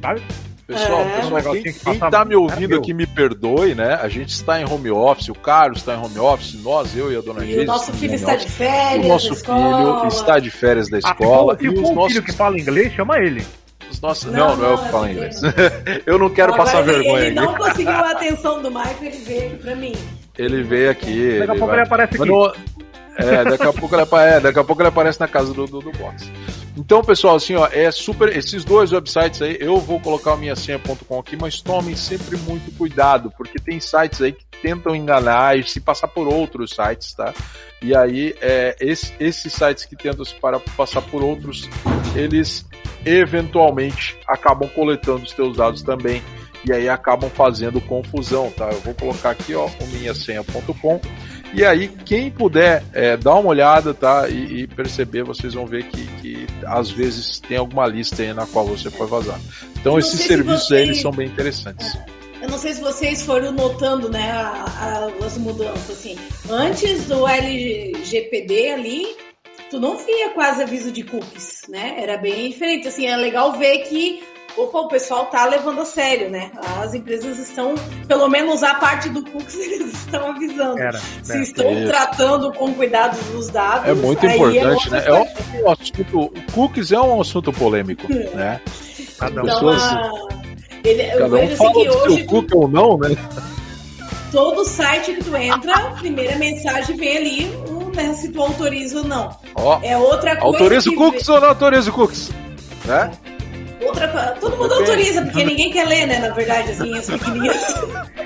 Sabe? 0.02 0.24
Pessoal, 0.67 1.01
é. 1.01 1.21
pessoal 1.21 1.54
quem, 1.54 1.73
quem 1.73 1.99
tá 1.99 2.25
me 2.25 2.36
ouvindo 2.36 2.75
aqui 2.75 2.91
me 2.91 3.06
perdoe, 3.06 3.75
né? 3.75 3.99
A 4.01 4.08
gente 4.08 4.30
está 4.30 4.60
em 4.60 4.65
home 4.65 4.89
office, 4.89 5.30
o 5.30 5.36
Carlos 5.36 5.80
está 5.80 5.93
em 5.93 5.97
home 5.97 6.17
office, 6.17 6.56
nós, 6.56 6.97
eu 6.97 7.12
e 7.12 7.15
a 7.15 7.21
dona 7.21 7.45
Geise. 7.45 7.62
O 7.62 7.65
nosso 7.65 7.93
filho 7.93 8.15
está 8.15 8.36
de 8.36 8.49
férias. 8.49 9.06
O 9.06 9.08
nosso 9.08 9.36
filho 9.36 10.08
está 10.08 10.39
de 10.39 10.49
férias 10.49 10.89
da 10.89 10.97
ah, 10.97 10.99
escola. 11.01 11.54
Ah, 11.54 11.58
for 11.58 11.67
um 11.67 11.93
nossos... 11.93 12.13
filho 12.13 12.23
que 12.23 12.32
fala 12.32 12.60
inglês, 12.60 12.93
chama 12.93 13.19
ele. 13.19 13.45
Os 13.91 14.01
nossos... 14.01 14.32
Não, 14.32 14.49
não, 14.49 14.58
não 14.58 14.69
é 14.69 14.73
eu 14.73 14.78
que 14.80 14.89
falo 14.89 15.08
inglês. 15.08 15.41
eu 16.04 16.17
não 16.17 16.30
quero 16.32 16.56
passar 16.58 16.82
ele, 16.82 16.93
vergonha 16.93 17.25
ele 17.25 17.39
aqui. 17.39 17.47
não 17.47 17.56
conseguiu 17.56 17.91
a 17.91 18.12
atenção 18.12 18.62
do 18.63 18.71
Michael, 18.71 18.95
ele 19.01 19.17
veio 19.17 19.47
aqui 19.47 19.58
pra 19.58 19.75
mim. 19.75 19.95
Ele 20.36 20.63
veio 20.63 20.89
aqui. 20.89 21.39
Daqui 21.39 21.43
a 21.43 21.54
pouco 21.54 21.67
vai... 21.67 21.75
ele 21.75 21.86
aparece 21.86 22.15
aqui. 22.15 22.28
Não... 22.28 22.54
É, 23.17 23.43
daqui 23.45 23.63
a 23.63 23.71
pouco 23.71 23.95
ele, 23.95 24.04
é, 24.04 24.39
daqui 24.41 24.60
a 24.60 24.63
pouco 24.63 24.82
ele 24.82 24.89
aparece 24.89 25.19
na 25.19 25.28
casa 25.28 25.54
do, 25.54 25.65
do, 25.67 25.80
do 25.80 25.91
box. 25.91 26.30
Então, 26.78 27.02
pessoal, 27.02 27.38
assim, 27.38 27.56
ó, 27.56 27.68
é 27.72 27.90
super. 27.90 28.36
Esses 28.36 28.66
dois 28.66 28.92
websites 28.92 29.42
aí, 29.42 29.58
eu 29.60 29.78
vou 29.78 30.00
colocar 30.00 30.34
o 30.34 30.38
minha 30.38 30.56
senha.com 30.56 31.20
aqui, 31.20 31.38
mas 31.38 31.62
tomem 31.62 31.96
sempre 31.96 32.36
muito 32.38 32.70
cuidado, 32.78 33.32
porque 33.38 33.58
tem 33.58 33.80
sites 33.80 34.22
aí 34.22 34.34
que 34.34 34.46
tentam 34.62 34.96
enganar 34.96 35.58
e 35.58 35.64
se 35.64 35.80
passar 35.80 36.10
por 36.10 36.28
outros 36.28 36.72
sites, 36.72 37.14
tá? 37.14 37.34
E 37.82 37.96
aí, 37.96 38.36
é, 38.42 38.76
esse, 38.80 39.14
esses 39.20 39.54
sites 39.54 39.86
que 39.86 39.96
tentam 39.96 40.26
se 40.26 40.36
para, 40.36 40.60
passar 40.60 41.02
por 41.02 41.24
outros, 41.24 41.70
eles 42.14 42.66
eventualmente 43.06 44.18
acabam 44.28 44.68
coletando 44.68 45.24
os 45.24 45.32
teus 45.32 45.56
dados 45.56 45.82
também 45.82 46.22
e 46.68 46.74
aí 46.74 46.90
acabam 46.90 47.30
fazendo 47.30 47.80
confusão, 47.80 48.52
tá? 48.52 48.70
Eu 48.72 48.82
vou 48.82 48.94
colocar 48.96 49.30
aqui, 49.30 49.54
ó, 49.54 49.68
o 49.68 49.88
minhasenha.com 49.88 51.00
e 51.53 51.63
aí, 51.63 51.88
quem 51.88 52.29
puder 52.29 52.84
é, 52.93 53.15
dar 53.15 53.36
uma 53.36 53.49
olhada, 53.49 53.93
tá? 53.93 54.27
E, 54.27 54.62
e, 54.62 54.67
perceber, 54.67 55.23
vocês 55.23 55.53
vão 55.53 55.65
ver 55.65 55.86
que, 55.86 56.05
que 56.21 56.47
às 56.65 56.91
vezes 56.91 57.39
tem 57.39 57.58
alguma 57.58 57.86
lista 57.88 58.21
aí 58.21 58.34
na 58.34 58.45
qual 58.45 58.65
você 58.65 58.89
pode 58.89 59.10
vazar. 59.10 59.39
Então, 59.79 59.97
esses 59.97 60.21
serviços 60.21 60.67
vocês... 60.67 60.79
aí 60.79 60.88
eles 60.88 61.01
são 61.01 61.12
bem 61.12 61.27
interessantes. 61.27 61.97
Eu 62.41 62.49
não 62.49 62.58
sei 62.58 62.73
se 62.73 62.81
vocês 62.81 63.25
foram 63.25 63.51
notando, 63.51 64.10
né, 64.10 64.31
a, 64.31 65.10
a, 65.19 65.25
as 65.25 65.38
mudanças, 65.38 65.89
assim. 65.89 66.17
Antes 66.49 67.05
do 67.05 67.27
LGPD 67.27 68.69
ali, 68.69 69.15
tu 69.69 69.79
não 69.79 69.97
via 69.97 70.29
quase 70.31 70.62
aviso 70.62 70.91
de 70.91 71.03
cookies, 71.03 71.63
né? 71.69 71.95
Era 71.97 72.17
bem 72.17 72.49
diferente. 72.49 72.88
Assim, 72.88 73.08
é 73.08 73.15
legal 73.15 73.53
ver 73.53 73.79
que 73.79 74.23
opa, 74.58 74.80
o 74.80 74.88
pessoal 74.88 75.26
tá 75.26 75.46
levando 75.46 75.82
a 75.82 75.86
sério, 75.86 76.30
né? 76.30 76.52
As 76.82 76.94
empresas 76.94 77.38
estão, 77.38 77.76
pelo 78.08 78.28
menos 78.28 78.63
a 78.63 78.76
parte 78.76 79.10
do 79.10 79.24
cookies, 79.24 79.56
eles 79.68 79.94
estão 79.94 80.32
avisando. 80.32 80.80
Era, 80.80 81.00
Se 81.24 81.34
né? 81.34 81.44
estão 81.44 81.72
Isso. 81.72 81.88
tratando 81.88 82.54
com 82.54 82.74
cuidado 82.74 83.18
dos 83.32 83.50
dados. 83.50 83.89
É 83.89 83.94
muito 83.94 84.26
é 84.26 84.36
importante, 84.36 84.88
é 84.88 84.91
né? 84.91 85.04
É 85.06 85.13
um, 85.13 85.72
assunto, 85.72 86.20
o 86.20 86.52
cookies 86.54 86.91
é 86.91 87.00
um 87.00 87.22
assunto 87.22 87.52
polêmico, 87.54 88.12
é. 88.12 88.30
né? 88.36 88.62
Cada 89.18 89.41
então, 89.41 89.46
pessoas, 89.46 89.82
a... 89.82 90.12
ele, 90.84 91.04
cada 91.04 91.36
um 91.36 91.56
fala 91.56 91.72
que 91.72 91.89
hoje 91.89 92.15
seu 92.15 92.26
cookie 92.28 92.56
ou 92.56 92.68
não, 92.68 92.98
né? 92.98 93.15
Todo 94.32 94.65
site 94.65 95.13
que 95.13 95.24
tu 95.24 95.36
entra, 95.36 95.74
a 95.74 95.91
primeira 95.91 96.36
mensagem 96.36 96.98
vem 96.98 97.18
ali, 97.18 97.52
um, 97.70 97.89
né, 97.96 98.13
se 98.13 98.30
tu 98.30 98.41
autoriza 98.41 98.98
ou 98.98 99.06
não. 99.06 99.38
Ó, 99.56 99.80
é 99.82 99.98
outra 99.98 100.36
coisa. 100.36 100.58
Autoriza 100.58 100.91
cookies 100.91 101.30
ou 101.30 101.40
não 101.40 101.48
autoriza 101.50 101.90
cookies? 101.90 102.32
Né? 102.84 103.12
Outra, 103.86 104.38
todo 104.40 104.58
mundo 104.58 104.73
autoriza, 104.73 105.21
porque 105.21 105.44
ninguém 105.44 105.71
quer 105.71 105.88
ler, 105.88 106.08
né? 106.08 106.19
Na 106.19 106.33
verdade, 106.33 106.71
assim, 106.71 106.98
as 106.98 107.06
pequenininhas. 107.06 107.75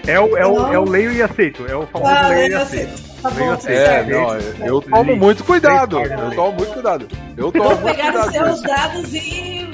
É 0.07 0.19
o, 0.19 0.37
é, 0.37 0.45
o, 0.45 0.73
é 0.73 0.79
o 0.79 0.83
leio 0.83 1.11
e 1.11 1.21
aceito. 1.21 1.65
É 1.67 1.75
o 1.75 1.85
famoso 1.87 2.11
ah, 2.11 2.27
leio 2.29 2.51
e 2.51 2.55
aceito. 2.55 3.09
Tá 3.21 3.29
bom, 3.31 3.57
é, 3.67 4.03
não, 4.05 4.65
eu 4.65 4.81
tomo 4.81 5.15
muito 5.17 5.43
cuidado. 5.43 5.99
Eu 5.99 6.31
tomo 6.31 6.53
muito 6.53 6.73
cuidado. 6.73 7.07
Eu 7.35 7.51
tomo 7.51 7.75
muito 7.75 7.83
pegar 7.83 8.15
os 8.15 8.31
seus 8.31 8.61
dados 8.61 9.13
e 9.13 9.69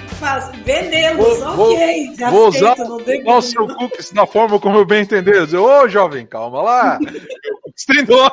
vendê-los, 0.64 1.42
ok. 1.42 2.14
Já 2.18 2.30
vou 2.32 2.48
usar, 2.48 2.76
usar 2.80 3.38
o 3.38 3.42
seu 3.42 3.68
cookies 3.68 4.12
na 4.14 4.26
forma 4.26 4.60
como 4.60 4.78
eu 4.78 4.86
bem 4.86 5.02
entender. 5.02 5.44
Ô, 5.56 5.84
oh, 5.84 5.88
jovem, 5.88 6.26
calma 6.26 6.62
lá. 6.62 7.00
Estrenou. 7.78 8.32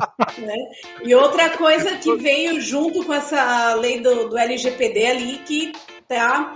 Né? 0.38 0.56
E 1.02 1.14
outra 1.14 1.50
coisa 1.50 1.96
que 1.96 2.14
veio 2.16 2.60
junto 2.60 3.04
com 3.04 3.12
essa 3.12 3.74
lei 3.74 4.00
do, 4.00 4.28
do 4.28 4.38
LGPD 4.38 5.06
ali, 5.06 5.38
que 5.38 5.72
tá 6.08 6.54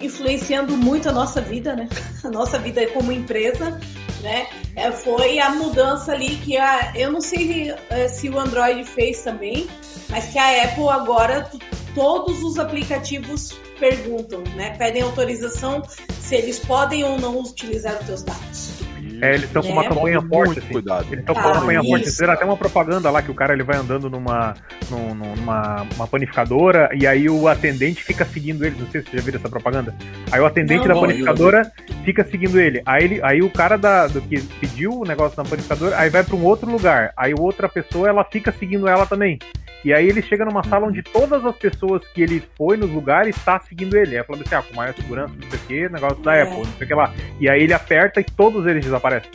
influenciando 0.00 0.76
muito 0.76 1.08
a 1.08 1.12
nossa 1.12 1.40
vida, 1.40 1.76
né? 1.76 1.88
A 2.24 2.28
nossa 2.28 2.58
vida 2.58 2.86
como 2.88 3.12
empresa, 3.12 3.78
né? 4.22 4.48
É, 4.76 4.90
foi 4.92 5.38
a 5.38 5.50
mudança 5.50 6.12
ali 6.12 6.36
que 6.36 6.56
a, 6.56 6.92
eu 6.94 7.10
não 7.10 7.20
sei 7.20 7.74
é, 7.88 8.08
se 8.08 8.28
o 8.28 8.38
Android 8.38 8.84
fez 8.84 9.22
também, 9.22 9.68
mas 10.08 10.26
que 10.26 10.38
a 10.38 10.64
Apple 10.64 10.88
agora 10.88 11.50
todos 11.94 12.42
os 12.42 12.58
aplicativos 12.58 13.52
perguntam, 13.78 14.42
né? 14.54 14.76
Pedem 14.76 15.02
autorização 15.02 15.82
se 16.20 16.36
eles 16.36 16.58
podem 16.58 17.04
ou 17.04 17.18
não 17.18 17.38
utilizar 17.40 17.98
os 18.00 18.06
seus 18.06 18.22
dados. 18.22 18.89
É, 19.20 19.34
eles 19.34 19.44
estão 19.44 19.62
com 19.62 19.72
uma 19.72 19.84
é, 19.84 19.88
campanha 19.88 20.22
forte. 20.22 20.58
Assim. 20.58 20.72
Cuidado. 20.72 21.06
Eles 21.08 21.20
estão 21.20 21.34
com 21.34 21.40
uma 21.40 21.50
ah, 21.50 21.60
campanha 21.60 21.82
forte. 21.82 22.04
Fizeram 22.04 22.32
até 22.32 22.44
uma 22.44 22.56
propaganda 22.56 23.10
lá 23.10 23.22
que 23.22 23.30
o 23.30 23.34
cara 23.34 23.52
ele 23.52 23.62
vai 23.62 23.76
andando 23.76 24.08
numa, 24.08 24.54
numa 24.88 25.86
uma 25.94 26.06
panificadora 26.06 26.88
e 26.94 27.06
aí 27.06 27.28
o 27.28 27.48
atendente 27.48 28.02
fica 28.02 28.24
seguindo 28.24 28.64
ele. 28.64 28.76
Não 28.78 28.90
sei 28.90 29.02
se 29.02 29.10
você 29.10 29.16
já 29.18 29.22
viu 29.22 29.36
essa 29.36 29.48
propaganda. 29.48 29.94
Aí 30.30 30.40
o 30.40 30.46
atendente 30.46 30.86
não, 30.86 30.94
da 30.94 31.00
panificadora 31.00 31.72
fica 32.04 32.24
seguindo 32.24 32.58
ele. 32.60 32.82
Aí, 32.86 33.04
ele. 33.04 33.20
aí 33.22 33.42
o 33.42 33.50
cara 33.50 33.76
da, 33.76 34.06
do 34.06 34.20
que 34.20 34.40
pediu 34.60 34.92
o 34.92 35.04
negócio 35.04 35.42
na 35.42 35.48
panificadora, 35.48 35.98
aí 35.98 36.10
vai 36.10 36.24
para 36.24 36.36
um 36.36 36.44
outro 36.44 36.70
lugar. 36.70 37.12
Aí 37.16 37.34
outra 37.38 37.68
pessoa 37.68 38.08
ela 38.08 38.24
fica 38.24 38.52
seguindo 38.52 38.88
ela 38.88 39.06
também. 39.06 39.38
E 39.84 39.92
aí 39.92 40.08
ele 40.08 40.20
chega 40.22 40.44
numa 40.44 40.62
sala 40.62 40.86
onde 40.86 41.02
todas 41.02 41.44
as 41.44 41.56
pessoas 41.56 42.02
que 42.14 42.22
ele 42.22 42.42
foi 42.56 42.76
nos 42.76 42.90
lugares 42.90 43.36
está 43.36 43.58
seguindo 43.60 43.96
ele. 43.96 44.18
Aí 44.18 44.24
falando 44.24 44.42
assim, 44.42 44.54
ah, 44.54 44.62
com 44.62 44.74
maior 44.74 44.94
segurança, 44.94 45.34
não 45.40 45.50
sei 45.50 45.58
o 45.58 45.62
que, 45.62 45.88
negócio 45.92 46.22
da 46.22 46.34
é. 46.34 46.42
Apple, 46.42 46.58
não 46.58 46.64
sei 46.64 46.84
o 46.84 46.86
que 46.86 46.94
lá. 46.94 47.14
E 47.40 47.48
aí 47.48 47.62
ele 47.62 47.72
aperta 47.72 48.20
e 48.20 48.24
todos 48.24 48.66
eles 48.66 48.84
desaparecem. 48.84 49.30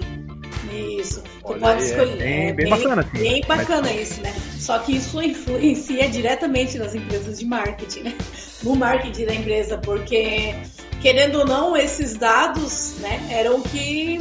Isso. 0.71 1.23
Tu 1.23 1.51
Olha, 1.51 1.59
pode 1.59 1.83
escolher. 1.83 2.13
É, 2.13 2.17
bem, 2.17 2.47
é 2.49 2.53
bem, 2.53 2.69
bacana, 2.69 3.01
assim. 3.01 3.17
Bem 3.17 3.41
bacana 3.47 3.81
Mas... 3.83 4.11
isso, 4.11 4.21
né? 4.21 4.33
Só 4.57 4.79
que 4.79 4.95
isso 4.95 5.21
influencia 5.21 6.09
diretamente 6.09 6.77
nas 6.77 6.95
empresas 6.95 7.39
de 7.39 7.45
marketing, 7.45 8.01
né? 8.01 8.13
No 8.63 8.75
marketing 8.75 9.25
da 9.25 9.35
empresa, 9.35 9.77
porque 9.77 10.55
querendo 11.01 11.39
ou 11.39 11.45
não, 11.45 11.77
esses 11.77 12.15
dados, 12.15 12.97
né, 12.99 13.21
eram 13.29 13.61
que 13.61 14.17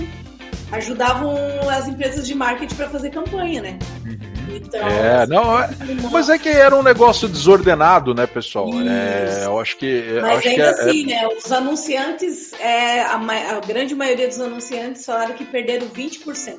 ajudavam 0.70 1.34
as 1.70 1.88
empresas 1.88 2.26
de 2.26 2.34
marketing 2.34 2.74
para 2.74 2.90
fazer 2.90 3.08
campanha, 3.08 3.62
né? 3.62 3.78
Uhum. 4.04 4.33
Então, 4.48 4.80
é, 4.80 5.26
não, 5.26 5.58
é, 5.58 5.70
mas 6.10 6.28
é 6.28 6.38
que 6.38 6.48
era 6.48 6.76
um 6.76 6.82
negócio 6.82 7.28
desordenado, 7.28 8.14
né, 8.14 8.26
pessoal? 8.26 8.68
É, 8.80 9.44
eu 9.44 9.58
acho 9.58 9.76
que. 9.76 10.18
Mas 10.20 10.38
acho 10.38 10.48
ainda 10.48 10.74
que 10.74 10.80
é, 10.80 10.84
assim, 10.84 11.06
né? 11.06 11.28
Os 11.28 11.52
anunciantes, 11.52 12.52
é, 12.54 13.02
a, 13.02 13.16
a, 13.16 13.60
grande 13.60 13.94
maioria 13.94 14.28
dos 14.28 14.40
anunciantes 14.40 15.04
falaram 15.04 15.34
que 15.34 15.44
perderam 15.44 15.88
20% 15.88 16.58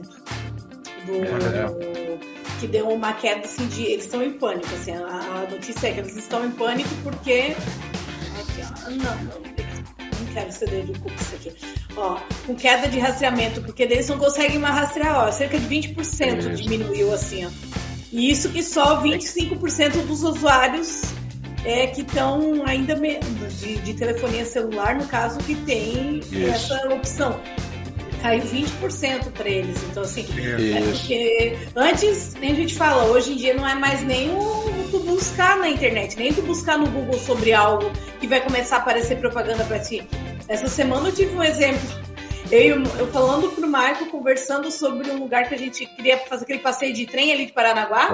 do. 1.05 1.23
É. 1.23 2.17
Que 2.59 2.67
deu 2.67 2.87
uma 2.89 3.13
queda 3.13 3.41
assim 3.41 3.67
de. 3.67 3.83
Eles 3.83 4.05
estão 4.05 4.23
em 4.23 4.31
pânico, 4.31 4.73
assim. 4.73 4.93
A, 4.93 5.45
a 5.45 5.51
notícia 5.51 5.87
é 5.87 5.91
que 5.91 5.99
eles 5.99 6.15
estão 6.15 6.45
em 6.45 6.51
pânico 6.51 6.89
porque. 7.03 7.55
Aqui, 8.39 8.61
ó, 8.61 8.89
não, 8.89 9.23
não 9.25 9.64
de. 10.43 11.51
Ó, 11.95 12.19
com 12.45 12.55
queda 12.55 12.87
de 12.87 12.99
rastreamento, 12.99 13.61
porque 13.61 13.83
eles 13.83 14.07
não 14.09 14.17
conseguem 14.17 14.59
mais 14.59 14.75
rastrear, 14.75 15.27
ó, 15.27 15.31
cerca 15.31 15.57
de 15.57 15.67
20% 15.67 16.55
diminuiu 16.55 17.13
assim, 17.13 17.45
ó. 17.45 17.49
E 18.11 18.29
isso 18.29 18.49
que 18.49 18.63
só 18.63 19.01
25% 19.01 20.05
dos 20.05 20.23
usuários 20.23 21.01
é, 21.65 21.87
que 21.87 22.01
estão 22.01 22.63
ainda 22.65 22.95
de, 22.95 23.77
de, 23.77 23.93
telefonia 23.93 24.45
celular, 24.45 24.95
no 24.95 25.05
caso, 25.07 25.39
que 25.39 25.55
tem 25.55 26.19
isso. 26.19 26.73
essa 26.73 26.93
opção. 26.93 27.39
Caiu 28.25 28.41
20% 28.41 29.31
para 29.33 29.47
eles. 29.47 29.83
Então, 29.83 30.01
assim, 30.01 30.25
é 30.75 30.81
porque 30.81 31.57
antes, 31.75 32.33
nem 32.33 32.53
a 32.53 32.55
gente 32.55 32.73
fala, 32.73 33.05
hoje 33.05 33.33
em 33.33 33.35
dia 33.35 33.53
não 33.53 33.67
é 33.67 33.75
mais 33.75 34.01
nem 34.01 34.31
o, 34.31 34.89
tu 34.89 34.99
buscar 35.01 35.57
na 35.57 35.69
internet, 35.69 36.17
nem 36.17 36.33
tu 36.33 36.41
buscar 36.41 36.75
no 36.75 36.87
Google 36.89 37.19
sobre 37.19 37.53
algo 37.53 37.91
que 38.19 38.25
vai 38.25 38.41
começar 38.41 38.77
a 38.77 38.79
aparecer 38.79 39.19
propaganda 39.19 39.63
para 39.65 39.77
ti. 39.77 40.03
Essa 40.47 40.67
semana 40.67 41.09
eu 41.09 41.13
tive 41.13 41.35
um 41.35 41.43
exemplo 41.43 41.87
eu, 42.51 42.81
eu 42.97 43.07
falando 43.11 43.49
pro 43.51 43.67
Marco, 43.67 44.07
conversando 44.07 44.71
sobre 44.71 45.09
um 45.11 45.19
lugar 45.19 45.47
que 45.47 45.53
a 45.53 45.57
gente 45.57 45.85
queria 45.85 46.17
fazer 46.17 46.45
aquele 46.45 46.59
passeio 46.59 46.93
de 46.93 47.05
trem 47.05 47.31
ali 47.31 47.45
de 47.45 47.53
Paranaguá. 47.53 48.09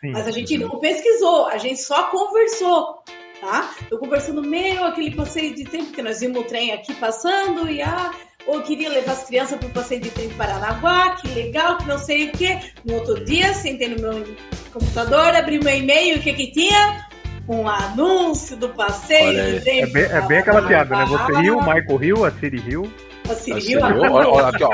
Sim, 0.00 0.12
mas 0.12 0.28
a 0.28 0.30
gente 0.30 0.56
não 0.58 0.78
pesquisou, 0.78 1.46
a 1.46 1.58
gente 1.58 1.80
só 1.80 2.04
conversou, 2.04 3.02
tá? 3.40 3.74
Eu 3.90 3.98
conversando, 3.98 4.42
meu, 4.42 4.84
aquele 4.84 5.14
passeio 5.14 5.54
de 5.54 5.64
trem, 5.64 5.84
porque 5.86 6.02
nós 6.02 6.20
vimos 6.20 6.40
o 6.40 6.44
trem 6.44 6.72
aqui 6.72 6.94
passando 6.94 7.68
e 7.68 7.82
ah, 7.82 8.12
ou 8.50 8.60
queria 8.62 8.90
levar 8.90 9.12
as 9.12 9.24
crianças 9.24 9.56
para 9.58 9.68
o 9.68 9.70
passeio 9.70 10.00
de 10.00 10.10
trem 10.10 10.28
de 10.28 10.34
Paranaguá, 10.34 11.10
que 11.10 11.28
legal, 11.28 11.78
que 11.78 11.86
não 11.86 11.98
sei 11.98 12.28
o 12.28 12.32
quê. 12.32 12.58
No 12.84 12.94
outro 12.94 13.24
dia, 13.24 13.54
sentei 13.54 13.88
no 13.88 14.00
meu 14.00 14.24
computador, 14.72 15.36
abri 15.36 15.62
meu 15.62 15.72
e-mail, 15.72 16.18
o 16.18 16.20
que 16.20 16.32
que 16.32 16.50
tinha? 16.50 17.06
Um 17.48 17.68
anúncio 17.68 18.56
do 18.56 18.68
passeio 18.70 19.54
de 19.54 19.60
trem. 19.60 19.82
É 19.82 19.86
bem, 19.86 20.02
é 20.02 20.20
bem 20.22 20.38
aquela 20.38 20.62
piada, 20.62 20.96
né? 20.96 21.04
Você 21.06 21.32
riu, 21.40 21.58
o 21.58 21.60
Michael 21.60 21.96
riu, 21.96 22.24
a 22.24 22.30
Siri 22.32 22.58
riu. 22.58 22.92
Assim, 23.28 23.54
viu? 23.54 23.80
Olha, 23.80 24.28
olha 24.28 24.48
aqui, 24.48 24.64
ó. 24.64 24.70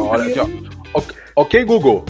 Olha 0.00 0.24
aqui, 0.24 0.40
ó. 0.94 1.02
Ok, 1.36 1.64
Google. 1.64 2.02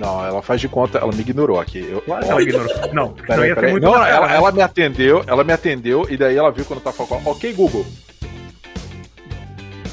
Não, 0.00 0.26
ela 0.26 0.42
faz 0.42 0.60
de 0.60 0.68
conta, 0.68 0.98
ela 0.98 1.12
me 1.12 1.20
ignorou 1.20 1.60
aqui. 1.60 1.86
Eu, 1.88 2.00
claro, 2.00 2.26
ela 2.26 2.42
ignorou. 2.42 2.92
Não, 2.92 3.12
peraí, 3.12 3.54
peraí. 3.54 3.78
Não, 3.78 3.94
ela, 3.94 4.32
ela, 4.32 4.50
me 4.50 4.60
atendeu, 4.60 5.22
ela 5.28 5.44
me 5.44 5.52
atendeu 5.52 6.06
e 6.10 6.16
daí 6.16 6.36
ela 6.36 6.50
viu 6.50 6.64
quando 6.64 6.80
tava 6.80 7.06
falando. 7.06 7.28
Ok, 7.28 7.52
Google. 7.52 7.86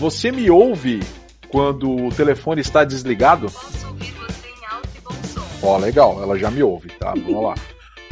Você 0.02 0.32
me 0.32 0.50
ouve 0.50 1.00
quando 1.48 2.08
o 2.08 2.10
telefone 2.10 2.60
está 2.60 2.84
desligado? 2.84 3.52
Posso 3.52 3.88
ouvir 3.88 4.12
você 4.14 4.48
em 4.48 4.66
alto 4.66 4.90
e 4.98 5.00
bom 5.00 5.14
som. 5.32 5.46
Ó, 5.62 5.78
legal, 5.78 6.24
ela 6.24 6.40
já 6.40 6.50
me 6.50 6.64
ouve, 6.64 6.90
tá? 6.98 7.14
Vamos 7.14 7.44
lá. 7.44 7.54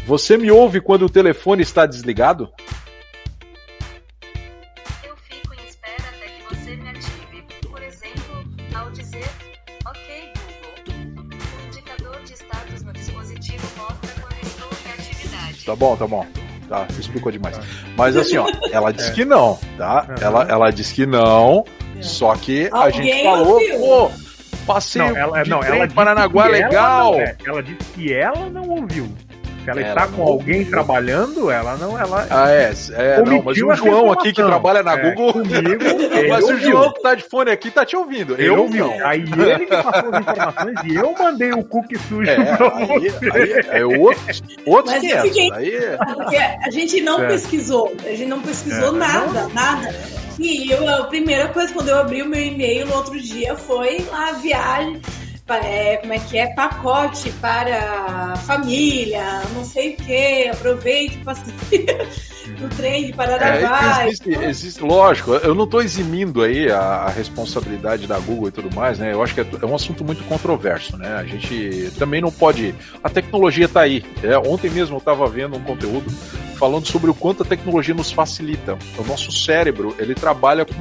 Você 0.05 0.37
me 0.37 0.51
ouve 0.51 0.81
quando 0.81 1.07
o 1.07 1.09
telefone 1.09 1.63
está 1.63 1.87
desligado? 1.87 2.47
Tá 15.65 15.75
bom, 15.75 15.95
tá 15.95 16.05
bom. 16.07 16.27
Tá, 16.67 16.87
explicou 16.99 17.31
demais. 17.31 17.59
Mas 17.97 18.15
assim, 18.15 18.37
ó, 18.37 18.45
ela 18.71 18.91
disse 18.91 19.09
é. 19.09 19.13
que 19.13 19.25
não, 19.25 19.57
tá? 19.75 20.05
Ela, 20.21 20.43
ela 20.43 20.69
disse 20.69 20.93
que 20.93 21.07
não. 21.07 21.65
Só 22.03 22.35
que 22.35 22.69
a 22.71 22.77
Alguém 22.77 23.03
gente 23.03 23.23
falou, 23.23 23.53
ouviu? 23.53 23.79
pô, 23.79 24.11
passeio 24.65 25.05
não, 25.09 25.17
ela, 25.17 25.43
de 25.43 25.49
não, 25.49 25.63
ela 25.63 25.87
Paranaguá 25.87 26.47
legal. 26.47 27.15
Ela, 27.15 27.23
é. 27.23 27.37
ela 27.45 27.63
disse 27.63 27.91
que 27.95 28.13
ela 28.13 28.49
não 28.49 28.69
ouviu. 28.69 29.09
Se 29.73 29.79
ela, 29.79 29.81
ela 29.81 29.89
está 29.89 30.07
com 30.07 30.23
alguém 30.23 30.59
ouviu. 30.59 30.71
trabalhando, 30.71 31.51
ela 31.51 31.77
não. 31.77 31.99
Ela 31.99 32.27
ah, 32.29 32.49
é. 32.49 32.71
é 32.93 33.21
não, 33.21 33.43
mas 33.43 33.57
o 33.57 33.75
João 33.75 34.11
aqui 34.11 34.33
que 34.33 34.41
trabalha 34.41 34.81
na 34.81 34.93
é, 34.93 35.09
Google. 35.11 35.33
Comigo, 35.33 35.83
mas 36.29 36.45
o 36.45 36.57
João 36.57 36.93
que 36.93 37.01
tá 37.01 37.15
de 37.15 37.23
fone 37.23 37.51
aqui 37.51 37.69
tá 37.69 37.85
te 37.85 37.95
ouvindo. 37.95 38.33
Ele 38.33 38.47
eu 38.47 38.59
ouvi. 38.59 38.81
Aí 39.03 39.21
ele 39.21 39.65
que 39.65 39.75
passou 39.75 40.13
as 40.13 40.21
informações 40.21 40.75
e 40.85 40.95
eu 40.95 41.15
mandei 41.17 41.51
o 41.51 41.63
cookie 41.63 41.97
sujo 41.97 42.29
é, 42.29 42.55
pra 42.55 42.77
aí, 42.77 43.09
você. 43.09 43.29
Aí, 43.31 43.79
é 43.79 43.85
outro, 43.85 44.23
outros 44.65 44.97
500. 44.97 45.37
Aí... 45.53 45.79
A 46.65 46.69
gente 46.71 47.01
não 47.01 47.23
é. 47.23 47.27
pesquisou. 47.27 47.93
A 48.05 48.09
gente 48.09 48.25
não 48.25 48.41
pesquisou 48.41 48.95
é. 48.95 48.99
nada, 48.99 49.41
não. 49.41 49.49
nada. 49.49 49.93
E 50.39 50.71
eu, 50.71 50.87
a 50.87 51.03
primeira 51.03 51.49
coisa, 51.49 51.73
quando 51.73 51.89
eu 51.89 51.97
abri 51.97 52.21
o 52.21 52.25
meu 52.25 52.41
e-mail 52.41 52.85
no 52.85 52.95
outro 52.95 53.19
dia, 53.19 53.55
foi 53.55 54.07
a 54.11 54.31
viagem 54.33 55.01
é, 55.55 55.97
como 55.97 56.13
é 56.13 56.19
que 56.19 56.37
é, 56.37 56.53
pacote 56.53 57.31
para 57.41 58.35
família, 58.45 59.41
não 59.53 59.65
sei 59.65 59.93
o 59.93 59.97
que, 59.97 60.47
aproveite 60.49 61.17
o 61.17 61.25
passeio 61.25 61.85
no 62.59 62.69
trem 62.69 63.07
de 63.07 63.13
Paranaguá. 63.13 64.03
É, 64.03 64.07
existe, 64.07 64.29
existe, 64.29 64.83
lógico, 64.83 65.33
eu 65.33 65.53
não 65.53 65.65
estou 65.65 65.81
eximindo 65.81 66.41
aí 66.41 66.71
a, 66.71 66.79
a, 66.79 67.09
responsabilidade 67.09 68.07
da 68.07 68.19
Google 68.19 68.49
e 68.49 68.51
tudo 68.51 68.73
mais, 68.75 68.99
né? 68.99 69.13
Eu 69.13 69.21
acho 69.21 69.33
que 69.33 69.41
é, 69.41 69.45
é, 69.61 69.65
um 69.65 69.75
assunto 69.75 70.03
muito 70.03 70.23
controverso, 70.23 70.97
né? 70.97 71.15
A 71.15 71.23
gente 71.23 71.91
também 71.97 72.21
não 72.21 72.31
pode. 72.31 72.73
A 73.03 73.09
tecnologia 73.09 73.65
está 73.65 73.81
aí. 73.81 74.03
É, 74.23 74.37
ontem 74.37 74.69
mesmo 74.69 74.95
eu 74.95 74.99
estava 74.99 75.27
vendo 75.27 75.55
um 75.55 75.61
conteúdo 75.61 76.09
falando 76.59 76.85
sobre 76.85 77.09
o 77.09 77.13
quanto 77.13 77.43
a 77.43 77.45
tecnologia 77.45 77.95
nos 77.95 78.11
facilita. 78.11 78.77
O 78.97 79.03
nosso 79.03 79.31
cérebro 79.31 79.95
ele 79.97 80.13
trabalha 80.13 80.65
com 80.65 80.73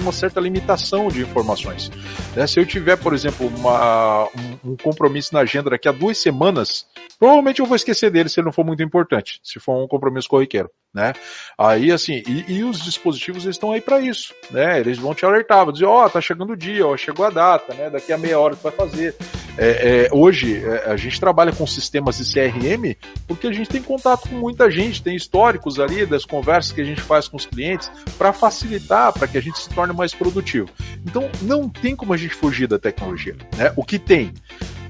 uma 0.00 0.12
certa 0.12 0.38
limitação 0.38 1.08
de 1.08 1.22
informações. 1.22 1.90
Né? 2.36 2.46
Se 2.46 2.60
eu 2.60 2.64
tiver, 2.66 2.96
por 2.96 3.12
exemplo, 3.12 3.48
uma, 3.58 4.26
um, 4.26 4.72
um, 4.72 4.76
compromisso 4.76 5.34
na 5.34 5.40
agenda 5.40 5.70
daqui 5.70 5.88
a 5.88 5.92
duas 5.92 6.18
semanas, 6.18 6.86
Provavelmente 7.18 7.60
eu 7.60 7.66
vou 7.66 7.76
esquecer 7.76 8.10
dele 8.10 8.28
se 8.28 8.40
ele 8.40 8.46
não 8.46 8.52
for 8.52 8.64
muito 8.64 8.82
importante, 8.82 9.40
se 9.42 9.58
for 9.60 9.82
um 9.82 9.88
compromisso 9.88 10.28
corriqueiro, 10.28 10.70
né? 10.92 11.12
Aí 11.56 11.90
assim, 11.90 12.22
e, 12.26 12.56
e 12.56 12.64
os 12.64 12.82
dispositivos 12.82 13.44
estão 13.44 13.72
aí 13.72 13.80
para 13.80 14.00
isso, 14.00 14.34
né? 14.50 14.80
Eles 14.80 14.98
vão 14.98 15.14
te 15.14 15.24
alertar, 15.24 15.64
vão 15.64 15.72
dizer, 15.72 15.86
ó, 15.86 16.04
oh, 16.04 16.10
tá 16.10 16.20
chegando 16.20 16.52
o 16.52 16.56
dia, 16.56 16.86
ó, 16.86 16.96
chegou 16.96 17.24
a 17.24 17.30
data, 17.30 17.74
né? 17.74 17.90
Daqui 17.90 18.12
a 18.12 18.18
meia 18.18 18.38
hora 18.38 18.56
tu 18.56 18.62
vai 18.62 18.72
fazer. 18.72 19.14
É, 19.56 20.06
é, 20.06 20.08
hoje 20.12 20.64
é, 20.64 20.90
a 20.90 20.96
gente 20.96 21.20
trabalha 21.20 21.52
com 21.52 21.64
sistemas 21.64 22.18
de 22.18 22.24
CRM 22.24 22.96
porque 23.26 23.46
a 23.46 23.52
gente 23.52 23.70
tem 23.70 23.80
contato 23.80 24.28
com 24.28 24.34
muita 24.34 24.68
gente, 24.68 25.00
tem 25.00 25.14
históricos 25.14 25.78
ali 25.78 26.04
das 26.04 26.24
conversas 26.24 26.72
que 26.72 26.80
a 26.80 26.84
gente 26.84 27.00
faz 27.00 27.28
com 27.28 27.36
os 27.36 27.46
clientes 27.46 27.88
para 28.18 28.32
facilitar, 28.32 29.12
para 29.12 29.28
que 29.28 29.38
a 29.38 29.40
gente 29.40 29.58
se 29.58 29.68
torne 29.70 29.94
mais 29.94 30.12
produtivo. 30.12 30.68
Então 31.06 31.30
não 31.42 31.68
tem 31.68 31.94
como 31.94 32.12
a 32.12 32.16
gente 32.16 32.34
fugir 32.34 32.66
da 32.66 32.78
tecnologia, 32.78 33.36
né? 33.56 33.72
O 33.76 33.84
que 33.84 33.98
tem? 33.98 34.32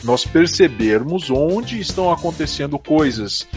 Nós 0.05 0.25
percebermos 0.25 1.31
onde 1.31 1.81
estão 1.81 2.13
acontecendo 2.13 2.79
coisas 2.79 3.49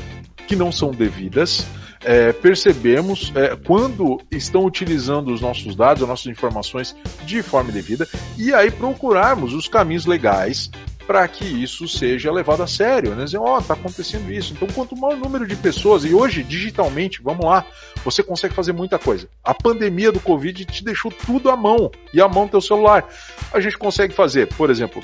que 0.48 0.56
não 0.56 0.72
são 0.72 0.92
devidas, 0.92 1.66
é, 2.04 2.32
percebemos 2.32 3.34
é, 3.36 3.56
quando 3.56 4.22
estão 4.32 4.64
utilizando 4.64 5.34
os 5.34 5.42
nossos 5.42 5.76
dados, 5.76 6.04
as 6.04 6.10
nossas 6.10 6.28
informações 6.28 6.96
de 7.26 7.44
forma 7.44 7.72
devida, 7.72 8.08
e 8.38 8.54
aí 8.54 8.72
procurarmos 8.72 9.54
os 9.54 9.68
caminhos 9.68 10.06
legais 10.06 10.72
para 11.06 11.26
que 11.28 11.46
isso 11.46 11.88
seja 11.88 12.32
levado 12.32 12.62
a 12.62 12.68
sério, 12.68 13.16
né? 13.16 13.24
Dizer, 13.24 13.38
ó, 13.38 13.58
oh, 13.58 13.62
tá 13.62 13.74
acontecendo 13.74 14.32
isso. 14.32 14.54
Então, 14.54 14.68
quanto 14.68 14.96
maior 14.96 15.16
número 15.16 15.48
de 15.48 15.56
pessoas, 15.56 16.04
e 16.04 16.14
hoje, 16.14 16.44
digitalmente, 16.44 17.22
vamos 17.24 17.46
lá, 17.46 17.66
você 18.04 18.22
consegue 18.22 18.54
fazer 18.54 18.74
muita 18.74 19.00
coisa. 19.00 19.28
A 19.42 19.54
pandemia 19.54 20.12
do 20.12 20.20
Covid 20.20 20.66
te 20.66 20.84
deixou 20.84 21.10
tudo 21.10 21.50
à 21.50 21.56
mão, 21.56 21.90
e 22.14 22.22
à 22.22 22.28
mão 22.28 22.48
teu 22.48 22.60
celular. 22.60 23.08
A 23.54 23.60
gente 23.62 23.78
consegue 23.78 24.14
fazer, 24.14 24.48
por 24.48 24.70
exemplo, 24.70 25.02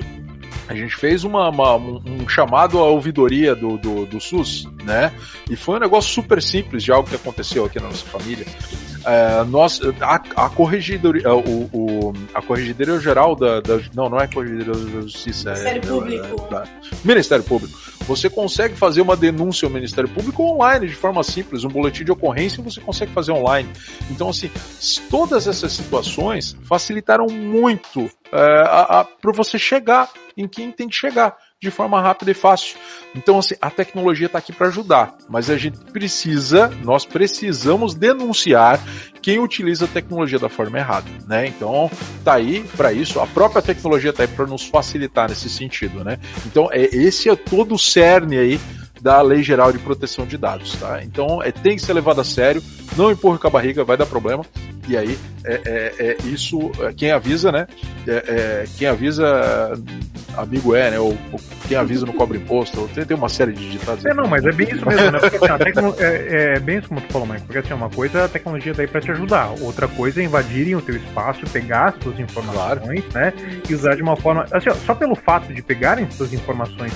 a 0.67 0.75
gente 0.75 0.95
fez 0.95 1.23
uma, 1.23 1.49
uma, 1.49 1.75
um 1.75 2.27
chamado 2.27 2.79
à 2.79 2.85
ouvidoria 2.85 3.55
do, 3.55 3.77
do, 3.77 4.05
do, 4.05 4.19
SUS, 4.19 4.67
né? 4.83 5.11
E 5.49 5.55
foi 5.55 5.75
um 5.75 5.79
negócio 5.79 6.11
super 6.11 6.41
simples 6.41 6.83
de 6.83 6.91
algo 6.91 7.07
que 7.07 7.15
aconteceu 7.15 7.65
aqui 7.65 7.79
na 7.79 7.87
nossa 7.87 8.05
família. 8.05 8.45
É, 9.05 9.43
nós, 9.45 9.81
a, 10.01 10.15
a 10.45 10.49
corregedoria, 10.49 11.33
o, 11.33 11.69
o, 11.73 12.13
a 12.33 12.41
corregedoria 12.41 12.99
geral 12.99 13.35
da, 13.35 13.59
da, 13.59 13.79
Não, 13.93 14.09
não 14.09 14.19
é 14.19 14.27
corregedoria 14.27 14.73
da 14.73 15.01
Justiça. 15.01 15.51
É 15.51 15.53
Ministério 15.53 15.81
é, 15.81 15.87
Público. 15.87 16.49
Da, 16.49 16.63
Ministério 17.03 17.43
Público. 17.43 17.79
Você 18.05 18.29
consegue 18.29 18.75
fazer 18.75 19.01
uma 19.01 19.15
denúncia 19.15 19.65
ao 19.65 19.71
Ministério 19.71 20.09
Público 20.09 20.43
online, 20.43 20.87
de 20.87 20.95
forma 20.95 21.23
simples. 21.23 21.63
Um 21.63 21.69
boletim 21.69 22.03
de 22.03 22.11
ocorrência 22.11 22.63
você 22.63 22.81
consegue 22.81 23.11
fazer 23.11 23.31
online. 23.31 23.69
Então, 24.09 24.29
assim, 24.29 24.49
todas 25.09 25.47
essas 25.47 25.71
situações 25.73 26.55
facilitaram 26.63 27.27
muito 27.27 28.09
é, 28.31 29.05
para 29.21 29.31
você 29.33 29.57
chegar 29.57 30.09
em 30.35 30.47
quem 30.47 30.71
tem 30.71 30.87
que 30.87 30.95
chegar 30.95 31.37
de 31.63 31.71
forma 31.71 32.01
rápida 32.01 32.31
e 32.31 32.33
fácil. 32.33 32.77
Então, 33.15 33.39
assim, 33.39 33.55
a 33.61 33.69
tecnologia 33.69 34.25
está 34.25 34.39
aqui 34.39 34.51
para 34.51 34.67
ajudar, 34.67 35.15
mas 35.29 35.49
a 35.49 35.57
gente 35.57 35.77
precisa, 35.77 36.67
nós 36.83 37.05
precisamos 37.05 37.95
denunciar 37.95 38.79
quem 39.21 39.39
utiliza 39.39 39.85
a 39.85 39.87
tecnologia 39.87 40.37
da 40.37 40.49
forma 40.49 40.77
errada, 40.77 41.09
né? 41.25 41.47
Então, 41.47 41.89
tá 42.23 42.33
aí 42.33 42.65
para 42.75 42.91
isso, 42.91 43.19
a 43.21 43.27
própria 43.27 43.61
tecnologia 43.61 44.11
tá 44.11 44.23
aí 44.23 44.27
para 44.27 44.45
nos 44.45 44.65
facilitar 44.65 45.29
nesse 45.29 45.49
sentido, 45.49 46.03
né? 46.03 46.19
Então, 46.45 46.67
é, 46.71 46.83
esse 46.83 47.29
é 47.29 47.35
todo 47.35 47.75
o 47.75 47.79
cerne 47.79 48.37
aí 48.37 48.59
da 49.03 49.21
Lei 49.21 49.43
Geral 49.43 49.73
de 49.73 49.79
Proteção 49.79 50.25
de 50.25 50.37
Dados, 50.37 50.77
tá? 50.77 51.03
Então, 51.03 51.43
é, 51.43 51.51
tem 51.51 51.75
que 51.75 51.81
ser 51.81 51.91
levado 51.91 52.21
a 52.21 52.23
sério, 52.23 52.63
não 52.95 53.11
empurre 53.11 53.37
com 53.37 53.47
a 53.47 53.49
barriga, 53.49 53.83
vai 53.83 53.97
dar 53.97 54.05
problema. 54.05 54.45
E 54.87 54.95
aí, 54.95 55.19
é, 55.45 55.61
é, 55.65 55.93
é 55.99 56.17
isso, 56.25 56.71
é, 56.79 56.93
quem 56.93 57.11
avisa, 57.11 57.51
né? 57.51 57.67
É, 58.07 58.11
é, 58.11 58.63
quem 58.77 58.87
avisa, 58.87 59.73
amigo 60.37 60.73
é, 60.73 60.91
né? 60.91 60.99
Ou, 60.99 61.17
ou, 61.33 61.39
quem 61.67 61.75
avisa 61.75 62.05
não 62.05 62.13
cobra 62.13 62.37
imposto. 62.37 62.89
Tem, 62.93 63.05
tem 63.05 63.15
uma 63.15 63.27
série 63.27 63.51
de 63.51 63.71
ditados. 63.71 64.05
É, 64.05 64.13
não, 64.13 64.25
mas 64.25 64.45
é 64.45 64.51
bem 64.53 64.69
isso 64.69 64.85
mesmo, 64.85 65.11
né? 65.11 65.19
Porque, 65.19 65.35
assim, 65.37 65.57
tecno... 65.57 65.95
é, 65.99 66.59
bem 66.59 66.77
isso 66.77 66.87
como 66.87 67.01
tu 67.01 67.11
falou, 67.11 67.27
Mike. 67.27 67.41
Porque 67.41 67.59
assim, 67.59 67.73
uma 67.73 67.89
coisa 67.89 68.25
a 68.25 68.29
tecnologia 68.29 68.73
daí 68.73 68.87
para 68.87 69.01
te 69.01 69.11
ajudar. 69.11 69.53
Outra 69.61 69.87
coisa 69.87 70.21
é 70.21 70.23
invadirem 70.23 70.75
o 70.75 70.81
teu 70.81 70.95
espaço, 70.95 71.45
pegar 71.51 71.89
as 71.89 71.95
tuas 71.95 72.19
informações, 72.19 73.03
claro. 73.11 73.35
né? 73.35 73.61
E 73.69 73.73
usar 73.73 73.95
de 73.95 74.01
uma 74.01 74.15
forma. 74.15 74.45
Assim, 74.51 74.69
ó, 74.69 74.73
só 74.85 74.95
pelo 74.95 75.15
fato 75.15 75.53
de 75.53 75.61
pegarem 75.61 76.05
as 76.05 76.15
tuas 76.15 76.31
informações 76.31 76.93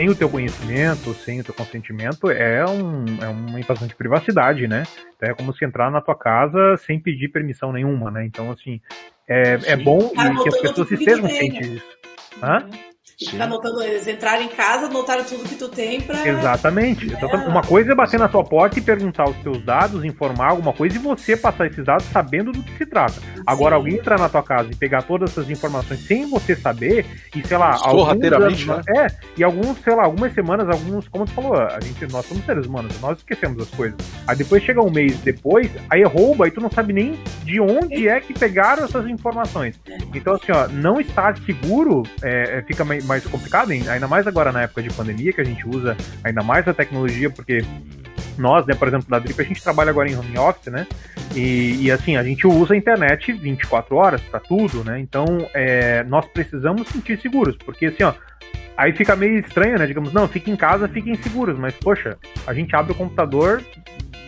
sem 0.00 0.08
o 0.08 0.14
teu 0.14 0.30
conhecimento, 0.30 1.12
sem 1.12 1.40
o 1.40 1.44
teu 1.44 1.52
consentimento, 1.52 2.30
é, 2.30 2.64
um, 2.64 3.04
é 3.22 3.28
uma 3.28 3.60
invasão 3.60 3.86
de 3.86 3.94
privacidade, 3.94 4.66
né? 4.66 4.84
Então 5.14 5.28
é 5.28 5.34
como 5.34 5.52
se 5.52 5.62
entrar 5.62 5.90
na 5.90 6.00
tua 6.00 6.14
casa 6.14 6.78
sem 6.78 6.98
pedir 6.98 7.28
permissão 7.28 7.70
nenhuma, 7.70 8.10
né? 8.10 8.24
Então, 8.24 8.50
assim, 8.50 8.80
é, 9.28 9.58
é 9.72 9.76
bom 9.76 10.08
tá 10.08 10.42
que 10.42 10.48
as 10.48 10.58
pessoas 10.58 10.90
estejam 10.90 11.28
cientes 11.28 11.70
disso. 11.70 11.98
Hã? 12.42 12.66
Ficar 13.28 13.44
anotando, 13.44 13.82
eles 13.82 14.06
entraram 14.06 14.42
em 14.42 14.48
casa, 14.48 14.86
anotaram 14.86 15.24
tudo 15.24 15.46
que 15.46 15.54
tu 15.54 15.68
tem 15.68 16.00
pra. 16.00 16.26
Exatamente. 16.26 17.12
É. 17.12 17.26
Uma 17.48 17.62
coisa 17.62 17.92
é 17.92 17.94
bater 17.94 18.18
na 18.18 18.28
tua 18.28 18.42
porta 18.42 18.78
e 18.78 18.82
perguntar 18.82 19.28
os 19.28 19.36
teus 19.38 19.62
dados, 19.62 20.04
informar 20.04 20.50
alguma 20.50 20.72
coisa 20.72 20.96
e 20.96 20.98
você 20.98 21.36
passar 21.36 21.66
esses 21.66 21.84
dados 21.84 22.06
sabendo 22.06 22.50
do 22.50 22.62
que 22.62 22.78
se 22.78 22.86
trata. 22.86 23.12
Sim. 23.12 23.42
Agora, 23.46 23.76
alguém 23.76 23.94
entrar 23.94 24.18
na 24.18 24.28
tua 24.28 24.42
casa 24.42 24.70
e 24.72 24.76
pegar 24.76 25.02
todas 25.02 25.30
essas 25.30 25.50
informações 25.50 26.00
sem 26.06 26.28
você 26.30 26.56
saber, 26.56 27.04
e 27.34 27.46
sei 27.46 27.58
lá, 27.58 27.74
Sorrateiramente, 27.74 28.66
né? 28.66 28.80
É, 28.96 29.06
e 29.36 29.44
alguns, 29.44 29.78
sei 29.82 29.94
lá, 29.94 30.04
algumas 30.04 30.32
semanas, 30.32 30.68
alguns, 30.68 31.06
como 31.08 31.26
tu 31.26 31.32
falou, 31.32 31.54
a 31.56 31.78
gente, 31.80 32.10
nós 32.10 32.24
somos 32.24 32.44
seres 32.44 32.66
humanos, 32.66 32.98
nós 33.00 33.18
esquecemos 33.18 33.62
as 33.62 33.70
coisas. 33.70 33.98
Aí 34.26 34.36
depois 34.36 34.62
chega 34.62 34.80
um 34.80 34.90
mês 34.90 35.18
depois, 35.18 35.70
aí 35.90 36.02
rouba 36.04 36.48
e 36.48 36.50
tu 36.50 36.60
não 36.60 36.70
sabe 36.70 36.92
nem 36.92 37.18
de 37.44 37.60
onde 37.60 38.08
é 38.08 38.20
que 38.20 38.32
pegaram 38.32 38.84
essas 38.84 39.06
informações. 39.06 39.78
É. 39.86 39.98
Então, 40.14 40.34
assim, 40.34 40.52
ó, 40.52 40.68
não 40.68 41.00
estar 41.00 41.36
seguro 41.38 42.02
é, 42.22 42.58
é 42.58 42.62
fica 42.62 42.84
mais 42.84 43.09
mais 43.10 43.26
complicado, 43.26 43.72
ainda 43.72 44.06
mais 44.06 44.24
agora 44.24 44.52
na 44.52 44.62
época 44.62 44.82
de 44.82 44.90
pandemia, 44.90 45.32
que 45.32 45.40
a 45.40 45.44
gente 45.44 45.66
usa 45.66 45.96
ainda 46.22 46.44
mais 46.44 46.66
a 46.68 46.72
tecnologia, 46.72 47.28
porque 47.28 47.64
nós, 48.38 48.64
né, 48.66 48.74
por 48.74 48.86
exemplo, 48.86 49.10
da 49.10 49.18
Drip, 49.18 49.40
a 49.40 49.44
gente 49.44 49.60
trabalha 49.60 49.90
agora 49.90 50.08
em 50.08 50.14
home 50.14 50.38
office, 50.38 50.72
né? 50.72 50.86
E, 51.34 51.86
e 51.86 51.90
assim, 51.90 52.16
a 52.16 52.22
gente 52.22 52.46
usa 52.46 52.72
a 52.72 52.76
internet 52.76 53.32
24 53.32 53.96
horas 53.96 54.20
para 54.22 54.38
tudo, 54.38 54.84
né? 54.84 55.00
Então, 55.00 55.24
é, 55.52 56.04
nós 56.04 56.24
precisamos 56.26 56.86
sentir 56.86 57.20
seguros, 57.20 57.56
porque 57.56 57.86
assim, 57.86 58.04
ó, 58.04 58.14
aí 58.76 58.92
fica 58.92 59.16
meio 59.16 59.40
estranho, 59.40 59.76
né? 59.76 59.86
Digamos, 59.86 60.12
não, 60.12 60.28
fiquem 60.28 60.54
em 60.54 60.56
casa, 60.56 60.86
fiquem 60.86 61.16
seguros, 61.16 61.58
mas 61.58 61.74
poxa, 61.74 62.16
a 62.46 62.54
gente 62.54 62.76
abre 62.76 62.92
o 62.92 62.94
computador, 62.94 63.60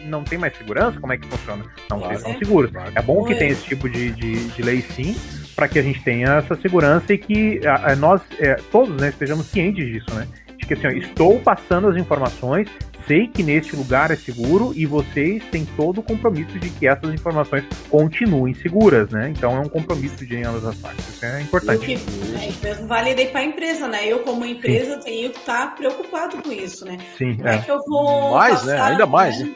não 0.07 0.25
tem 0.25 0.39
mais 0.39 0.57
segurança? 0.57 0.99
Como 0.99 1.13
é 1.13 1.17
que 1.17 1.27
funciona? 1.29 1.65
Não, 1.89 1.99
claro, 1.99 2.15
vocês 2.15 2.19
estão 2.19 2.37
seguros. 2.37 2.73
Claro. 2.73 2.91
É 2.97 3.03
bom 3.03 3.25
que 3.25 3.37
tenha 3.37 3.53
esse 3.53 3.65
tipo 3.65 3.89
de, 3.89 4.11
de, 4.11 4.49
de 4.49 4.63
lei 4.63 4.83
sim, 4.83 5.17
para 5.63 5.69
que 5.69 5.79
a 5.79 5.83
gente 5.83 6.03
tenha 6.03 6.39
essa 6.39 6.57
segurança 6.57 7.13
e 7.13 7.19
que 7.19 7.65
a, 7.65 7.93
a 7.93 7.97
nós, 7.97 8.21
é, 8.41 8.55
todos, 8.73 9.01
né, 9.01 9.11
estejamos 9.11 9.47
cientes 9.47 9.87
disso, 9.87 10.13
né? 10.13 10.27
De 10.59 10.67
que 10.67 10.75
assim, 10.75 10.89
ó, 10.89 10.91
estou 10.91 11.39
passando 11.39 11.87
as 11.87 11.97
informações, 11.97 12.69
sei 13.07 13.29
que 13.29 13.45
neste 13.45 13.77
lugar 13.77 14.11
é 14.11 14.17
seguro 14.17 14.73
e 14.75 14.85
vocês 14.87 15.41
têm 15.53 15.65
todo 15.77 15.99
o 15.99 16.03
compromisso 16.03 16.59
de 16.59 16.69
que 16.69 16.89
essas 16.89 17.15
informações 17.15 17.65
continuem 17.89 18.55
seguras, 18.55 19.11
né? 19.11 19.33
Então 19.37 19.57
é 19.57 19.61
um 19.61 19.69
compromisso 19.69 20.27
de 20.27 20.43
ambas 20.43 20.65
as 20.65 20.75
partes. 20.75 21.09
Isso 21.09 21.25
é 21.25 21.43
importante. 21.43 21.87
Que, 21.87 21.95
é, 21.95 22.69
mesmo 22.69 22.89
vale 22.89 23.15
daí 23.15 23.29
para 23.29 23.43
a 23.43 23.45
empresa, 23.45 23.87
né? 23.87 24.05
Eu, 24.05 24.19
como 24.21 24.45
empresa, 24.45 24.97
Sim. 24.97 25.05
tenho 25.05 25.31
que 25.31 25.39
estar 25.39 25.77
preocupado 25.77 26.39
com 26.39 26.51
isso, 26.51 26.85
né? 26.85 26.99
Sim. 27.17 27.37
Como 27.37 27.49
é, 27.49 27.55
é 27.55 27.59
que 27.59 27.71
eu 27.71 27.79
vou. 27.87 28.33
Mais, 28.33 28.65
né? 28.65 28.73
passar, 28.73 28.87
né? 28.87 28.91
Ainda 28.91 29.07
mais, 29.07 29.39
né? 29.39 29.55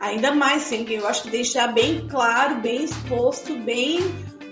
Ainda 0.00 0.32
mais, 0.32 0.62
sim, 0.62 0.84
que 0.84 0.94
eu 0.94 1.06
acho 1.06 1.22
que 1.22 1.30
deixar 1.30 1.68
bem 1.68 2.06
claro, 2.08 2.56
bem 2.56 2.84
exposto, 2.84 3.56
bem 3.60 4.00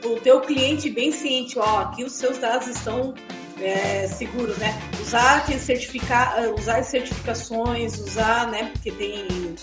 o 0.05 0.16
teu 0.20 0.40
cliente 0.40 0.90
bem 0.90 1.12
ciente, 1.12 1.59
ó, 1.59 1.80
aqui 1.80 2.05
os 2.05 2.12
seus 2.12 2.38
dados 2.38 2.68
estão 2.68 3.14
é, 3.61 4.07
seguros, 4.09 4.57
né? 4.59 4.80
Usar 5.00 5.46
certificar, 5.46 6.34
eh, 6.38 6.48
usar 6.48 6.78
as 6.78 6.86
certificações, 6.86 7.98
usar, 7.98 8.50
né? 8.50 8.70
Porque 8.72 8.90
tem 8.90 9.55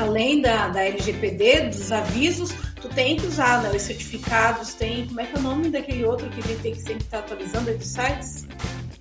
além 0.00 0.40
da, 0.40 0.68
da 0.68 0.82
LGPD, 0.82 1.68
dos 1.68 1.92
avisos, 1.92 2.52
tu 2.80 2.88
tem 2.88 3.16
que 3.16 3.26
usar 3.26 3.62
né, 3.62 3.70
os 3.74 3.82
certificados, 3.82 4.74
tem. 4.74 5.06
Como 5.06 5.20
é 5.20 5.26
que 5.26 5.36
é 5.36 5.38
o 5.38 5.42
nome 5.42 5.70
daquele 5.70 6.04
outro 6.04 6.28
que 6.30 6.40
a 6.40 6.42
gente 6.42 6.60
tem 6.60 6.72
que 6.72 6.80
sempre 6.80 7.04
estar 7.04 7.18
tá 7.18 7.24
atualizando 7.24 7.70
é 7.70 7.74
dos 7.74 7.86
sites? 7.86 8.46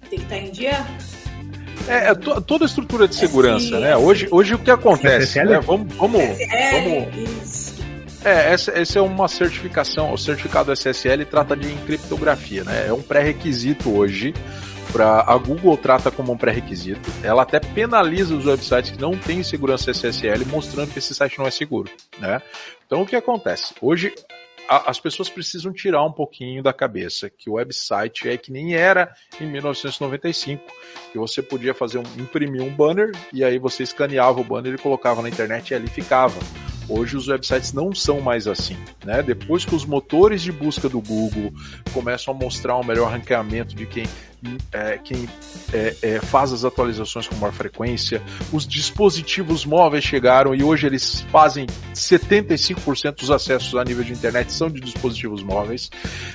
Tem 0.10 0.20
que 0.20 0.26
estar 0.26 0.36
tá 0.36 0.38
em 0.38 0.51
dia? 0.51 0.86
É, 1.88 2.12
é 2.12 2.16
toda 2.16 2.64
a 2.64 2.68
estrutura 2.68 3.08
de 3.08 3.16
segurança, 3.16 3.76
é, 3.76 3.80
né? 3.80 3.97
Hoje, 3.97 4.28
hoje 4.32 4.54
o 4.54 4.60
que 4.60 4.72
acontece? 4.72 5.43
Né? 5.43 5.60
Vamos, 5.60 5.93
vamos, 5.95 6.22
vamos, 6.22 7.62
é, 8.24 8.53
essa, 8.53 8.71
essa 8.71 8.99
é 8.99 9.01
uma 9.01 9.28
certificação, 9.28 10.13
o 10.13 10.17
certificado 10.17 10.71
SSL 10.71 11.26
trata 11.26 11.55
de 11.55 11.71
encriptografia, 11.71 12.63
né? 12.63 12.88
É 12.88 12.93
um 12.93 13.01
pré-requisito 13.01 13.91
hoje 13.91 14.34
para 14.91 15.21
a 15.21 15.38
Google 15.38 15.76
trata 15.76 16.11
como 16.11 16.32
um 16.32 16.38
pré-requisito. 16.38 17.11
Ela 17.24 17.41
até 17.41 17.59
penaliza 17.59 18.36
os 18.36 18.45
websites 18.45 18.91
que 18.91 19.01
não 19.01 19.17
têm 19.17 19.43
segurança 19.43 19.91
SSL, 19.91 20.45
mostrando 20.45 20.91
que 20.91 20.99
esse 20.99 21.15
site 21.15 21.39
não 21.39 21.47
é 21.47 21.51
seguro, 21.51 21.91
né? 22.19 22.41
Então 22.86 23.01
o 23.01 23.05
que 23.05 23.15
acontece? 23.15 23.74
Hoje 23.82 24.13
a, 24.69 24.89
as 24.89 24.99
pessoas 24.99 25.30
precisam 25.30 25.74
tirar 25.74 26.05
um 26.05 26.11
pouquinho 26.11 26.63
da 26.63 26.71
cabeça 26.71 27.30
que 27.30 27.49
o 27.49 27.53
website 27.53 28.30
é 28.30 28.38
que 28.38 28.51
nem 28.51 28.76
era 28.76 29.13
em 29.41 29.47
1995, 29.47 30.63
que 31.11 31.17
você 31.17 31.41
podia 31.41 31.74
fazer 31.74 31.97
um, 31.97 32.03
imprimir 32.17 32.61
um 32.61 32.74
banner 32.74 33.11
e 33.34 33.43
aí 33.43 33.57
você 33.57 33.84
escaneava 33.84 34.39
o 34.39 34.43
banner 34.43 34.76
e 34.76 34.78
colocava 34.78 35.21
na 35.21 35.30
internet 35.30 35.71
e 35.71 35.76
ali 35.76 35.88
ficava. 35.88 36.39
Hoje 36.90 37.16
os 37.16 37.28
websites 37.28 37.72
não 37.72 37.94
são 37.94 38.20
mais 38.20 38.48
assim, 38.48 38.78
né? 39.06 39.24
Depois 39.24 39.64
que 39.64 39.74
os 39.74 39.86
motores 39.86 40.42
de 40.42 40.52
busca 40.52 40.90
do 40.90 41.00
Google 41.00 41.52
começam 41.94 42.34
a 42.34 42.38
mostrar 42.38 42.78
um 42.78 42.84
melhor 42.84 43.12
ranqueamento 43.12 43.76
de 43.76 43.86
quem 43.86 44.06
é, 44.72 44.98
quem 44.98 45.28
é, 45.74 45.96
é, 46.02 46.20
faz 46.20 46.52
as 46.52 46.66
atualizações 46.66 47.28
com 47.28 47.36
maior 47.36 47.54
frequência. 47.54 48.22
Os 48.52 48.68
dispositivos 48.68 49.66
móveis 49.66 50.04
chegaram 50.04 50.54
e 50.54 50.64
hoje 50.64 50.88
eles 50.88 51.22
fazem 51.32 51.66
75% 51.94 53.20
dos 53.20 53.32
acessos 53.32 53.76
a 53.76 53.84
nível 53.84 54.04
de 54.04 54.12
internet 54.12 54.52
são 54.52 54.70
de 54.70 54.80
dispositivos 54.80 55.44
móveis. 55.44 55.89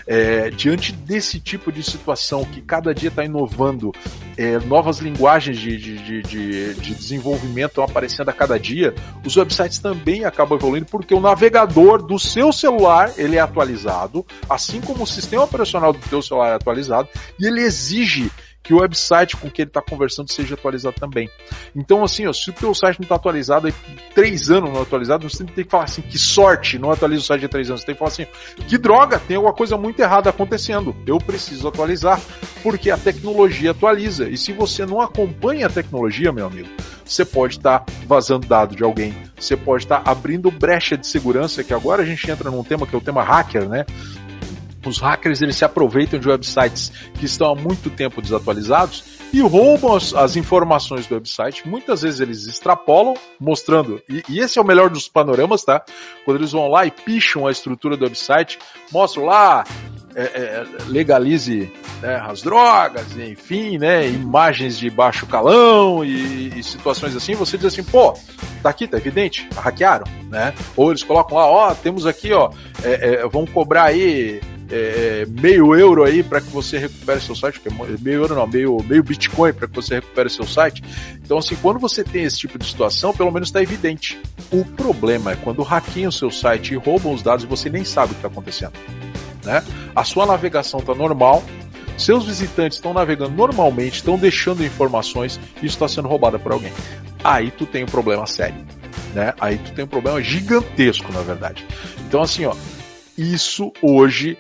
É, 0.06 0.50
diante 0.50 0.92
desse 0.92 1.40
tipo 1.40 1.70
de 1.70 1.82
situação 1.82 2.44
que 2.44 2.60
cada 2.60 2.94
dia 2.94 3.08
está 3.08 3.24
inovando, 3.24 3.92
é, 4.36 4.58
novas 4.60 4.98
linguagens 4.98 5.58
de, 5.58 5.76
de, 5.76 6.22
de, 6.22 6.74
de 6.74 6.94
desenvolvimento 6.94 7.70
estão 7.70 7.84
aparecendo 7.84 8.28
a 8.28 8.32
cada 8.32 8.58
dia, 8.58 8.94
os 9.24 9.36
websites 9.36 9.78
também 9.78 10.24
acabam 10.24 10.56
evoluindo 10.58 10.86
porque 10.86 11.14
o 11.14 11.20
navegador 11.20 12.02
do 12.02 12.18
seu 12.18 12.52
celular 12.52 13.12
ele 13.16 13.36
é 13.36 13.40
atualizado, 13.40 14.24
assim 14.48 14.80
como 14.80 15.04
o 15.04 15.06
sistema 15.06 15.44
operacional 15.44 15.92
do 15.92 16.08
seu 16.08 16.22
celular 16.22 16.52
é 16.52 16.54
atualizado, 16.54 17.08
e 17.38 17.46
ele 17.46 17.60
exige 17.60 17.97
que 18.68 18.74
o 18.74 18.80
website 18.80 19.34
com 19.34 19.50
que 19.50 19.62
ele 19.62 19.70
está 19.70 19.80
conversando 19.80 20.30
seja 20.30 20.54
atualizado 20.54 20.94
também. 21.00 21.30
Então, 21.74 22.04
assim, 22.04 22.26
ó, 22.26 22.32
se 22.34 22.50
o 22.50 22.52
teu 22.52 22.74
site 22.74 22.98
não 22.98 23.04
está 23.04 23.14
atualizado, 23.14 23.66
aí 23.66 23.74
três 24.14 24.50
anos 24.50 24.70
não 24.70 24.82
atualizado, 24.82 25.28
você 25.28 25.42
tem 25.42 25.64
que 25.64 25.70
falar 25.70 25.84
assim, 25.84 26.02
que 26.02 26.18
sorte, 26.18 26.78
não 26.78 26.90
atualiza 26.90 27.22
o 27.22 27.24
site 27.24 27.40
de 27.40 27.48
três 27.48 27.70
anos. 27.70 27.80
Você 27.80 27.86
tem 27.86 27.94
que 27.94 27.98
falar 27.98 28.10
assim, 28.10 28.26
que 28.66 28.76
droga, 28.76 29.18
tem 29.18 29.36
alguma 29.36 29.54
coisa 29.54 29.78
muito 29.78 30.00
errada 30.00 30.28
acontecendo. 30.28 30.94
Eu 31.06 31.16
preciso 31.16 31.66
atualizar, 31.66 32.20
porque 32.62 32.90
a 32.90 32.98
tecnologia 32.98 33.70
atualiza. 33.70 34.28
E 34.28 34.36
se 34.36 34.52
você 34.52 34.84
não 34.84 35.00
acompanha 35.00 35.66
a 35.66 35.70
tecnologia, 35.70 36.30
meu 36.30 36.46
amigo, 36.46 36.68
você 37.06 37.24
pode 37.24 37.56
estar 37.56 37.78
tá 37.78 37.92
vazando 38.06 38.46
dado 38.46 38.76
de 38.76 38.84
alguém, 38.84 39.16
você 39.34 39.56
pode 39.56 39.84
estar 39.84 40.00
tá 40.00 40.10
abrindo 40.10 40.50
brecha 40.50 40.94
de 40.94 41.06
segurança, 41.06 41.64
que 41.64 41.72
agora 41.72 42.02
a 42.02 42.06
gente 42.06 42.30
entra 42.30 42.50
num 42.50 42.62
tema 42.62 42.86
que 42.86 42.94
é 42.94 42.98
o 42.98 43.00
tema 43.00 43.22
hacker, 43.22 43.66
né? 43.66 43.86
Os 44.88 44.98
hackers 44.98 45.42
eles 45.42 45.56
se 45.56 45.64
aproveitam 45.64 46.18
de 46.18 46.28
websites 46.28 46.90
que 47.14 47.26
estão 47.26 47.52
há 47.52 47.54
muito 47.54 47.90
tempo 47.90 48.22
desatualizados 48.22 49.04
e 49.32 49.40
roubam 49.40 49.94
as, 49.94 50.14
as 50.14 50.36
informações 50.36 51.06
do 51.06 51.14
website. 51.14 51.68
Muitas 51.68 52.02
vezes 52.02 52.20
eles 52.20 52.46
extrapolam, 52.46 53.14
mostrando, 53.38 54.02
e, 54.08 54.22
e, 54.28 54.40
esse 54.40 54.58
é 54.58 54.62
o 54.62 54.64
melhor 54.64 54.88
dos 54.88 55.08
panoramas, 55.08 55.62
tá? 55.62 55.84
Quando 56.24 56.38
eles 56.38 56.52
vão 56.52 56.68
lá 56.68 56.86
e 56.86 56.90
picham 56.90 57.46
a 57.46 57.50
estrutura 57.50 57.96
do 57.96 58.04
website, 58.04 58.58
mostram 58.90 59.26
lá, 59.26 59.64
é, 60.14 60.22
é, 60.22 60.66
legalize 60.86 61.70
né, 62.00 62.16
as 62.26 62.42
drogas, 62.42 63.16
enfim, 63.16 63.78
né, 63.78 64.08
imagens 64.08 64.78
de 64.78 64.88
baixo 64.88 65.26
calão 65.26 66.04
e, 66.04 66.58
e, 66.58 66.62
situações 66.62 67.14
assim, 67.14 67.34
você 67.34 67.56
diz 67.56 67.66
assim, 67.66 67.84
pô, 67.84 68.14
tá 68.62 68.70
aqui, 68.70 68.88
tá 68.88 68.96
evidente, 68.96 69.48
hackearam, 69.54 70.06
né? 70.30 70.54
Ou 70.76 70.90
eles 70.90 71.04
colocam 71.04 71.36
lá, 71.36 71.46
ó, 71.46 71.74
temos 71.74 72.06
aqui, 72.06 72.32
ó, 72.32 72.50
é, 72.82 73.22
é 73.22 73.28
vamos 73.28 73.50
cobrar 73.50 73.84
aí 73.84 74.40
é, 74.70 75.26
meio 75.26 75.74
euro 75.74 76.04
aí 76.04 76.22
para 76.22 76.40
que 76.40 76.48
você 76.50 76.78
recupere 76.78 77.20
seu 77.20 77.34
site, 77.34 77.60
é 77.64 77.98
meio 78.00 78.22
euro 78.22 78.34
não, 78.34 78.46
meio, 78.46 78.78
meio 78.84 79.02
Bitcoin 79.02 79.52
para 79.52 79.66
que 79.66 79.74
você 79.74 79.96
recupere 79.96 80.28
seu 80.28 80.46
site. 80.46 80.82
Então, 81.24 81.38
assim, 81.38 81.56
quando 81.56 81.78
você 81.78 82.04
tem 82.04 82.24
esse 82.24 82.38
tipo 82.38 82.58
de 82.58 82.66
situação, 82.66 83.14
pelo 83.14 83.30
menos 83.30 83.48
está 83.48 83.62
evidente. 83.62 84.20
O 84.50 84.64
problema 84.64 85.32
é 85.32 85.36
quando 85.36 85.62
hackeiam 85.62 86.08
o 86.08 86.12
seu 86.12 86.30
site 86.30 86.74
e 86.74 86.76
roubam 86.76 87.12
os 87.12 87.22
dados 87.22 87.44
e 87.44 87.48
você 87.48 87.68
nem 87.68 87.84
sabe 87.84 88.12
o 88.12 88.14
que 88.14 88.18
está 88.18 88.28
acontecendo. 88.28 88.72
Né? 89.44 89.62
A 89.94 90.04
sua 90.04 90.26
navegação 90.26 90.80
está 90.80 90.94
normal, 90.94 91.42
seus 91.96 92.26
visitantes 92.26 92.78
estão 92.78 92.94
navegando 92.94 93.34
normalmente, 93.34 93.96
estão 93.96 94.16
deixando 94.16 94.64
informações 94.64 95.40
e 95.62 95.66
isso 95.66 95.76
está 95.76 95.88
sendo 95.88 96.08
roubado 96.08 96.38
por 96.38 96.52
alguém. 96.52 96.72
Aí 97.24 97.50
tu 97.50 97.66
tem 97.66 97.84
um 97.84 97.88
problema 97.88 98.26
sério. 98.26 98.64
Né? 99.14 99.32
Aí 99.40 99.58
tu 99.58 99.72
tem 99.72 99.84
um 99.84 99.88
problema 99.88 100.22
gigantesco, 100.22 101.12
na 101.12 101.22
verdade. 101.22 101.66
Então, 102.06 102.22
assim, 102.22 102.44
ó, 102.44 102.54
isso 103.18 103.72
hoje 103.82 104.38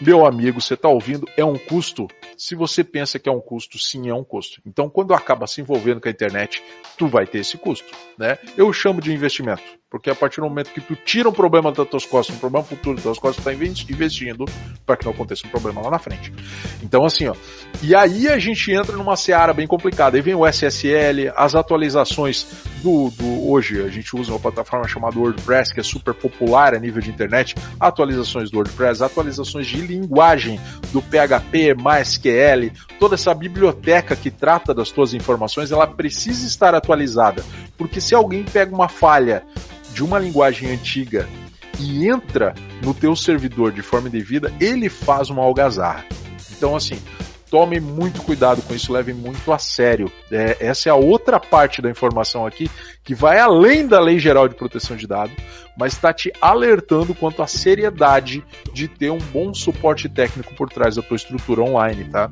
meu 0.00 0.26
amigo, 0.26 0.60
você 0.60 0.74
está 0.74 0.88
ouvindo, 0.88 1.26
é 1.36 1.44
um 1.44 1.56
custo. 1.56 2.06
Se 2.36 2.54
você 2.54 2.84
pensa 2.84 3.18
que 3.18 3.28
é 3.28 3.32
um 3.32 3.40
custo, 3.40 3.78
sim, 3.78 4.08
é 4.08 4.14
um 4.14 4.24
custo. 4.24 4.60
Então, 4.66 4.90
quando 4.90 5.14
acaba 5.14 5.46
se 5.46 5.60
envolvendo 5.60 6.00
com 6.00 6.08
a 6.08 6.10
internet, 6.10 6.62
tu 6.98 7.06
vai 7.06 7.26
ter 7.26 7.38
esse 7.38 7.56
custo, 7.56 7.90
né? 8.18 8.38
Eu 8.56 8.72
chamo 8.72 9.00
de 9.00 9.12
investimento. 9.12 9.62
Porque 9.88 10.10
a 10.10 10.14
partir 10.14 10.40
do 10.40 10.48
momento 10.48 10.72
que 10.72 10.80
tu 10.80 10.96
tira 10.96 11.28
um 11.28 11.32
problema 11.32 11.70
das 11.70 11.88
tuas 11.88 12.04
costas, 12.04 12.34
um 12.34 12.38
problema 12.40 12.64
futuro 12.64 12.96
das 12.96 13.04
tuas 13.04 13.18
costas, 13.18 13.42
tu 13.42 13.48
está 13.48 13.64
investindo 13.94 14.44
para 14.84 14.96
que 14.96 15.04
não 15.04 15.12
aconteça 15.12 15.46
um 15.46 15.50
problema 15.50 15.80
lá 15.80 15.90
na 15.90 15.98
frente. 15.98 16.32
Então, 16.82 17.04
assim, 17.04 17.28
ó. 17.28 17.34
E 17.80 17.94
aí 17.94 18.26
a 18.26 18.38
gente 18.38 18.72
entra 18.72 18.96
numa 18.96 19.16
seara 19.16 19.54
bem 19.54 19.66
complicada. 19.66 20.16
Aí 20.16 20.22
vem 20.22 20.34
o 20.34 20.44
SSL, 20.44 21.32
as 21.36 21.54
atualizações 21.54 22.46
do, 22.82 23.10
do. 23.10 23.48
Hoje 23.48 23.80
a 23.80 23.88
gente 23.88 24.14
usa 24.16 24.32
uma 24.32 24.40
plataforma 24.40 24.88
chamada 24.88 25.18
WordPress, 25.18 25.72
que 25.72 25.78
é 25.78 25.84
super 25.84 26.12
popular 26.12 26.74
a 26.74 26.80
nível 26.80 27.00
de 27.00 27.08
internet. 27.08 27.54
Atualizações 27.78 28.50
do 28.50 28.56
WordPress, 28.56 29.02
atualizações 29.02 29.68
de 29.68 29.78
linguagem 29.86 30.60
do 30.92 31.00
PHP, 31.00 31.74
MySQL, 31.74 32.70
toda 32.98 33.14
essa 33.14 33.34
biblioteca 33.34 34.14
que 34.16 34.30
trata 34.30 34.74
das 34.74 34.90
tuas 34.90 35.14
informações, 35.14 35.70
ela 35.70 35.86
precisa 35.86 36.46
estar 36.46 36.74
atualizada. 36.74 37.44
Porque 37.76 38.00
se 38.00 38.14
alguém 38.14 38.44
pega 38.44 38.74
uma 38.74 38.88
falha 38.88 39.44
de 39.92 40.02
uma 40.02 40.18
linguagem 40.18 40.70
antiga 40.70 41.28
e 41.78 42.06
entra 42.08 42.54
no 42.82 42.92
teu 42.92 43.14
servidor 43.14 43.72
de 43.72 43.82
forma 43.82 44.08
indevida, 44.08 44.52
ele 44.60 44.88
faz 44.88 45.30
uma 45.30 45.42
algazarra. 45.42 46.04
Então, 46.56 46.74
assim, 46.74 46.98
tome 47.50 47.80
muito 47.80 48.22
cuidado 48.22 48.62
com 48.62 48.74
isso, 48.74 48.92
leve 48.92 49.12
muito 49.12 49.52
a 49.52 49.58
sério. 49.58 50.10
É, 50.30 50.56
essa 50.60 50.88
é 50.88 50.92
a 50.92 50.96
outra 50.96 51.38
parte 51.38 51.80
da 51.80 51.90
informação 51.90 52.46
aqui 52.46 52.70
que 53.04 53.14
vai 53.14 53.38
além 53.38 53.86
da 53.86 54.00
Lei 54.00 54.18
Geral 54.18 54.48
de 54.48 54.54
Proteção 54.54 54.96
de 54.96 55.06
Dados, 55.06 55.36
mas 55.76 55.92
está 55.92 56.12
te 56.12 56.32
alertando 56.40 57.14
quanto 57.14 57.42
à 57.42 57.46
seriedade 57.46 58.44
de 58.72 58.88
ter 58.88 59.10
um 59.10 59.18
bom 59.18 59.54
suporte 59.54 60.08
técnico 60.08 60.54
por 60.54 60.68
trás 60.68 60.96
da 60.96 61.02
tua 61.02 61.16
estrutura 61.16 61.62
online, 61.62 62.04
tá? 62.04 62.30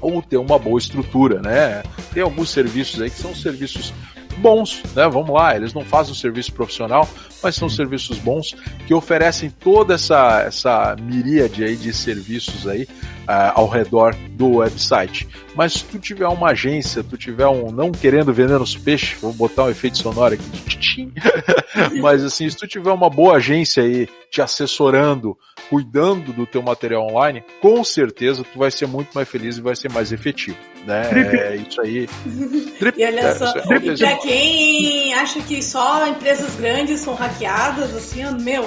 Ou 0.00 0.22
ter 0.22 0.36
uma 0.36 0.58
boa 0.58 0.78
estrutura, 0.78 1.40
né? 1.42 1.82
Tem 2.12 2.22
alguns 2.22 2.50
serviços 2.50 3.00
aí 3.02 3.10
que 3.10 3.18
são 3.18 3.34
serviços 3.34 3.92
bons, 4.38 4.82
né? 4.94 5.08
Vamos 5.08 5.30
lá, 5.30 5.54
eles 5.56 5.74
não 5.74 5.84
fazem 5.84 6.12
um 6.12 6.16
serviço 6.16 6.52
profissional, 6.52 7.08
mas 7.42 7.54
são 7.54 7.68
serviços 7.68 8.18
bons 8.18 8.54
que 8.86 8.94
oferecem 8.94 9.50
toda 9.50 9.94
essa, 9.94 10.42
essa 10.42 10.96
miríade 11.00 11.64
aí 11.64 11.76
de 11.76 11.92
serviços 11.92 12.66
aí 12.66 12.82
uh, 12.82 13.52
ao 13.54 13.68
redor 13.68 14.14
do 14.30 14.56
website. 14.56 15.28
Mas 15.58 15.72
se 15.72 15.84
tu 15.86 15.98
tiver 15.98 16.28
uma 16.28 16.50
agência, 16.50 17.02
tu 17.02 17.16
tiver 17.16 17.48
um 17.48 17.72
não 17.72 17.90
querendo 17.90 18.32
vender 18.32 18.62
os 18.62 18.76
peixes, 18.76 19.18
vou 19.20 19.32
botar 19.32 19.64
um 19.64 19.68
efeito 19.68 19.98
sonoro 19.98 20.34
aqui 20.34 20.44
de 20.44 20.78
tchim, 20.78 21.12
mas 22.00 22.22
assim, 22.22 22.48
se 22.48 22.56
tu 22.56 22.68
tiver 22.68 22.92
uma 22.92 23.10
boa 23.10 23.38
agência 23.38 23.82
aí 23.82 24.08
te 24.30 24.40
assessorando, 24.40 25.36
cuidando 25.68 26.32
do 26.32 26.46
teu 26.46 26.62
material 26.62 27.08
online, 27.08 27.42
com 27.60 27.82
certeza 27.82 28.44
tu 28.44 28.56
vai 28.56 28.70
ser 28.70 28.86
muito 28.86 29.10
mais 29.12 29.28
feliz 29.28 29.58
e 29.58 29.60
vai 29.60 29.74
ser 29.74 29.90
mais 29.90 30.12
efetivo, 30.12 30.56
né? 30.86 31.10
É 31.12 31.56
isso 31.56 31.80
aí. 31.80 32.08
e 32.96 33.04
olha 33.04 33.20
é, 33.20 33.34
só, 33.34 33.46
é, 33.46 33.76
e 33.82 33.96
pra 33.98 34.16
quem 34.18 35.14
acha 35.14 35.40
que 35.40 35.60
só 35.60 36.06
empresas 36.06 36.54
grandes 36.54 37.00
são 37.00 37.14
hackeadas, 37.14 37.96
assim, 37.96 38.22
meu, 38.42 38.64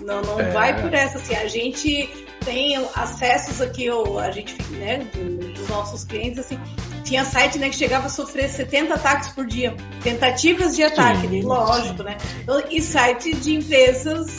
não, 0.00 0.22
não 0.22 0.38
é... 0.38 0.50
vai 0.52 0.80
por 0.80 0.94
essa, 0.94 1.18
assim, 1.18 1.34
a 1.34 1.48
gente 1.48 2.25
tem 2.44 2.76
acessos 2.94 3.60
aqui, 3.60 3.90
ou 3.90 4.18
a 4.18 4.30
gente, 4.30 4.54
né, 4.72 5.06
dos 5.54 5.68
nossos 5.68 6.04
clientes, 6.04 6.38
assim, 6.38 6.58
tinha 7.04 7.24
site 7.24 7.58
né, 7.58 7.68
que 7.68 7.76
chegava 7.76 8.06
a 8.06 8.10
sofrer 8.10 8.48
70 8.48 8.94
ataques 8.94 9.28
por 9.30 9.46
dia, 9.46 9.74
tentativas 10.02 10.74
de 10.74 10.82
ataque, 10.82 11.28
sim, 11.28 11.42
lógico, 11.42 12.02
né? 12.02 12.16
Então, 12.42 12.62
e 12.70 12.80
site 12.80 13.34
de 13.34 13.54
empresas 13.54 14.38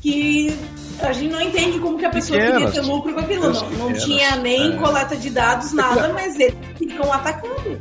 que 0.00 0.54
a 1.00 1.12
gente 1.12 1.32
não 1.32 1.40
entende 1.40 1.78
como 1.78 1.98
que 1.98 2.04
a 2.04 2.10
pessoa 2.10 2.38
pequenas, 2.38 2.62
podia 2.64 2.82
ter 2.82 2.86
lucro 2.86 3.14
com 3.14 3.20
aquilo. 3.20 3.52
Não, 3.52 3.70
não 3.70 3.92
tinha 3.92 4.36
nem 4.36 4.74
é. 4.74 4.76
coleta 4.76 5.16
de 5.16 5.30
dados, 5.30 5.72
nada, 5.72 6.12
mas 6.12 6.38
eles 6.38 6.54
ficam 6.76 7.12
atacando. 7.12 7.80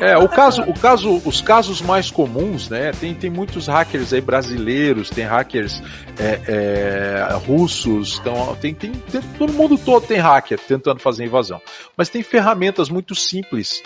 É, 0.00 0.16
o 0.16 0.28
caso, 0.28 0.62
o 0.62 0.74
caso, 0.78 1.20
os 1.24 1.40
casos 1.40 1.82
mais 1.82 2.10
comuns, 2.10 2.68
né? 2.68 2.92
Tem, 2.92 3.14
tem 3.14 3.30
muitos 3.30 3.66
hackers 3.66 4.12
aí 4.12 4.20
brasileiros, 4.20 5.10
tem 5.10 5.24
hackers 5.24 5.82
é, 6.18 6.40
é, 6.46 7.34
russos, 7.46 8.18
então 8.20 8.56
tem, 8.60 8.74
tem, 8.74 8.92
tem, 8.92 9.20
todo 9.36 9.52
mundo 9.52 9.76
todo 9.76 10.06
tem 10.06 10.18
hacker 10.18 10.58
tentando 10.60 11.00
fazer 11.00 11.24
invasão. 11.24 11.60
Mas 11.96 12.08
tem 12.08 12.22
ferramentas 12.22 12.88
muito 12.88 13.14
simples 13.14 13.82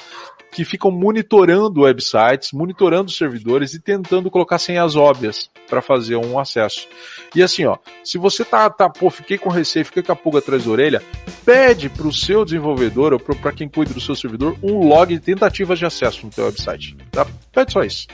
que 0.52 0.66
ficam 0.66 0.90
monitorando 0.90 1.80
websites, 1.80 2.52
monitorando 2.52 3.10
servidores 3.10 3.72
e 3.72 3.80
tentando 3.80 4.30
colocar 4.30 4.58
senhas 4.58 4.94
óbvias 4.94 5.50
para 5.66 5.80
fazer 5.80 6.16
um 6.16 6.38
acesso. 6.38 6.86
E 7.34 7.42
assim, 7.42 7.64
ó, 7.64 7.78
se 8.04 8.18
você 8.18 8.44
tá, 8.44 8.68
tá, 8.68 8.90
pô, 8.90 9.08
fiquei 9.08 9.38
com 9.38 9.48
receio, 9.48 9.86
fiquei 9.86 10.02
com 10.02 10.12
a 10.12 10.16
pulga 10.16 10.40
atrás 10.40 10.64
da 10.64 10.70
orelha, 10.70 11.02
pede 11.42 11.88
para 11.88 12.06
o 12.06 12.12
seu 12.12 12.44
desenvolvedor 12.44 13.14
ou 13.14 13.18
para 13.18 13.52
quem 13.52 13.66
cuida 13.66 13.94
do 13.94 14.00
seu 14.00 14.14
servidor 14.14 14.54
um 14.62 14.86
log 14.86 15.14
de 15.14 15.20
tentativas 15.20 15.78
de 15.78 15.86
acesso 15.86 16.01
no 16.24 16.32
seu 16.32 16.44
website. 16.44 16.96
Tá? 17.10 17.26
Pede 17.52 17.72
só 17.72 17.82
isso. 17.82 18.06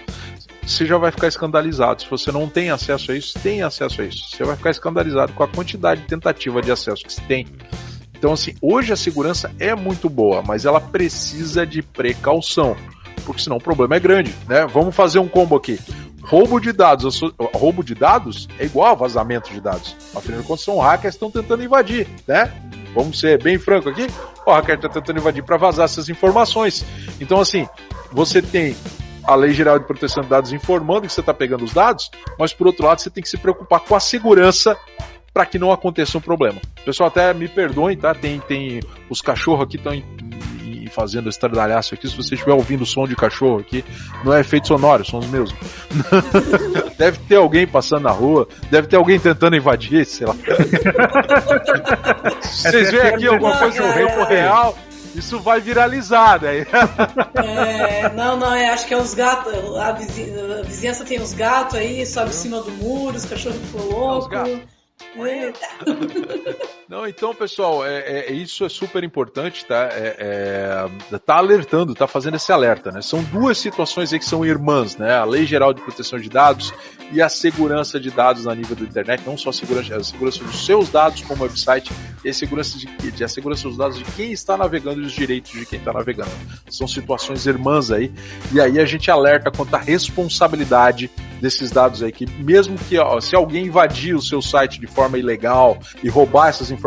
Você 0.62 0.84
já 0.84 0.98
vai 0.98 1.10
ficar 1.10 1.28
escandalizado. 1.28 2.02
Se 2.02 2.10
você 2.10 2.30
não 2.30 2.48
tem 2.48 2.70
acesso 2.70 3.12
a 3.12 3.16
isso, 3.16 3.38
tem 3.38 3.62
acesso 3.62 4.02
a 4.02 4.04
isso. 4.04 4.28
Você 4.30 4.44
vai 4.44 4.56
ficar 4.56 4.70
escandalizado 4.70 5.32
com 5.32 5.42
a 5.42 5.48
quantidade 5.48 6.02
de 6.02 6.06
tentativa 6.06 6.60
de 6.60 6.70
acesso 6.70 7.04
que 7.04 7.12
você 7.12 7.22
tem. 7.22 7.46
Então, 8.18 8.32
assim, 8.32 8.54
hoje 8.60 8.92
a 8.92 8.96
segurança 8.96 9.50
é 9.58 9.74
muito 9.74 10.10
boa, 10.10 10.42
mas 10.42 10.64
ela 10.64 10.80
precisa 10.80 11.64
de 11.64 11.82
precaução, 11.82 12.76
porque 13.18 13.42
senão 13.42 13.56
o 13.56 13.62
problema 13.62 13.96
é 13.96 14.00
grande, 14.00 14.34
né? 14.48 14.66
Vamos 14.66 14.94
fazer 14.94 15.18
um 15.18 15.28
combo 15.28 15.56
aqui. 15.56 15.78
Roubo 16.22 16.60
de 16.60 16.72
dados, 16.72 17.20
roubo 17.54 17.82
de 17.82 17.94
dados 17.94 18.48
é 18.58 18.66
igual 18.66 18.92
a 18.92 18.94
vazamento 18.94 19.50
de 19.50 19.60
dados. 19.60 19.96
Afinal 20.14 20.40
de 20.40 20.46
contas, 20.46 20.64
são 20.64 20.78
hackers 20.78 21.14
estão 21.14 21.30
tentando 21.30 21.62
invadir, 21.62 22.06
né? 22.26 22.52
Vamos 22.94 23.18
ser 23.18 23.42
bem 23.42 23.58
franco 23.58 23.88
aqui. 23.88 24.06
O 24.46 24.50
hacker 24.50 24.74
está 24.74 24.88
tentando 24.88 25.18
invadir 25.18 25.42
para 25.42 25.56
vazar 25.56 25.86
essas 25.86 26.08
informações. 26.08 26.84
Então, 27.20 27.40
assim, 27.40 27.66
você 28.12 28.42
tem 28.42 28.76
a 29.24 29.34
Lei 29.34 29.52
Geral 29.52 29.78
de 29.78 29.86
Proteção 29.86 30.22
de 30.22 30.28
Dados 30.28 30.52
informando 30.52 31.02
que 31.06 31.12
você 31.12 31.20
está 31.20 31.34
pegando 31.34 31.64
os 31.64 31.72
dados, 31.72 32.10
mas 32.38 32.52
por 32.52 32.66
outro 32.66 32.86
lado 32.86 33.00
você 33.00 33.10
tem 33.10 33.22
que 33.22 33.28
se 33.28 33.36
preocupar 33.36 33.80
com 33.80 33.94
a 33.94 34.00
segurança 34.00 34.76
para 35.32 35.44
que 35.46 35.58
não 35.58 35.70
aconteça 35.70 36.16
um 36.18 36.20
problema. 36.20 36.60
Pessoal, 36.84 37.08
até 37.08 37.32
me 37.32 37.46
perdoem, 37.46 37.96
tá? 37.96 38.14
Tem, 38.14 38.40
tem 38.40 38.80
os 39.08 39.20
cachorros 39.20 39.64
aqui 39.64 39.76
estão 39.76 39.92
fazendo 40.88 41.28
estradalhaço 41.28 41.94
aqui. 41.94 42.08
Se 42.08 42.16
você 42.16 42.34
estiver 42.34 42.52
ouvindo 42.52 42.82
o 42.82 42.86
som 42.86 43.06
de 43.06 43.16
cachorro 43.16 43.58
aqui, 43.58 43.84
não 44.24 44.32
é 44.32 44.40
efeito 44.40 44.68
sonoro, 44.68 45.04
são 45.04 45.20
os 45.20 45.26
meus. 45.26 45.54
deve 46.96 47.18
ter 47.28 47.36
alguém 47.36 47.66
passando 47.66 48.02
na 48.02 48.10
rua, 48.10 48.48
deve 48.70 48.88
ter 48.88 48.96
alguém 48.96 49.18
tentando 49.18 49.56
invadir, 49.56 50.04
sei 50.06 50.26
lá. 50.26 50.34
Se 52.42 52.70
vocês 52.70 52.90
veem 52.90 53.08
aqui 53.08 53.26
alguma 53.26 53.56
coisa 53.56 53.86
no 53.86 53.92
tempo 53.92 54.24
real, 54.24 54.76
isso 55.14 55.40
vai 55.40 55.60
viralizar 55.60 56.38
daí. 56.38 56.66
É, 57.34 58.08
não, 58.10 58.36
não, 58.36 58.54
é, 58.54 58.68
acho 58.70 58.86
que 58.86 58.94
é 58.94 58.96
os 58.96 59.14
gatos. 59.14 59.52
A 59.76 59.92
vizinhança, 59.92 60.60
a 60.60 60.62
vizinhança 60.62 61.04
tem 61.04 61.20
os 61.20 61.32
gatos 61.32 61.74
aí, 61.74 62.06
sobe 62.06 62.30
em 62.30 62.32
cima 62.32 62.60
do 62.60 62.70
muro, 62.72 63.16
os 63.16 63.24
cachorros 63.24 63.58
ficam 63.58 63.86
loucos. 63.88 64.60
Eita. 65.16 65.68
Não, 66.88 67.06
então, 67.06 67.34
pessoal, 67.34 67.84
é, 67.84 67.98
é, 67.98 68.32
isso 68.32 68.64
é 68.64 68.68
super 68.70 69.04
importante, 69.04 69.62
tá? 69.66 69.90
É, 69.92 70.86
é, 71.12 71.18
tá 71.18 71.36
alertando, 71.36 71.94
tá 71.94 72.06
fazendo 72.06 72.36
esse 72.36 72.50
alerta, 72.50 72.90
né? 72.90 73.02
São 73.02 73.22
duas 73.24 73.58
situações 73.58 74.10
aí 74.10 74.18
que 74.18 74.24
são 74.24 74.42
irmãs, 74.42 74.96
né? 74.96 75.14
A 75.14 75.24
Lei 75.24 75.44
Geral 75.44 75.74
de 75.74 75.82
Proteção 75.82 76.18
de 76.18 76.30
Dados 76.30 76.72
e 77.12 77.20
a 77.20 77.28
segurança 77.28 78.00
de 78.00 78.10
dados 78.10 78.46
na 78.46 78.54
nível 78.54 78.74
da 78.74 78.84
internet, 78.84 79.22
não 79.26 79.36
só 79.36 79.50
a 79.50 79.52
segurança, 79.52 79.96
a 79.96 80.02
segurança 80.02 80.42
dos 80.42 80.64
seus 80.64 80.88
dados 80.88 81.20
como 81.22 81.42
website 81.42 81.92
e 82.24 82.30
a 82.30 82.32
segurança, 82.32 82.78
de, 82.78 82.86
de, 82.86 83.24
a 83.24 83.28
segurança 83.28 83.68
dos 83.68 83.76
dados 83.76 83.98
de 83.98 84.04
quem 84.04 84.32
está 84.32 84.56
navegando 84.56 85.02
e 85.02 85.04
os 85.04 85.12
direitos 85.12 85.52
de 85.52 85.66
quem 85.66 85.78
está 85.78 85.92
navegando. 85.92 86.30
São 86.70 86.88
situações 86.88 87.46
irmãs 87.46 87.90
aí, 87.90 88.10
e 88.50 88.60
aí 88.60 88.78
a 88.78 88.86
gente 88.86 89.10
alerta 89.10 89.50
quanto 89.50 89.74
à 89.74 89.78
responsabilidade 89.78 91.10
desses 91.40 91.70
dados 91.70 92.02
aí, 92.02 92.10
que 92.10 92.26
mesmo 92.42 92.76
que 92.76 92.98
ó, 92.98 93.20
se 93.20 93.34
alguém 93.36 93.66
invadir 93.66 94.14
o 94.14 94.20
seu 94.20 94.42
site 94.42 94.80
de 94.80 94.86
forma 94.86 95.18
ilegal 95.18 95.78
e 96.02 96.08
roubar 96.08 96.48
essas 96.48 96.70
informações, 96.70 96.77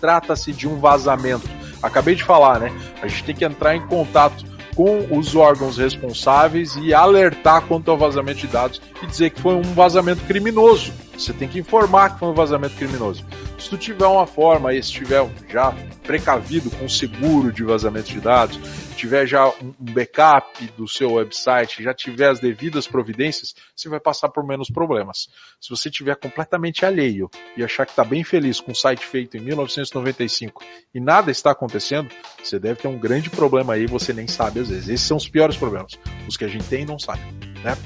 trata-se 0.00 0.52
de 0.52 0.68
um 0.68 0.78
vazamento. 0.78 1.48
Acabei 1.82 2.14
de 2.14 2.24
falar, 2.24 2.60
né? 2.60 2.72
A 3.02 3.08
gente 3.08 3.24
tem 3.24 3.34
que 3.34 3.44
entrar 3.44 3.74
em 3.74 3.86
contato 3.86 4.44
com 4.74 5.06
os 5.10 5.34
órgãos 5.34 5.76
responsáveis 5.76 6.76
e 6.76 6.94
alertar 6.94 7.62
quanto 7.62 7.90
ao 7.90 7.98
vazamento 7.98 8.40
de 8.40 8.46
dados 8.46 8.80
e 9.02 9.06
dizer 9.06 9.30
que 9.30 9.40
foi 9.40 9.54
um 9.54 9.62
vazamento 9.62 10.22
criminoso. 10.24 10.92
Você 11.16 11.32
tem 11.32 11.48
que 11.48 11.58
informar 11.58 12.14
que 12.14 12.20
foi 12.20 12.28
um 12.28 12.34
vazamento 12.34 12.74
criminoso. 12.76 13.24
Se 13.62 13.70
tu 13.70 13.78
tiver 13.78 14.06
uma 14.06 14.26
forma, 14.26 14.74
e 14.74 14.82
se 14.82 14.90
tiver 14.90 15.24
já 15.48 15.72
precavido 16.02 16.68
com 16.68 16.88
seguro 16.88 17.52
de 17.52 17.62
vazamento 17.62 18.08
de 18.08 18.20
dados, 18.20 18.58
tiver 18.96 19.24
já 19.24 19.48
um 19.48 19.72
backup 19.78 20.66
do 20.76 20.88
seu 20.88 21.12
website, 21.12 21.80
já 21.80 21.94
tiver 21.94 22.28
as 22.28 22.40
devidas 22.40 22.88
providências, 22.88 23.54
você 23.74 23.88
vai 23.88 24.00
passar 24.00 24.30
por 24.30 24.44
menos 24.44 24.68
problemas. 24.68 25.28
Se 25.60 25.70
você 25.70 25.88
tiver 25.88 26.16
completamente 26.16 26.84
alheio 26.84 27.30
e 27.56 27.62
achar 27.62 27.86
que 27.86 27.92
está 27.92 28.02
bem 28.02 28.24
feliz 28.24 28.60
com 28.60 28.72
um 28.72 28.74
site 28.74 29.06
feito 29.06 29.36
em 29.36 29.40
1995 29.40 30.60
e 30.92 30.98
nada 30.98 31.30
está 31.30 31.52
acontecendo, 31.52 32.12
você 32.42 32.58
deve 32.58 32.80
ter 32.80 32.88
um 32.88 32.98
grande 32.98 33.30
problema 33.30 33.74
aí, 33.74 33.86
você 33.86 34.12
nem 34.12 34.26
sabe 34.26 34.58
às 34.58 34.70
vezes. 34.70 34.88
Esses 34.88 35.06
são 35.06 35.16
os 35.16 35.28
piores 35.28 35.56
problemas, 35.56 35.92
os 36.26 36.36
que 36.36 36.44
a 36.44 36.48
gente 36.48 36.64
tem 36.64 36.82
e 36.82 36.86
não 36.86 36.98
sabe, 36.98 37.22
né? 37.62 37.78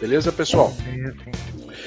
Beleza, 0.00 0.30
pessoal? 0.30 0.72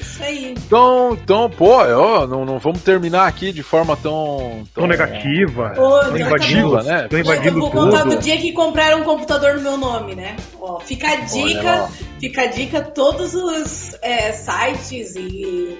Isso 0.00 0.22
aí. 0.22 0.52
Então, 0.52 1.12
então 1.14 1.48
pô, 1.48 1.76
ó, 1.76 2.26
não, 2.26 2.44
não 2.44 2.58
vamos 2.58 2.82
terminar 2.82 3.26
aqui 3.26 3.52
de 3.52 3.62
forma 3.62 3.96
tão. 3.96 4.64
Tão, 4.74 4.82
tão 4.82 4.86
negativa. 4.86 5.70
tão 5.70 6.16
invadiva, 6.16 6.82
né? 6.82 7.08
Tão 7.08 7.18
invadindo 7.18 7.58
eu 7.58 7.60
vou 7.60 7.70
contar 7.70 8.04
do 8.04 8.18
dia 8.18 8.36
que 8.38 8.52
compraram 8.52 9.00
um 9.00 9.04
computador 9.04 9.54
no 9.54 9.62
meu 9.62 9.76
nome, 9.76 10.14
né? 10.14 10.36
Ó, 10.60 10.80
fica 10.80 11.08
a 11.08 11.16
dica, 11.16 11.88
fica 12.18 12.42
a 12.42 12.46
dica, 12.46 12.82
todos 12.82 13.34
os 13.34 13.96
é, 14.02 14.32
sites 14.32 15.14
e 15.16 15.78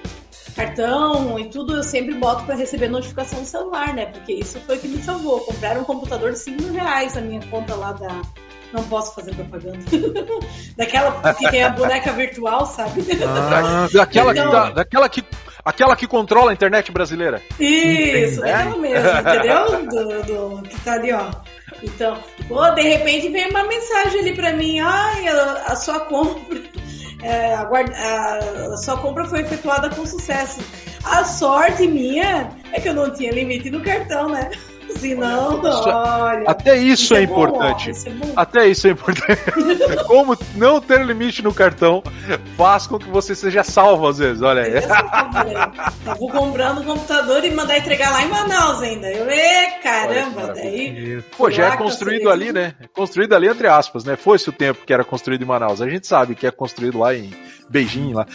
cartão 0.55 1.39
e 1.39 1.45
tudo 1.45 1.75
eu 1.75 1.83
sempre 1.83 2.13
boto 2.13 2.45
para 2.45 2.55
receber 2.55 2.87
notificação 2.87 3.39
no 3.39 3.45
celular, 3.45 3.93
né? 3.93 4.05
Porque 4.07 4.33
isso 4.33 4.59
foi 4.65 4.77
o 4.77 4.79
que 4.79 4.87
me 4.87 5.01
salvou. 5.01 5.39
Compraram 5.41 5.81
um 5.81 5.85
computador 5.85 6.31
de 6.31 6.39
5 6.39 6.61
mil 6.61 6.73
reais 6.73 7.15
na 7.15 7.21
minha 7.21 7.41
conta 7.49 7.75
lá 7.75 7.91
da, 7.93 8.21
não 8.73 8.83
posso 8.83 9.13
fazer 9.15 9.35
propaganda. 9.35 9.79
daquela 10.75 11.33
que 11.33 11.49
tem 11.49 11.63
a 11.63 11.69
boneca 11.69 12.11
virtual, 12.11 12.65
sabe? 12.65 13.01
Ah, 13.25 13.87
daquela, 13.93 14.31
então, 14.31 14.45
que 14.45 14.51
tá, 14.51 14.69
daquela 14.71 15.09
que. 15.09 15.23
Aquela 15.65 15.95
que 15.95 16.05
controla 16.05 16.51
a 16.51 16.53
internet 16.53 16.91
brasileira. 16.91 17.41
Isso, 17.57 18.41
daquela 18.41 18.77
mesmo, 18.77 19.09
entendeu? 19.09 19.85
Do, 19.87 20.23
do, 20.23 20.63
que 20.63 20.77
tá 20.81 20.93
ali, 20.93 21.13
ó. 21.13 21.31
Então, 21.81 22.17
pô, 22.49 22.69
de 22.71 22.81
repente 22.81 23.29
vem 23.29 23.49
uma 23.49 23.63
mensagem 23.63 24.19
ali 24.19 24.35
pra 24.35 24.51
mim, 24.51 24.81
ai, 24.81 25.27
a, 25.29 25.51
a 25.67 25.75
sua 25.77 26.01
compra. 26.01 26.59
É, 27.21 27.53
a, 27.53 27.61
a, 27.61 28.73
a 28.73 28.77
sua 28.77 28.97
compra 28.97 29.23
foi 29.23 29.39
efetuada 29.39 29.89
com 29.89 30.05
sucesso. 30.05 30.59
A 31.05 31.23
sorte 31.23 31.87
minha 31.87 32.49
é 32.73 32.81
que 32.81 32.89
eu 32.89 32.93
não 32.93 33.11
tinha 33.11 33.31
limite 33.31 33.69
no 33.69 33.81
cartão, 33.81 34.29
né? 34.29 34.51
Se 34.97 35.15
não, 35.15 35.61
olha. 35.61 36.43
Até 36.47 36.77
isso, 36.77 37.03
isso 37.03 37.15
é, 37.15 37.19
é, 37.19 37.23
importante. 37.23 37.85
Bom, 37.85 37.91
isso 37.91 38.09
é 38.09 38.13
Até 38.35 38.67
isso 38.67 38.87
é 38.87 38.91
importante. 38.91 39.41
Como 40.07 40.37
não 40.55 40.79
ter 40.79 41.05
limite 41.05 41.41
no 41.41 41.53
cartão 41.53 42.03
faz 42.57 42.87
com 42.87 42.97
que 42.97 43.09
você 43.09 43.35
seja 43.35 43.63
salvo 43.63 44.07
às 44.07 44.17
vezes, 44.17 44.41
olha 44.41 44.63
aí. 44.63 44.73
Eu 46.05 46.15
vou 46.15 46.29
comprando 46.29 46.81
um 46.81 46.83
computador 46.83 47.43
e 47.43 47.51
mandar 47.51 47.77
entregar 47.77 48.11
lá 48.11 48.23
em 48.23 48.29
Manaus 48.29 48.81
ainda. 48.81 49.11
Eu, 49.11 49.29
e 49.29 49.71
caramba, 49.81 50.53
daí. 50.53 51.21
Pô, 51.37 51.49
já 51.49 51.73
é 51.73 51.77
construído 51.77 52.29
ali, 52.29 52.51
né? 52.51 52.75
Construído 52.93 53.33
ali 53.33 53.47
entre 53.47 53.67
aspas, 53.67 54.03
né? 54.03 54.15
Foi-se 54.15 54.49
o 54.49 54.53
tempo 54.53 54.85
que 54.85 54.93
era 54.93 55.03
construído 55.03 55.43
em 55.43 55.47
Manaus. 55.47 55.81
A 55.81 55.89
gente 55.89 56.07
sabe 56.07 56.35
que 56.35 56.47
é 56.47 56.51
construído 56.51 56.99
lá 56.99 57.13
em 57.13 57.31
Beijing, 57.73 58.13
lá. 58.13 58.27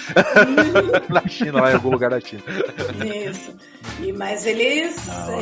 na 1.09 1.27
China, 1.29 1.61
lá 1.61 1.71
em 1.71 1.75
algum 1.75 1.91
lugar 1.91 2.11
da 2.11 2.21
China. 2.21 2.43
Isso. 3.07 3.55
E, 4.01 4.13
mas 4.13 4.45
eles, 4.45 4.97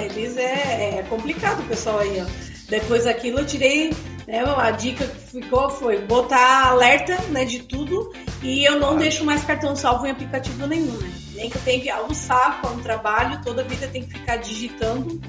eles 0.04 0.36
é, 0.36 0.98
é 0.98 1.06
complicado, 1.08 1.66
pessoal 1.66 2.00
aí, 2.00 2.20
ó. 2.20 2.26
Depois 2.68 3.04
daquilo 3.04 3.38
eu 3.38 3.46
tirei, 3.46 3.94
né, 4.26 4.44
a 4.44 4.70
dica 4.70 5.06
que 5.06 5.40
ficou 5.40 5.70
foi 5.70 6.02
botar 6.02 6.66
alerta, 6.66 7.16
né, 7.30 7.44
de 7.44 7.60
tudo 7.60 8.12
e 8.42 8.64
eu 8.64 8.78
não 8.78 8.96
ah. 8.96 8.98
deixo 8.98 9.24
mais 9.24 9.44
cartão 9.44 9.74
salvo 9.74 10.06
em 10.06 10.10
aplicativo 10.10 10.66
nenhum, 10.66 10.98
né? 10.98 11.10
Nem 11.34 11.48
que 11.48 11.56
eu 11.56 11.62
tenho 11.62 11.82
que 11.82 11.88
almoçar 11.88 12.60
o 12.64 12.80
trabalho, 12.80 13.40
toda 13.44 13.62
vida 13.62 13.86
tem 13.86 14.02
que 14.02 14.18
ficar 14.18 14.36
digitando 14.36 15.20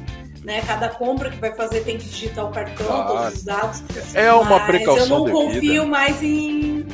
né? 0.43 0.61
Cada 0.65 0.88
compra 0.88 1.30
que 1.30 1.38
vai 1.38 1.53
fazer 1.53 1.82
tem 1.82 1.97
que 1.97 2.05
digitar 2.05 2.45
o 2.45 2.51
cartão, 2.51 3.01
ah, 3.01 3.03
todos 3.03 3.34
os 3.34 3.43
dados. 3.43 3.84
É 4.13 4.32
uma 4.32 4.61
precaução. 4.61 5.03
Eu 5.03 5.09
não 5.09 5.30
confio 5.30 5.86
mais 5.86 6.24
em, 6.24 6.86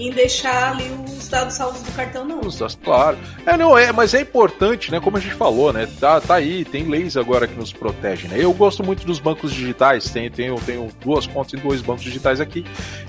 em 0.00 0.10
deixar 0.10 0.72
ali 0.72 0.90
os 1.04 1.28
dados 1.28 1.54
salvos 1.54 1.82
do 1.82 1.92
cartão, 1.92 2.24
não. 2.24 2.40
Os 2.40 2.58
dados, 2.58 2.78
claro. 2.82 3.18
É, 3.44 3.56
não, 3.56 3.76
é, 3.76 3.92
mas 3.92 4.14
é 4.14 4.20
importante, 4.22 4.90
né? 4.90 4.98
Como 4.98 5.16
a 5.16 5.20
gente 5.20 5.34
falou, 5.34 5.72
né? 5.72 5.86
Tá, 6.00 6.20
tá 6.20 6.36
aí, 6.36 6.64
tem 6.64 6.84
leis 6.84 7.16
agora 7.16 7.46
que 7.46 7.54
nos 7.54 7.72
protegem, 7.72 8.30
né? 8.30 8.42
Eu 8.42 8.52
gosto 8.52 8.82
muito 8.82 9.04
dos 9.04 9.18
bancos 9.18 9.52
digitais, 9.52 10.10
tenho, 10.10 10.30
tenho, 10.30 10.54
tenho 10.60 10.88
duas 11.00 11.26
contas 11.26 11.54
em 11.54 11.62
dois 11.62 11.82
bancos 11.82 12.02
digitais 12.02 12.40
aqui. 12.40 12.64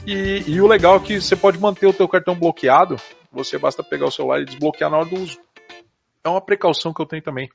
E, 0.06 0.44
e 0.46 0.62
o 0.62 0.68
legal 0.68 0.98
é 0.98 1.00
que 1.00 1.22
você 1.22 1.36
pode 1.36 1.58
manter 1.60 1.88
o 1.88 1.94
teu 1.94 2.08
cartão 2.08 2.36
bloqueado, 2.36 2.98
você 3.32 3.58
basta 3.58 3.82
pegar 3.82 4.08
o 4.08 4.12
celular 4.12 4.42
e 4.42 4.46
desbloquear 4.46 4.92
na 4.92 4.98
hora 4.98 5.06
do 5.06 5.22
uso. 5.22 5.39
É 6.24 6.30
uma 6.30 6.42
precaução 6.42 6.94
que 6.94 7.02
eu 7.02 7.06
tenho 7.06 7.22
também 7.24 7.50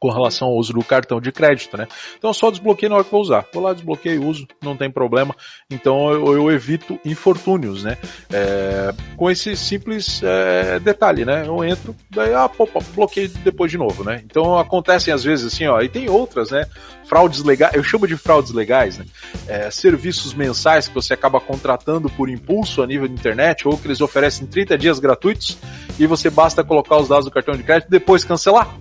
com 0.00 0.10
relação 0.10 0.48
ao 0.48 0.56
uso 0.56 0.72
do 0.72 0.82
cartão 0.82 1.20
de 1.20 1.30
crédito, 1.30 1.76
né? 1.76 1.86
Então 2.16 2.32
só 2.32 2.50
desbloqueio 2.50 2.88
na 2.88 2.96
hora 2.96 3.04
que 3.04 3.10
vou 3.10 3.20
usar. 3.20 3.46
Vou 3.52 3.62
lá, 3.62 3.74
desbloqueio 3.74 4.26
uso, 4.26 4.48
não 4.62 4.74
tem 4.74 4.90
problema. 4.90 5.36
Então 5.70 6.10
eu, 6.10 6.32
eu 6.32 6.50
evito 6.50 6.98
infortúnios, 7.04 7.84
né? 7.84 7.98
É, 8.32 8.94
com 9.14 9.30
esse 9.30 9.54
simples 9.54 10.22
é, 10.22 10.80
detalhe, 10.80 11.26
né? 11.26 11.44
Eu 11.46 11.62
entro, 11.62 11.94
daí, 12.08 12.32
ah, 12.32 12.48
pô, 12.48 12.66
bloqueio 12.94 13.28
depois 13.44 13.70
de 13.70 13.76
novo, 13.76 14.02
né? 14.02 14.22
Então 14.24 14.58
acontecem 14.58 15.12
às 15.12 15.22
vezes 15.22 15.52
assim, 15.52 15.66
ó, 15.66 15.82
e 15.82 15.88
tem 15.88 16.08
outras, 16.08 16.50
né? 16.50 16.66
Fraudes 17.04 17.42
legais, 17.42 17.74
eu 17.74 17.82
chamo 17.82 18.06
de 18.06 18.16
fraudes 18.16 18.52
legais, 18.52 18.96
né? 18.96 19.04
É, 19.46 19.70
serviços 19.70 20.32
mensais 20.32 20.88
que 20.88 20.94
você 20.94 21.12
acaba 21.12 21.40
contratando 21.40 22.08
por 22.08 22.30
impulso 22.30 22.82
a 22.82 22.86
nível 22.86 23.06
de 23.06 23.14
internet, 23.14 23.68
ou 23.68 23.76
que 23.76 23.86
eles 23.86 24.00
oferecem 24.00 24.46
30 24.46 24.78
dias 24.78 24.98
gratuitos, 24.98 25.58
e 25.98 26.06
você 26.06 26.30
basta 26.30 26.64
colocar 26.64 26.96
os 26.96 27.08
dados 27.08 27.26
do 27.26 27.30
cartão 27.30 27.54
de 27.54 27.62
crédito 27.62 27.88
e 27.88 27.90
depois 27.90 28.24
cancelar 28.24 28.74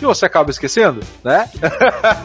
e 0.00 0.04
você 0.04 0.26
acaba 0.26 0.50
esquecendo, 0.50 1.00
né? 1.24 1.48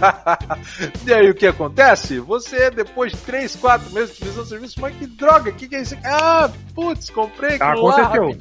e 1.06 1.14
aí 1.14 1.30
o 1.30 1.36
que 1.36 1.48
acontece? 1.48 2.20
Você, 2.20 2.70
depois 2.70 3.12
de 3.12 3.18
3, 3.20 3.56
4 3.56 3.94
meses 3.94 4.16
utilizando 4.16 4.44
o 4.44 4.48
serviço, 4.48 4.82
mas 4.82 4.96
que 4.96 5.08
droga, 5.08 5.52
que, 5.52 5.68
que 5.68 5.76
é 5.76 5.82
isso? 5.82 5.98
Ah, 6.04 6.50
putz, 6.74 7.10
comprei 7.10 7.58
Já 7.58 7.72
aconteceu. 7.72 8.24
Lá, 8.24 8.36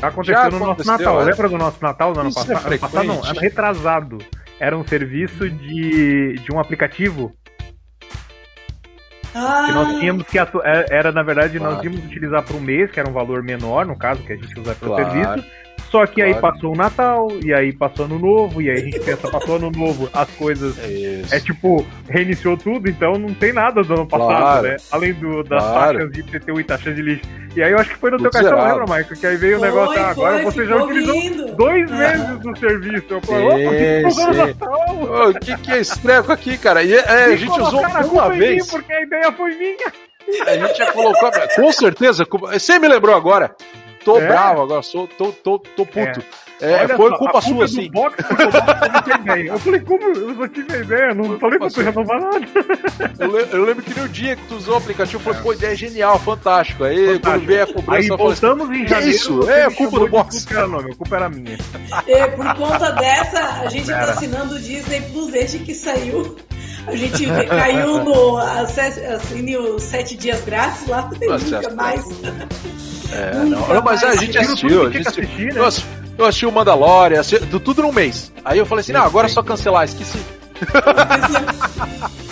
Já 0.00 0.08
aconteceu 0.08 0.34
Já 0.34 0.50
no 0.50 0.58
nosso 0.58 0.86
Natal. 0.86 1.20
É? 1.20 1.24
Lembra 1.24 1.48
do 1.48 1.58
nosso 1.58 1.78
Natal 1.82 2.12
do 2.12 2.20
ano 2.20 2.28
isso 2.28 2.38
passado? 2.38 2.64
É 2.64 2.66
ano 2.66 2.78
passado 2.78 3.06
não, 3.06 3.24
ano 3.24 3.40
retrasado. 3.40 4.18
Era 4.60 4.76
um 4.76 4.86
serviço 4.86 5.50
de, 5.50 6.34
de 6.34 6.52
um 6.52 6.60
aplicativo 6.60 7.34
ah. 9.34 9.64
Que 9.66 9.72
nós 9.72 9.98
tínhamos 9.98 10.26
que 10.28 10.38
atu... 10.38 10.62
É, 10.62 10.86
era, 10.90 11.10
na 11.10 11.22
verdade, 11.22 11.58
claro. 11.58 11.74
nós 11.74 11.84
íamos 11.84 12.04
utilizar 12.04 12.42
para 12.42 12.56
um 12.56 12.60
mês, 12.60 12.90
que 12.90 13.00
era 13.00 13.10
um 13.10 13.12
valor 13.12 13.42
menor, 13.42 13.84
no 13.84 13.98
caso, 13.98 14.22
que 14.22 14.32
a 14.32 14.36
gente 14.36 14.58
usa 14.58 14.74
para 14.74 14.88
o 14.88 14.94
claro. 14.94 15.10
serviço. 15.10 15.63
Só 15.94 16.04
que 16.06 16.14
claro. 16.14 16.34
aí 16.34 16.40
passou 16.40 16.72
o 16.72 16.76
Natal, 16.76 17.28
e 17.44 17.54
aí 17.54 17.72
passou 17.72 18.06
ano 18.06 18.18
novo, 18.18 18.60
e 18.60 18.68
aí 18.68 18.78
a 18.78 18.80
gente 18.80 18.98
pensa, 18.98 19.30
passou 19.30 19.54
ano 19.54 19.70
novo, 19.70 20.10
as 20.12 20.28
coisas. 20.30 20.76
É, 20.80 21.36
é, 21.36 21.38
tipo, 21.38 21.86
reiniciou 22.08 22.56
tudo, 22.56 22.90
então 22.90 23.12
não 23.12 23.32
tem 23.32 23.52
nada 23.52 23.80
do 23.80 23.94
ano 23.94 24.04
passado, 24.04 24.28
claro. 24.28 24.66
né? 24.66 24.76
Além 24.90 25.12
do, 25.14 25.44
das 25.44 25.62
claro. 25.62 25.98
taxas 25.98 26.12
de 26.12 26.22
PTU 26.24 26.58
e 26.58 26.64
taxas 26.64 26.96
de 26.96 27.00
lixo. 27.00 27.22
E 27.54 27.62
aí 27.62 27.70
eu 27.70 27.78
acho 27.78 27.90
que 27.90 27.96
foi 27.96 28.10
no 28.10 28.16
tudo 28.16 28.28
teu 28.28 28.42
cartão, 28.42 28.66
lembra, 28.66 28.96
Michael? 28.96 29.20
Que 29.20 29.24
aí 29.24 29.36
veio 29.36 29.58
foi, 29.60 29.68
o 29.68 29.70
negócio, 29.70 30.02
ah, 30.02 30.10
agora 30.10 30.42
foi, 30.42 30.44
você 30.50 30.66
já 30.66 30.82
utilizou 30.82 31.14
lindo. 31.14 31.52
dois 31.54 31.90
meses 31.92 32.38
do 32.40 32.58
serviço. 32.58 33.06
Eu 33.10 33.20
falei, 33.20 34.50
opa, 34.50 35.28
o 35.28 35.34
que, 35.34 35.56
que 35.58 35.70
é 35.70 35.78
esse 35.78 36.00
treco 36.00 36.32
aqui, 36.32 36.58
cara? 36.58 36.82
E 36.82 36.92
é, 36.92 37.24
a 37.26 37.36
gente 37.36 37.60
usou 37.60 37.82
uma 38.10 38.30
vez. 38.30 38.66
porque 38.66 38.92
a 38.92 39.00
ideia 39.00 39.30
foi 39.30 39.54
minha. 39.54 39.92
A 40.44 40.54
gente 40.56 40.76
já 40.76 40.90
colocou. 40.90 41.30
Com 41.54 41.70
certeza. 41.70 42.26
Você 42.52 42.80
me 42.80 42.88
lembrou 42.88 43.14
agora. 43.14 43.54
Tô 44.04 44.18
é? 44.18 44.26
bravo 44.26 44.62
agora, 44.62 44.82
sou, 44.82 45.06
tô, 45.06 45.32
tô, 45.32 45.58
tô 45.58 45.86
puto. 45.86 46.20
É. 46.20 46.44
É, 46.60 46.88
foi 46.88 47.10
só, 47.10 47.18
culpa 47.18 47.40
sua, 47.40 47.66
sim. 47.66 47.90
Box, 47.90 48.16
eu 49.46 49.58
falei, 49.58 49.80
como 49.80 50.02
eu 50.04 50.36
só 50.36 50.48
tive 50.48 50.82
ideia, 50.82 51.12
não 51.12 51.38
falei 51.38 51.58
pra 51.58 51.68
tu 51.68 51.80
renovar 51.80 52.20
nada. 52.20 52.46
Eu, 53.18 53.38
eu, 53.38 53.64
lembro 53.64 53.82
que 53.82 53.98
no 53.98 54.08
dia 54.08 54.36
que 54.36 54.46
tu 54.46 54.56
usou 54.56 54.74
o 54.74 54.76
aplicativo, 54.76 55.22
foi, 55.22 55.34
pô, 55.34 55.52
ideia 55.52 55.74
genial, 55.74 56.18
fantástico. 56.20 56.84
Aí 56.84 56.96
fantástico. 56.96 57.30
quando 57.30 57.46
veio 57.46 57.62
a 57.62 57.66
cobrança, 57.66 57.92
Aí 57.92 58.08
voltamos 58.08 58.70
assim, 58.70 58.82
em 58.82 58.88
janeiro. 58.88 59.10
Isso, 59.10 59.50
é, 59.50 59.62
a 59.64 59.70
culpa 59.70 59.98
do 59.98 60.08
box. 60.08 60.46
Culpa 60.46 60.66
não, 60.66 60.78
a 60.78 60.94
culpa 60.94 61.16
era 61.16 61.28
minha. 61.28 61.58
É, 62.06 62.26
por 62.28 62.54
conta 62.54 62.92
dessa, 62.92 63.62
a 63.62 63.68
gente 63.68 63.86
tá 63.86 64.04
assinando 64.04 64.54
o 64.54 64.58
Disney 64.60 65.00
Plus 65.12 65.32
desde 65.32 65.58
que 65.58 65.74
saiu. 65.74 66.36
A 66.86 66.94
gente 66.94 67.26
caiu 67.48 68.04
no 68.04 68.38
assim, 68.38 69.56
os 69.56 69.82
sete 69.82 70.16
dias 70.16 70.42
grátis 70.44 70.86
lá, 70.86 71.10
nunca 71.10 71.74
mais. 71.74 72.04
É, 73.14 73.32
não, 73.44 73.68
não, 73.68 73.82
mas 73.82 74.02
a 74.02 74.16
gente 74.16 74.36
assistiu. 74.36 74.86
A 74.86 74.90
gente 74.90 75.06
assistiu, 75.06 75.54
né? 75.54 75.60
eu, 76.18 76.26
assisti 76.26 76.46
o 76.46 76.52
Mandalorian, 76.52 77.20
assisti, 77.20 77.46
tudo 77.60 77.82
num 77.82 77.92
mês. 77.92 78.32
Aí 78.44 78.58
eu 78.58 78.66
falei 78.66 78.80
assim, 78.82 78.92
não, 78.92 79.04
agora 79.04 79.26
é 79.26 79.30
só 79.30 79.42
cancelar, 79.42 79.84
esqueci. 79.84 80.18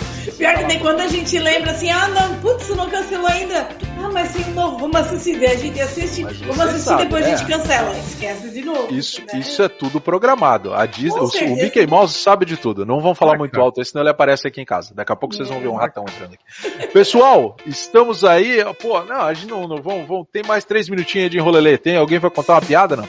Pior 0.43 0.57
que 0.57 0.63
nem 0.65 0.79
quando 0.79 0.99
a 0.99 1.07
gente 1.07 1.39
lembra 1.39 1.71
assim, 1.71 1.89
ah 1.89 2.05
não, 2.09 2.35
putz, 2.41 2.67
não 2.75 2.89
cancelou 2.89 3.27
ainda. 3.27 3.65
Ah, 3.97 4.09
mas 4.11 4.27
sim, 4.27 4.51
novo, 4.51 4.77
vamos 4.77 4.97
assistir. 4.97 5.41
A 5.45 5.55
gente 5.55 5.79
assiste, 5.79 6.21
vamos 6.21 6.59
assistir 6.59 6.81
sabe, 6.81 7.03
depois 7.03 7.25
é. 7.25 7.31
a 7.31 7.37
gente 7.37 7.49
cancela. 7.49 7.97
Esquece 7.97 8.49
de 8.49 8.61
novo. 8.61 8.93
Isso, 8.93 9.21
né? 9.21 9.39
isso 9.39 9.63
é 9.63 9.69
tudo 9.69 10.01
programado. 10.01 10.73
A 10.73 10.85
Disney, 10.85 11.17
o, 11.17 11.27
o, 11.27 11.55
Mickey 11.55 11.87
Mouse 11.87 12.15
sabe 12.15 12.45
de 12.45 12.57
tudo. 12.57 12.85
Não 12.85 12.99
vão 12.99 13.15
falar 13.15 13.37
muito 13.37 13.57
alto, 13.57 13.81
senão 13.85 14.03
ele 14.03 14.09
aparece 14.09 14.45
aqui 14.45 14.59
em 14.59 14.65
casa. 14.65 14.93
Daqui 14.93 15.13
a 15.13 15.15
pouco 15.15 15.33
vocês 15.33 15.47
vão 15.47 15.61
ver 15.61 15.69
um 15.69 15.75
ratão 15.75 16.03
entrando 16.03 16.33
aqui. 16.33 16.87
Pessoal, 16.87 17.55
estamos 17.65 18.25
aí. 18.25 18.57
Pô, 18.81 19.01
não, 19.05 19.21
a 19.21 19.33
gente 19.33 19.49
não, 19.49 19.65
não 19.65 19.81
vamos, 19.81 20.05
vamos. 20.05 20.27
Tem 20.29 20.43
mais 20.43 20.65
três 20.65 20.89
minutinhos 20.89 21.31
de 21.31 21.37
enrolelê. 21.37 21.77
Tem 21.77 21.95
alguém 21.95 22.19
vai 22.19 22.29
contar 22.29 22.55
uma 22.55 22.61
piada, 22.61 22.97
não? 22.97 23.07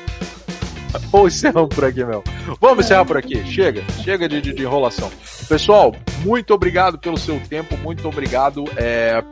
Ou 1.13 1.27
encerramos 1.27 1.75
por 1.75 1.85
aqui, 1.85 2.05
meu. 2.05 2.23
Vamos 2.61 2.85
encerrar 2.85 3.05
por 3.05 3.17
aqui. 3.17 3.45
Chega, 3.47 3.83
chega 4.03 4.29
de, 4.29 4.41
de, 4.41 4.53
de 4.53 4.63
enrolação. 4.63 5.11
Pessoal, 5.49 5.95
muito 6.25 6.55
obrigado 6.55 6.99
pelo 6.99 7.19
seu 7.19 7.39
tempo, 7.41 7.77
muito 7.79 8.07
obrigado 8.09 8.65
é, 8.77 9.23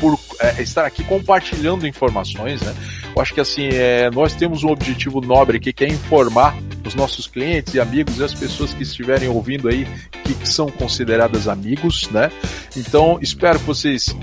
por 0.00 0.18
é, 0.40 0.62
estar 0.62 0.84
aqui 0.84 1.02
compartilhando 1.04 1.86
informações, 1.86 2.60
né? 2.62 2.74
Eu 3.14 3.22
acho 3.22 3.32
que 3.32 3.40
assim, 3.40 3.68
é, 3.72 4.10
nós 4.10 4.34
temos 4.34 4.64
um 4.64 4.68
objetivo 4.68 5.20
nobre 5.20 5.58
aqui, 5.58 5.72
que 5.72 5.84
é 5.84 5.88
informar 5.88 6.56
os 6.84 6.94
nossos 6.94 7.26
clientes 7.26 7.74
e 7.74 7.80
amigos 7.80 8.18
e 8.18 8.24
as 8.24 8.34
pessoas 8.34 8.72
que 8.74 8.82
estiverem 8.82 9.28
ouvindo 9.28 9.68
aí, 9.68 9.86
que, 10.24 10.34
são 10.48 10.68
consideradas 10.68 11.48
amigos, 11.48 12.08
né? 12.10 12.30
Então, 12.76 13.18
espero 13.20 13.58
que 13.58 13.64
vocês 13.64 14.14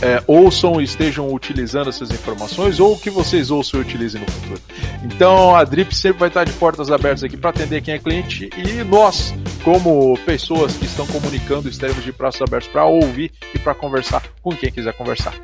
é, 0.00 0.22
ouçam 0.26 0.80
e 0.80 0.84
estejam 0.84 1.32
utilizando 1.32 1.88
essas 1.88 2.10
informações 2.10 2.78
ou 2.78 2.96
que 2.96 3.10
vocês 3.10 3.50
ouçam 3.50 3.80
e 3.80 3.82
utilizem 3.82 4.20
no 4.20 4.30
futuro. 4.30 4.60
Então, 5.04 5.54
a 5.54 5.64
Drip 5.64 5.94
sempre 5.94 6.20
vai 6.20 6.28
estar 6.28 6.44
de 6.44 6.52
portas 6.52 6.90
abertas 6.90 7.24
aqui 7.24 7.36
para 7.36 7.50
atender 7.50 7.82
quem 7.82 7.94
é 7.94 7.98
cliente 7.98 8.50
e 8.56 8.84
nós, 8.84 9.34
como 9.62 10.18
pessoas 10.24 10.76
que 10.76 10.84
estão 10.84 11.06
comunicando, 11.06 11.68
estaremos 11.68 12.04
de 12.04 12.12
braços 12.12 12.42
abertos 12.42 12.68
para 12.68 12.84
ouvir 12.84 13.32
e 13.54 13.58
para 13.58 13.74
conversar 13.74 14.22
com 14.42 14.54
quem 14.54 14.70
quiser 14.84 14.92
conversar. 14.92 15.34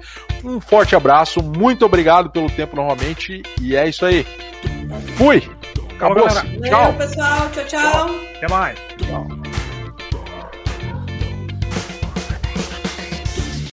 Um 0.45 0.61
forte 0.61 0.95
abraço, 0.95 1.43
muito 1.43 1.85
obrigado 1.85 2.31
pelo 2.31 2.51
tempo 2.51 2.77
novamente 2.77 3.43
e 3.61 3.75
é 3.75 3.89
isso 3.89 4.05
aí. 4.05 4.27
Fui! 5.17 5.43
Acabou. 5.97 6.27
Tchau. 6.29 6.43
Valeu, 6.71 6.93
pessoal. 6.95 7.51
Tchau, 7.51 7.65
tchau. 7.65 8.11
Até 8.37 8.49
mais. 8.49 8.79
Tchau. 8.97 9.50